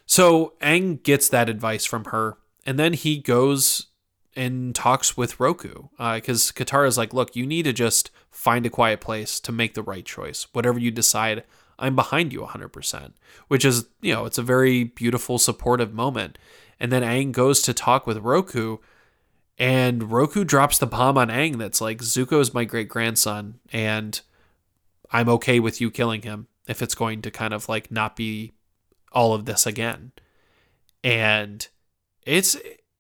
[0.06, 3.88] So Aang gets that advice from her, and then he goes
[4.36, 8.66] and talks with Roku because uh, Katara is like, look, you need to just find
[8.66, 10.48] a quiet place to make the right choice.
[10.54, 11.44] Whatever you decide,
[11.78, 13.14] I'm behind you 100%,
[13.48, 16.38] which is, you know, it's a very beautiful, supportive moment.
[16.80, 18.78] And then Aang goes to talk with Roku,
[19.64, 24.20] and Roku drops the bomb on Aang that's like, Zuko is my great grandson, and
[25.10, 28.52] I'm okay with you killing him if it's going to kind of like not be
[29.14, 30.12] all of this again.
[31.02, 31.66] And
[32.24, 32.58] it's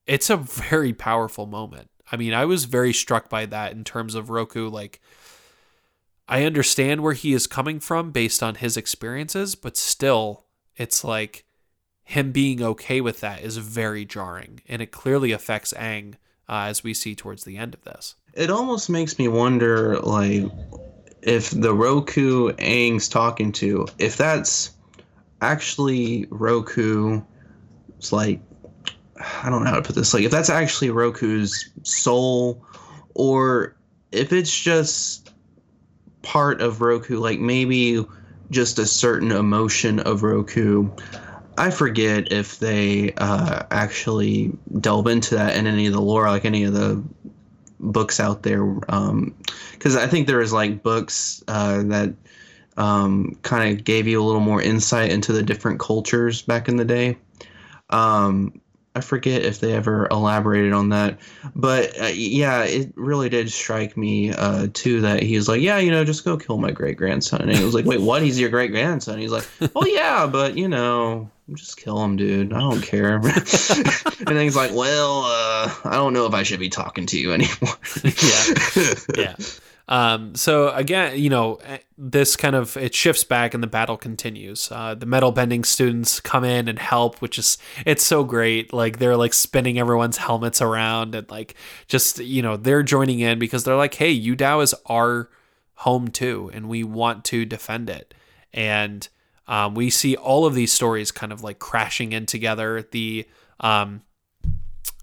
[0.07, 1.89] it's a very powerful moment.
[2.09, 4.69] I mean, I was very struck by that in terms of Roku.
[4.69, 5.01] Like,
[6.29, 10.45] I understand where he is coming from based on his experiences, but still,
[10.77, 11.43] it's like
[12.05, 14.61] him being okay with that is very jarring.
[14.69, 16.15] And it clearly affects Aang
[16.49, 18.15] uh, as we see towards the end of this.
[18.33, 20.45] It almost makes me wonder, like,
[21.21, 24.71] if the Roku Aang's talking to, if that's
[25.41, 27.21] actually Roku,
[27.97, 28.41] it's like
[29.43, 30.13] I don't know how to put this.
[30.13, 32.65] Like, if that's actually Roku's soul,
[33.13, 33.75] or
[34.11, 35.31] if it's just
[36.21, 38.05] part of Roku, like maybe
[38.49, 40.89] just a certain emotion of Roku.
[41.57, 46.45] I forget if they uh, actually delve into that in any of the lore, like
[46.45, 47.03] any of the
[47.79, 48.65] books out there.
[48.65, 52.13] Because um, I think there is like books uh, that
[52.77, 56.77] um, kind of gave you a little more insight into the different cultures back in
[56.77, 57.17] the day.
[57.89, 58.59] Um,
[58.95, 61.19] I forget if they ever elaborated on that,
[61.55, 65.79] but uh, yeah, it really did strike me uh, too that he was like, yeah,
[65.79, 68.21] you know, just go kill my great grandson, and he was like, wait, what?
[68.21, 69.17] He's your great grandson?
[69.17, 72.53] He's like, oh yeah, but you know, just kill him, dude.
[72.53, 73.15] I don't care.
[73.17, 77.19] and then he's like, well, uh, I don't know if I should be talking to
[77.19, 77.75] you anymore.
[78.03, 79.35] yeah, yeah.
[79.87, 83.97] Um, so again, you know, eh, this kind of it shifts back and the battle
[83.97, 84.71] continues.
[84.71, 88.71] Uh, the metal bending students come in and help, which is it's so great.
[88.71, 91.55] Like they're like spinning everyone's helmets around and like
[91.87, 95.29] just you know they're joining in because they're like, hey, Yu Dao is our
[95.75, 98.13] home too, and we want to defend it.
[98.53, 99.07] And
[99.47, 102.87] um, we see all of these stories kind of like crashing in together.
[102.91, 103.27] The
[103.59, 104.01] um,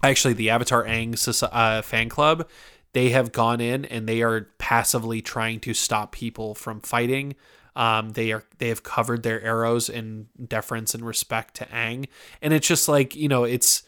[0.03, 2.47] actually the Avatar Aang uh, fan club
[2.93, 7.35] they have gone in and they are passively trying to stop people from fighting.
[7.75, 12.07] Um, they are they have covered their arrows in deference and respect to Aang,
[12.41, 13.83] and it's just like you know it's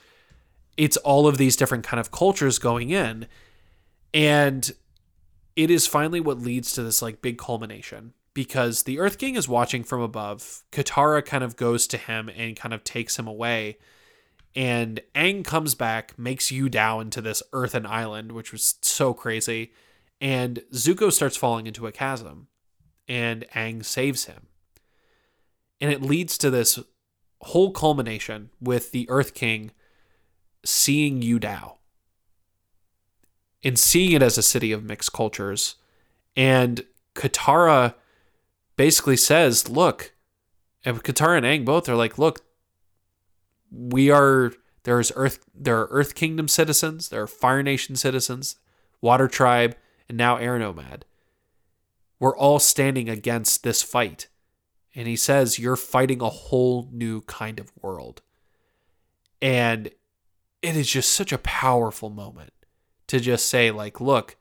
[0.78, 3.28] it's all of these different kind of cultures going in,
[4.14, 4.72] and
[5.58, 9.48] it is finally what leads to this like big culmination because the Earth King is
[9.48, 10.64] watching from above.
[10.72, 13.78] Katara kind of goes to him and kind of takes him away,
[14.56, 19.72] and Aang comes back, makes Yu Dao into this earthen island, which was so crazy.
[20.22, 22.48] And Zuko starts falling into a chasm,
[23.08, 24.48] and Aang saves him.
[25.82, 26.80] And it leads to this
[27.42, 29.72] whole culmination with the Earth King
[30.64, 31.78] seeing Yu Dao
[33.64, 35.76] and seeing it as a city of mixed cultures.
[36.36, 36.86] And
[37.16, 37.96] Katara
[38.76, 40.14] basically says, Look,
[40.86, 42.42] and Katara and Aang both are like, Look,
[43.72, 48.58] we are there's earth there are earth kingdom citizens there are fire nation citizens
[49.04, 49.76] water tribe
[50.08, 51.06] and now air nomad.
[52.20, 54.30] We're all standing against this fight.
[54.96, 58.22] And he says you're fighting a whole new kind of world.
[59.42, 59.88] And
[60.62, 62.54] it is just such a powerful moment
[63.08, 64.38] to just say like look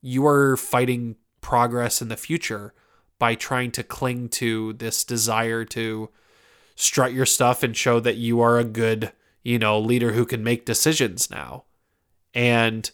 [0.00, 2.72] you are fighting progress in the future
[3.22, 6.08] by trying to cling to this desire to
[6.74, 9.12] strut your stuff and show that you are a good,
[9.44, 11.62] you know, leader who can make decisions now.
[12.34, 12.90] And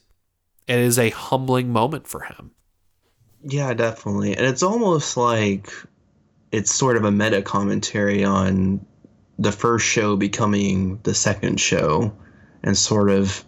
[0.66, 2.50] it is a humbling moment for him.
[3.42, 4.36] Yeah, definitely.
[4.36, 5.72] And it's almost like
[6.52, 8.84] it's sort of a meta commentary on
[9.38, 12.14] the first show becoming the second show
[12.62, 13.42] and sort of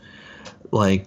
[0.71, 1.05] like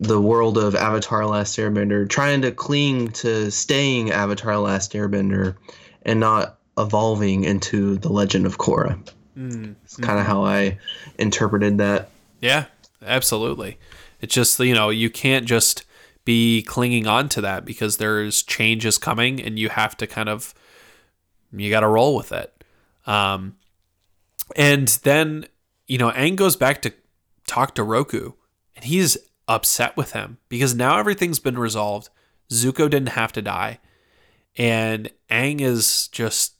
[0.00, 5.54] the world of Avatar Last Airbender trying to cling to staying Avatar Last Airbender
[6.02, 8.98] and not evolving into the legend of Korra.
[9.36, 10.78] Mm, it's kind of how I
[11.18, 12.08] interpreted that.
[12.40, 12.66] Yeah,
[13.02, 13.78] absolutely.
[14.22, 15.84] It's just, you know, you can't just
[16.24, 20.54] be clinging on to that because there's changes coming and you have to kind of
[21.52, 22.64] you got to roll with it.
[23.06, 23.56] Um,
[24.56, 25.46] and then,
[25.86, 26.92] you know, Aang goes back to
[27.46, 28.32] talk to Roku
[28.76, 29.18] and he's
[29.50, 32.08] upset with him because now everything's been resolved.
[32.50, 33.80] Zuko didn't have to die.
[34.56, 36.54] And Aang is just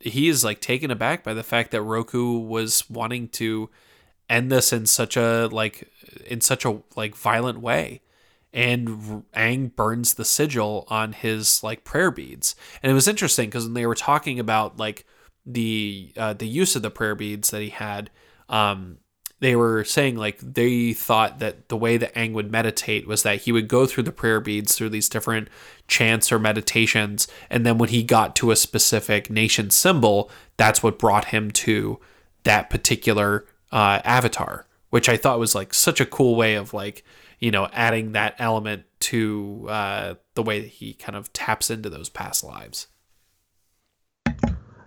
[0.00, 3.70] he is like taken aback by the fact that Roku was wanting to
[4.28, 5.88] end this in such a like
[6.26, 8.02] in such a like violent way
[8.52, 12.54] and Aang burns the sigil on his like prayer beads.
[12.82, 15.06] And it was interesting because when they were talking about like
[15.46, 18.10] the uh, the use of the prayer beads that he had,
[18.48, 18.98] um,
[19.42, 23.40] they were saying like they thought that the way that Aang would meditate was that
[23.40, 25.48] he would go through the prayer beads through these different
[25.88, 30.96] chants or meditations, and then when he got to a specific nation symbol, that's what
[30.96, 31.98] brought him to
[32.44, 37.02] that particular uh, avatar, which I thought was like such a cool way of like
[37.40, 41.90] you know adding that element to uh, the way that he kind of taps into
[41.90, 42.86] those past lives.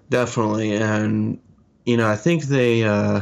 [0.10, 1.42] Definitely, and
[1.86, 2.86] you know I think they.
[2.86, 3.20] Uh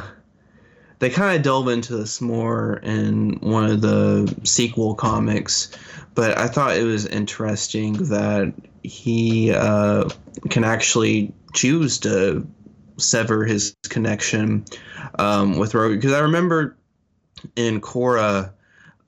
[1.03, 5.69] they kind of delve into this more in one of the sequel comics,
[6.15, 8.53] but I thought it was interesting that
[8.83, 10.07] he uh,
[10.49, 12.47] can actually choose to
[12.95, 14.63] sever his connection
[15.19, 15.95] um, with Roku.
[15.95, 16.77] Because I remember
[17.57, 18.53] in Korra,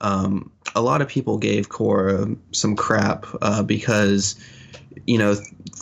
[0.02, 4.36] um, a lot of people gave Korra some crap uh, because,
[5.06, 5.34] you know,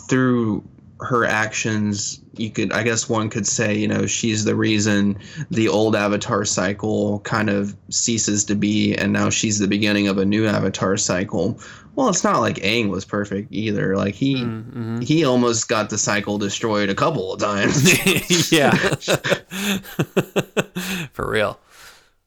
[0.07, 0.63] through
[1.01, 5.17] her actions you could i guess one could say you know she's the reason
[5.51, 10.17] the old avatar cycle kind of ceases to be and now she's the beginning of
[10.17, 11.59] a new avatar cycle.
[11.95, 13.95] Well it's not like Aang was perfect either.
[13.95, 15.01] Like he mm-hmm.
[15.01, 17.97] he almost got the cycle destroyed a couple of times.
[18.51, 18.71] Yeah.
[21.13, 21.59] For real.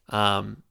[0.08, 0.62] Um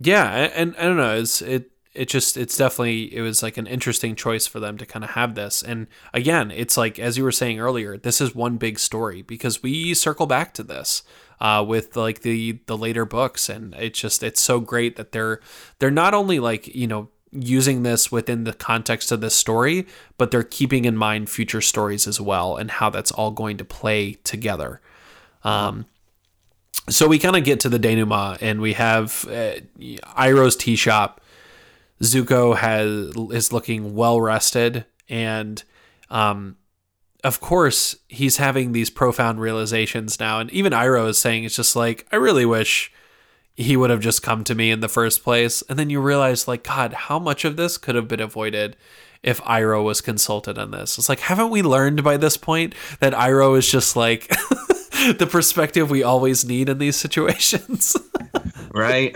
[0.00, 3.56] yeah and I, I don't know it's it it just it's definitely it was like
[3.56, 5.62] an interesting choice for them to kind of have this.
[5.62, 9.62] And again it's like as you were saying earlier this is one big story because
[9.62, 11.02] we circle back to this
[11.40, 13.48] uh, with like the the later books.
[13.48, 15.40] And it's just it's so great that they're
[15.78, 19.86] they're not only like you know using this within the context of this story
[20.18, 23.64] but they're keeping in mind future stories as well and how that's all going to
[23.64, 24.80] play together.
[25.42, 25.86] Um,
[26.88, 31.20] so we kind of get to the denouement and we have uh, Iroh's tea shop
[32.02, 35.62] Zuko has is looking well rested, and
[36.08, 36.56] um,
[37.22, 40.40] of course he's having these profound realizations now.
[40.40, 42.92] And even Iroh is saying it's just like I really wish
[43.60, 45.62] he would have just come to me in the first place.
[45.68, 48.76] And then you realize, like, God, how much of this could have been avoided
[49.22, 50.96] if Iroh was consulted on this?
[50.96, 54.28] It's like, haven't we learned by this point that Iroh is just like
[55.18, 57.96] the perspective we always need in these situations?
[58.74, 59.14] right.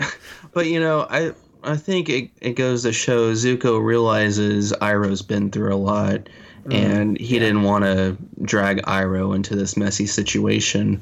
[0.53, 1.33] But you know, I
[1.65, 6.29] I think it, it goes to show Zuko realizes Iroh's been through a lot
[6.65, 7.39] mm, and he yeah.
[7.39, 11.01] didn't want to drag Iroh into this messy situation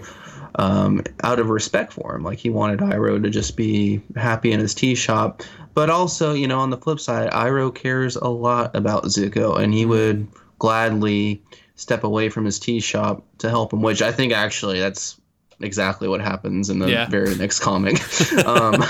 [0.56, 2.23] um, out of respect for him.
[2.23, 5.44] Like he wanted Iroh to just be happy in his tea shop.
[5.73, 9.73] But also, you know, on the flip side, Iroh cares a lot about Zuko and
[9.73, 10.27] he would
[10.60, 11.41] gladly
[11.76, 15.19] step away from his tea shop to help him, which I think actually that's
[15.64, 17.07] exactly what happens in the yeah.
[17.07, 17.99] very next comic.
[18.45, 18.84] um,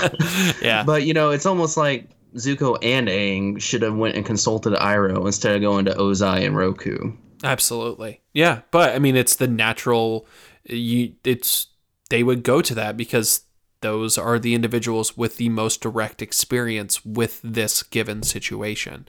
[0.60, 0.82] yeah.
[0.84, 5.24] But you know, it's almost like Zuko and Aang should have went and consulted Iroh
[5.26, 7.12] instead of going to Ozai and Roku.
[7.42, 8.20] Absolutely.
[8.32, 10.26] Yeah, but I mean, it's the natural.
[10.64, 11.68] You, it's
[12.10, 13.42] they would go to that because
[13.80, 19.06] those are the individuals with the most direct experience with this given situation.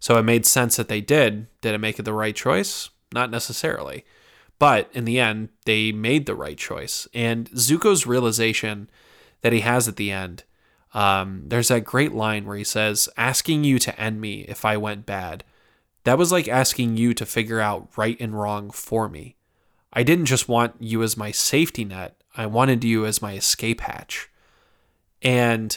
[0.00, 1.46] So it made sense that they did.
[1.60, 2.90] Did it make it the right choice?
[3.12, 4.04] Not necessarily.
[4.58, 7.06] But in the end, they made the right choice.
[7.14, 8.90] And Zuko's realization
[9.42, 10.44] that he has at the end,
[10.94, 14.76] um, there's that great line where he says, Asking you to end me if I
[14.76, 15.44] went bad.
[16.04, 19.36] That was like asking you to figure out right and wrong for me.
[19.92, 23.82] I didn't just want you as my safety net, I wanted you as my escape
[23.82, 24.28] hatch.
[25.22, 25.76] And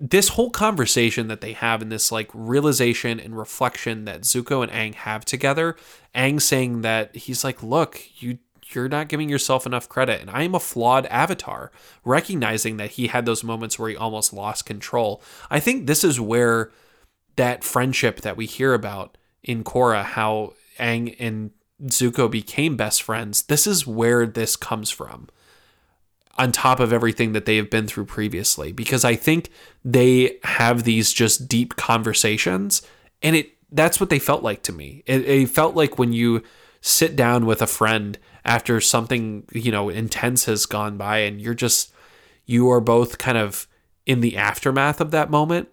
[0.00, 4.72] this whole conversation that they have and this like realization and reflection that Zuko and
[4.72, 5.76] Aang have together,
[6.14, 8.38] Aang saying that he's like, look, you
[8.72, 11.72] you're not giving yourself enough credit and I am a flawed avatar,
[12.04, 15.22] recognizing that he had those moments where he almost lost control.
[15.50, 16.70] I think this is where
[17.36, 21.50] that friendship that we hear about in Korra, how Aang and
[21.84, 25.28] Zuko became best friends, this is where this comes from
[26.38, 29.50] on top of everything that they have been through previously because I think
[29.84, 32.82] they have these just deep conversations
[33.22, 35.02] and it that's what they felt like to me.
[35.06, 36.42] It, it felt like when you
[36.80, 41.54] sit down with a friend after something, you know, intense has gone by and you're
[41.54, 41.92] just
[42.46, 43.68] you are both kind of
[44.06, 45.68] in the aftermath of that moment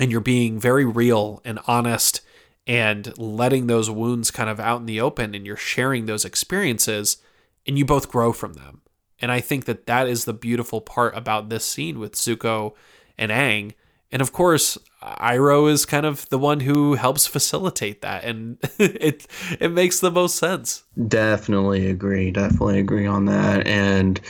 [0.00, 2.20] and you're being very real and honest
[2.66, 7.18] and letting those wounds kind of out in the open and you're sharing those experiences
[7.66, 8.82] and you both grow from them.
[9.20, 12.74] And I think that that is the beautiful part about this scene with Zuko
[13.16, 13.74] and Aang.
[14.10, 19.26] And of course, Iroh is kind of the one who helps facilitate that, and it
[19.60, 20.84] it makes the most sense.
[21.06, 22.30] Definitely agree.
[22.30, 23.66] Definitely agree on that.
[23.66, 24.20] And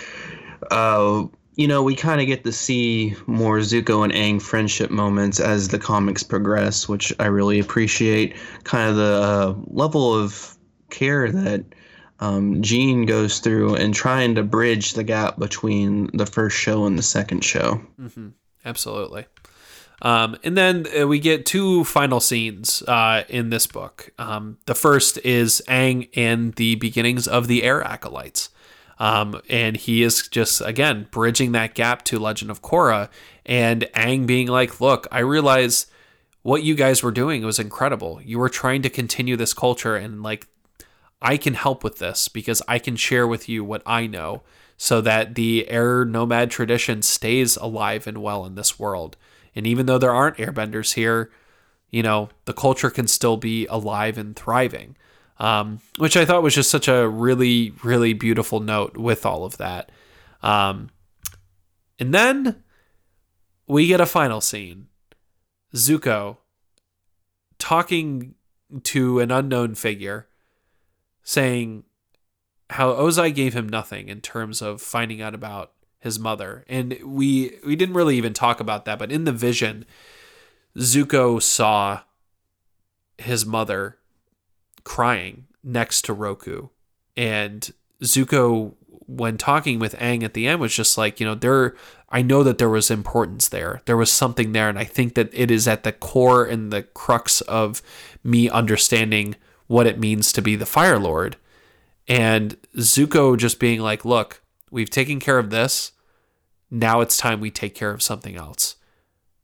[0.70, 5.40] uh, you know, we kind of get to see more Zuko and Aang friendship moments
[5.40, 8.36] as the comics progress, which I really appreciate.
[8.64, 10.56] Kind of the uh, level of
[10.90, 11.64] care that
[12.20, 16.98] um, Gene goes through and trying to bridge the gap between the first show and
[16.98, 17.80] the second show.
[18.00, 18.28] Mm-hmm.
[18.64, 19.26] Absolutely.
[20.00, 24.10] Um, and then uh, we get two final scenes uh, in this book.
[24.18, 28.50] Um, the first is Aang and the beginnings of the Air Acolytes.
[29.00, 33.08] Um, and he is just again bridging that gap to Legend of Korra,
[33.46, 35.86] and Aang being like, "Look, I realize
[36.42, 38.20] what you guys were doing was incredible.
[38.24, 40.48] You were trying to continue this culture, and like,
[41.20, 44.42] I can help with this because I can share with you what I know,
[44.76, 49.16] so that the air nomad tradition stays alive and well in this world.
[49.58, 51.30] And even though there aren't airbenders here,
[51.90, 54.96] you know, the culture can still be alive and thriving."
[55.38, 59.56] um, which I thought was just such a really, really beautiful note with all of
[59.58, 59.90] that.
[60.42, 60.90] Um,
[61.98, 62.62] and then
[63.66, 64.86] we get a final scene
[65.74, 66.38] Zuko
[67.58, 68.34] talking
[68.84, 70.28] to an unknown figure,
[71.22, 71.84] saying
[72.70, 76.64] how Ozai gave him nothing in terms of finding out about his mother.
[76.68, 79.84] And we we didn't really even talk about that, but in the vision,
[80.76, 82.02] Zuko saw
[83.18, 83.98] his mother
[84.84, 86.68] crying next to Roku.
[87.16, 87.70] And
[88.02, 88.74] Zuko,
[89.06, 91.74] when talking with Aang at the end, was just like, you know, there,
[92.10, 93.82] I know that there was importance there.
[93.86, 94.68] There was something there.
[94.68, 97.82] And I think that it is at the core and the crux of
[98.22, 99.34] me understanding
[99.66, 101.36] what it means to be the Fire Lord.
[102.06, 105.92] And Zuko just being like, look, we've taken care of this.
[106.70, 108.76] Now it's time we take care of something else.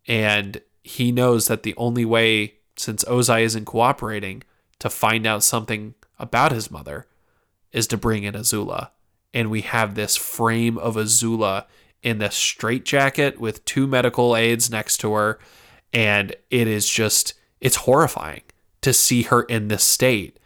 [0.07, 4.43] And he knows that the only way, since Ozai isn't cooperating,
[4.81, 7.07] to find out something about his mother
[7.73, 8.91] is to bring in Azula.
[9.33, 11.65] And we have this frame of Azula
[12.03, 15.39] in this straitjacket with two medical aides next to her.
[15.93, 18.43] And it is just, it's horrifying
[18.83, 20.39] to see her in this state.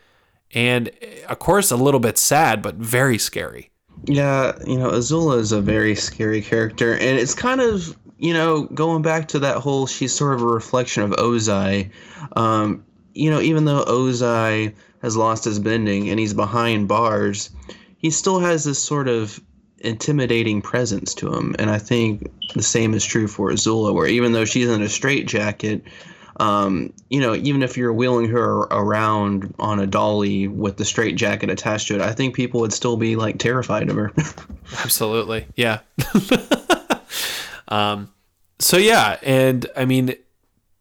[0.54, 3.70] And eh, of course, a little bit sad, but very scary.
[4.04, 6.92] Yeah, you know, Azula is a very scary character.
[6.92, 10.46] And it's kind of, you know, going back to that whole, she's sort of a
[10.46, 11.90] reflection of Ozai.
[12.36, 12.84] Um,
[13.14, 17.50] you know, even though Ozai has lost his bending and he's behind bars,
[17.98, 19.40] he still has this sort of
[19.80, 21.54] intimidating presence to him.
[21.58, 24.88] And I think the same is true for Azula, where even though she's in a
[24.88, 25.82] straitjacket,
[26.38, 31.50] um, you know, even if you're wheeling her around on a dolly with the straitjacket
[31.50, 34.12] attached to it, I think people would still be like terrified of her.
[34.84, 35.46] Absolutely.
[35.56, 35.80] Yeah.
[37.68, 38.12] um,
[38.60, 40.14] so yeah, and I mean,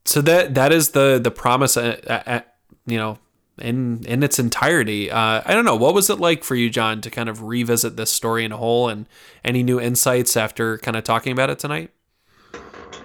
[0.06, 1.78] so that that is the the promise.
[1.78, 2.42] Uh, uh, uh,
[2.86, 3.18] you know,
[3.60, 5.12] in in its entirety.
[5.12, 7.98] Uh, I don't know what was it like for you, Jon, to kind of revisit
[7.98, 9.08] this story in a whole, and
[9.44, 11.92] any new insights after kind of talking about it tonight.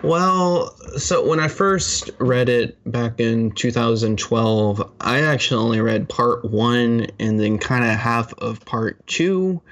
[0.03, 6.45] Well, so when I first read it back in 2012, I actually only read part
[6.45, 9.63] one and then kind of half of part two.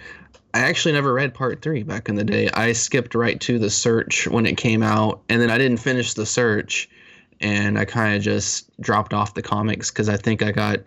[0.54, 2.48] I actually never read part three back in the day.
[2.54, 6.14] I skipped right to the search when it came out, and then I didn't finish
[6.14, 6.88] the search
[7.40, 10.80] and I kind of just dropped off the comics because I think I got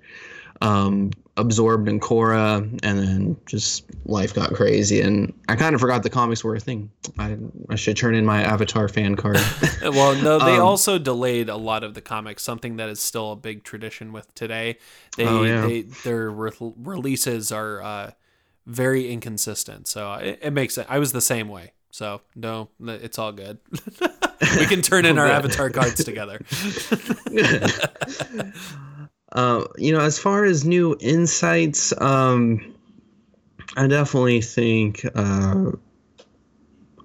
[0.61, 6.03] um, absorbed in Korra, and then just life got crazy, and I kind of forgot
[6.03, 6.91] the comics were a thing.
[7.17, 7.37] I,
[7.69, 9.39] I should turn in my Avatar fan card.
[9.81, 13.31] well, no, they um, also delayed a lot of the comics, something that is still
[13.31, 14.77] a big tradition with today.
[15.17, 15.61] They, oh, yeah.
[15.61, 18.11] they their re- releases are uh,
[18.65, 20.85] very inconsistent, so it, it makes it.
[20.89, 21.71] I was the same way.
[21.89, 23.59] So no, it's all good.
[24.57, 26.41] we can turn in our avatar cards together.
[29.33, 32.75] Uh, you know, as far as new insights, um,
[33.75, 35.71] I definitely think uh,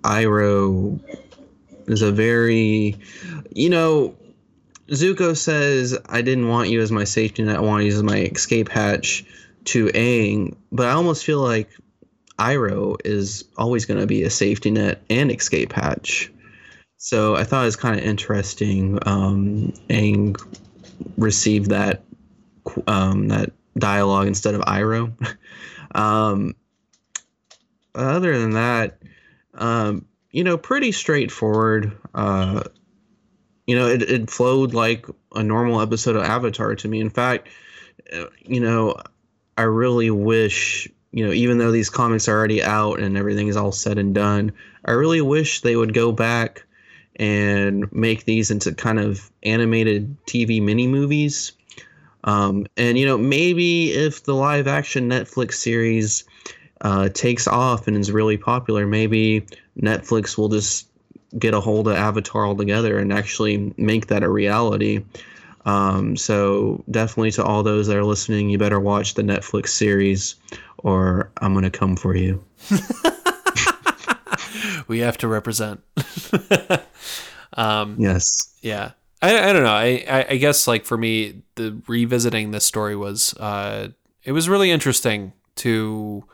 [0.05, 1.01] Iroh
[1.87, 2.97] is a very,
[3.55, 4.15] you know,
[4.89, 8.19] Zuko says, I didn't want you as my safety net, I want you as my
[8.19, 9.25] escape hatch
[9.65, 11.71] to Aang, but I almost feel like
[12.39, 16.31] Iroh is always going to be a safety net and escape hatch.
[16.99, 18.99] So I thought it was kind of interesting.
[19.07, 20.37] Um, Aang
[21.17, 22.03] received that
[22.87, 25.13] um, that dialogue instead of Iroh.
[25.95, 26.55] um,
[27.95, 28.99] other than that,
[29.55, 31.97] um, you know, pretty straightforward.
[32.15, 32.63] Uh,
[33.67, 37.01] you know, it, it flowed like a normal episode of Avatar to me.
[37.01, 37.49] In fact,
[38.13, 38.97] uh, you know,
[39.57, 43.57] I really wish, you know, even though these comics are already out and everything is
[43.57, 44.53] all said and done,
[44.85, 46.65] I really wish they would go back
[47.17, 51.53] and make these into kind of animated TV mini movies.
[52.29, 56.25] Um, and, you know, maybe if the live action Netflix series
[56.83, 59.47] uh, takes off and is really popular, maybe
[59.81, 60.89] Netflix will just
[61.39, 65.03] get a hold of Avatar altogether and actually make that a reality.
[65.65, 70.35] Um, so definitely to all those that are listening, you better watch the Netflix series,
[70.77, 72.45] or I'm gonna come for you.
[74.87, 75.81] we have to represent.
[77.55, 78.55] um, yes.
[78.61, 78.91] Yeah.
[79.21, 79.75] I, I don't know.
[79.75, 83.89] I, I, guess like for me, the revisiting this story was uh,
[84.23, 86.25] it was really interesting to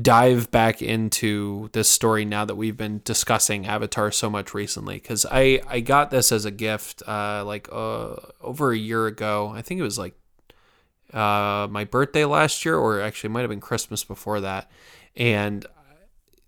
[0.00, 5.26] dive back into this story now that we've been discussing Avatar so much recently because
[5.30, 9.52] I I got this as a gift uh, like uh, over a year ago.
[9.54, 10.14] I think it was like
[11.12, 14.70] uh, my birthday last year, or actually might have been Christmas before that.
[15.16, 15.66] And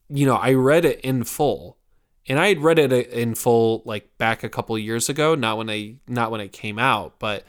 [0.08, 1.78] you know, I read it in full,
[2.28, 5.68] and I had read it in full like back a couple years ago, not when
[5.70, 7.44] I not when it came out, but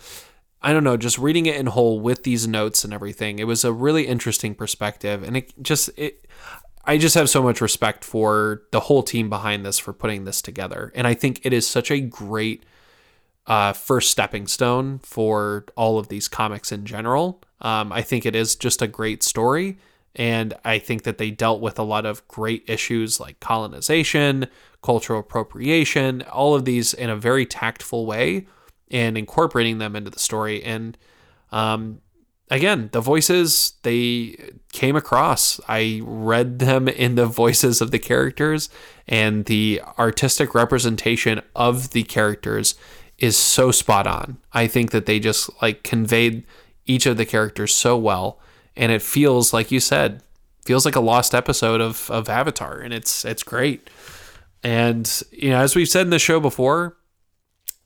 [0.63, 3.65] I don't know, just reading it in whole with these notes and everything, it was
[3.65, 5.21] a really interesting perspective.
[5.21, 6.25] And it just, it,
[6.85, 10.41] I just have so much respect for the whole team behind this for putting this
[10.41, 10.93] together.
[10.95, 12.63] And I think it is such a great
[13.45, 17.41] uh, first stepping stone for all of these comics in general.
[17.59, 19.77] Um, I think it is just a great story.
[20.15, 24.47] And I think that they dealt with a lot of great issues like colonization,
[24.81, 28.47] cultural appropriation, all of these in a very tactful way
[28.91, 30.63] and incorporating them into the story.
[30.63, 30.97] And
[31.51, 32.01] um,
[32.49, 34.37] again, the voices they
[34.71, 35.59] came across.
[35.67, 38.69] I read them in the voices of the characters,
[39.07, 42.75] and the artistic representation of the characters
[43.17, 44.37] is so spot on.
[44.53, 46.43] I think that they just like conveyed
[46.85, 48.39] each of the characters so well,
[48.75, 50.21] and it feels like you said,
[50.65, 53.89] feels like a lost episode of of Avatar, and it's it's great.
[54.63, 56.97] And you know, as we've said in the show before,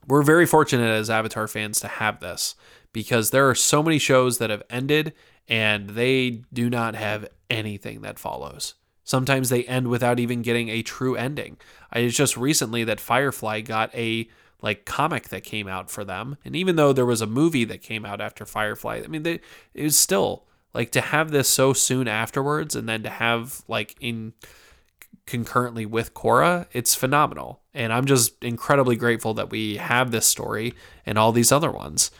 [0.07, 2.55] we're very fortunate as Avatar fans to have this
[2.93, 5.13] because there are so many shows that have ended
[5.47, 8.75] and they do not have anything that follows.
[9.03, 11.57] Sometimes they end without even getting a true ending.
[11.93, 14.29] It's just recently that Firefly got a
[14.61, 17.81] like comic that came out for them, and even though there was a movie that
[17.81, 19.39] came out after Firefly, I mean, they,
[19.73, 20.45] it was still
[20.77, 24.33] like to have this so soon afterwards, and then to have like in
[25.25, 27.61] concurrently with Korra, it's phenomenal.
[27.73, 32.11] And I'm just incredibly grateful that we have this story and all these other ones.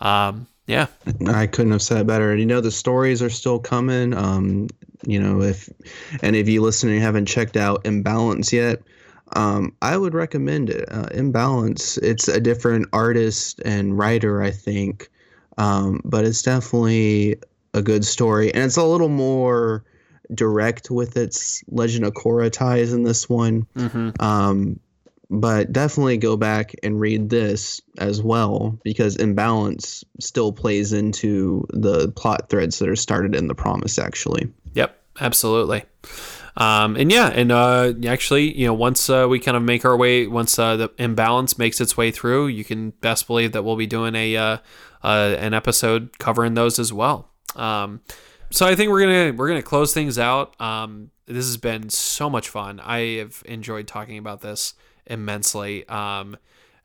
[0.00, 0.86] Um, yeah.
[1.28, 2.30] I couldn't have said it better.
[2.30, 4.14] And you know, the stories are still coming.
[4.14, 4.68] Um,
[5.06, 5.68] you know, if
[6.22, 8.82] any of you listening haven't checked out Imbalance yet,
[9.34, 10.90] um, I would recommend it.
[10.90, 15.10] Uh, Imbalance, it's a different artist and writer, I think.
[15.58, 17.36] Um, but it's definitely
[17.76, 18.52] a good story.
[18.52, 19.84] And it's a little more
[20.34, 23.66] direct with its Legend of Korra ties in this one.
[23.76, 24.10] Mm-hmm.
[24.20, 24.80] Um,
[25.28, 32.10] but definitely go back and read this as well because imbalance still plays into the
[32.12, 35.82] plot threads that are started in the promise actually yep absolutely
[36.56, 39.96] um, and yeah and uh, actually you know once uh, we kind of make our
[39.96, 43.76] way once uh, the imbalance makes its way through you can best believe that we'll
[43.76, 44.58] be doing a uh,
[45.02, 48.00] uh, an episode covering those as well um,
[48.50, 50.58] so I think we're gonna we're gonna close things out.
[50.60, 52.80] Um, this has been so much fun.
[52.80, 54.74] I have enjoyed talking about this
[55.06, 55.88] immensely.
[55.88, 56.36] Um,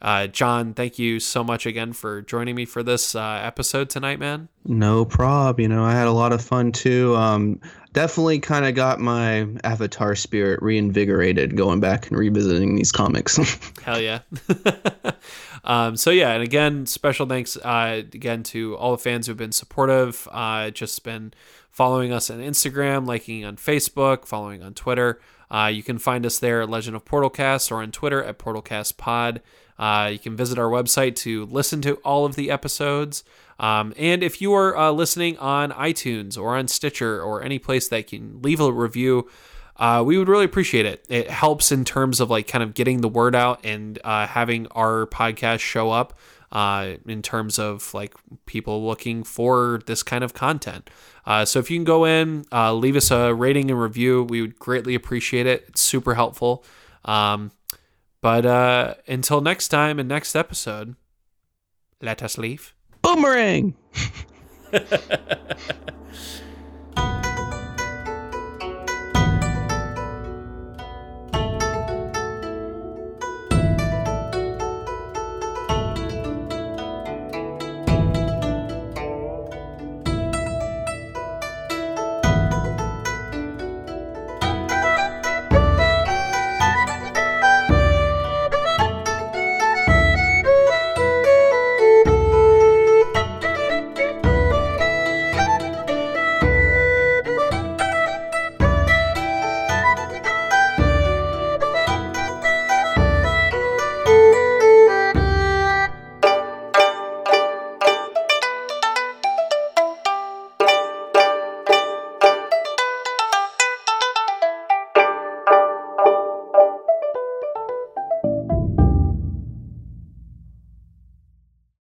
[0.01, 4.19] uh, Jon, thank you so much again for joining me for this uh, episode tonight,
[4.19, 4.47] man.
[4.65, 5.59] No prob.
[5.59, 7.15] You know, I had a lot of fun too.
[7.15, 7.61] Um,
[7.93, 13.37] definitely kind of got my Avatar spirit reinvigorated going back and revisiting these comics.
[13.83, 14.21] Hell yeah.
[15.63, 19.51] um, so yeah, and again, special thanks uh, again to all the fans who've been
[19.51, 20.27] supportive.
[20.31, 21.31] Uh, just been
[21.69, 25.19] following us on Instagram, liking on Facebook, following on Twitter.
[25.51, 29.41] Uh, you can find us there at Legend of Portalcast or on Twitter at PortalcastPod.
[29.81, 33.23] Uh, you can visit our website to listen to all of the episodes.
[33.59, 37.87] Um, and if you are uh, listening on iTunes or on Stitcher or any place
[37.87, 39.27] that can leave a review,
[39.77, 41.03] uh, we would really appreciate it.
[41.09, 44.67] It helps in terms of like kind of getting the word out and uh, having
[44.67, 46.13] our podcast show up
[46.51, 48.13] uh, in terms of like
[48.45, 50.91] people looking for this kind of content.
[51.25, 54.59] Uh, so if you can go in, leave us a rating and review, we would
[54.59, 55.65] greatly appreciate it.
[55.69, 56.63] It's super helpful.
[57.05, 57.51] Um,
[58.21, 60.95] but uh, until next time and next episode,
[62.01, 62.73] let us leave.
[63.01, 63.75] Boomerang!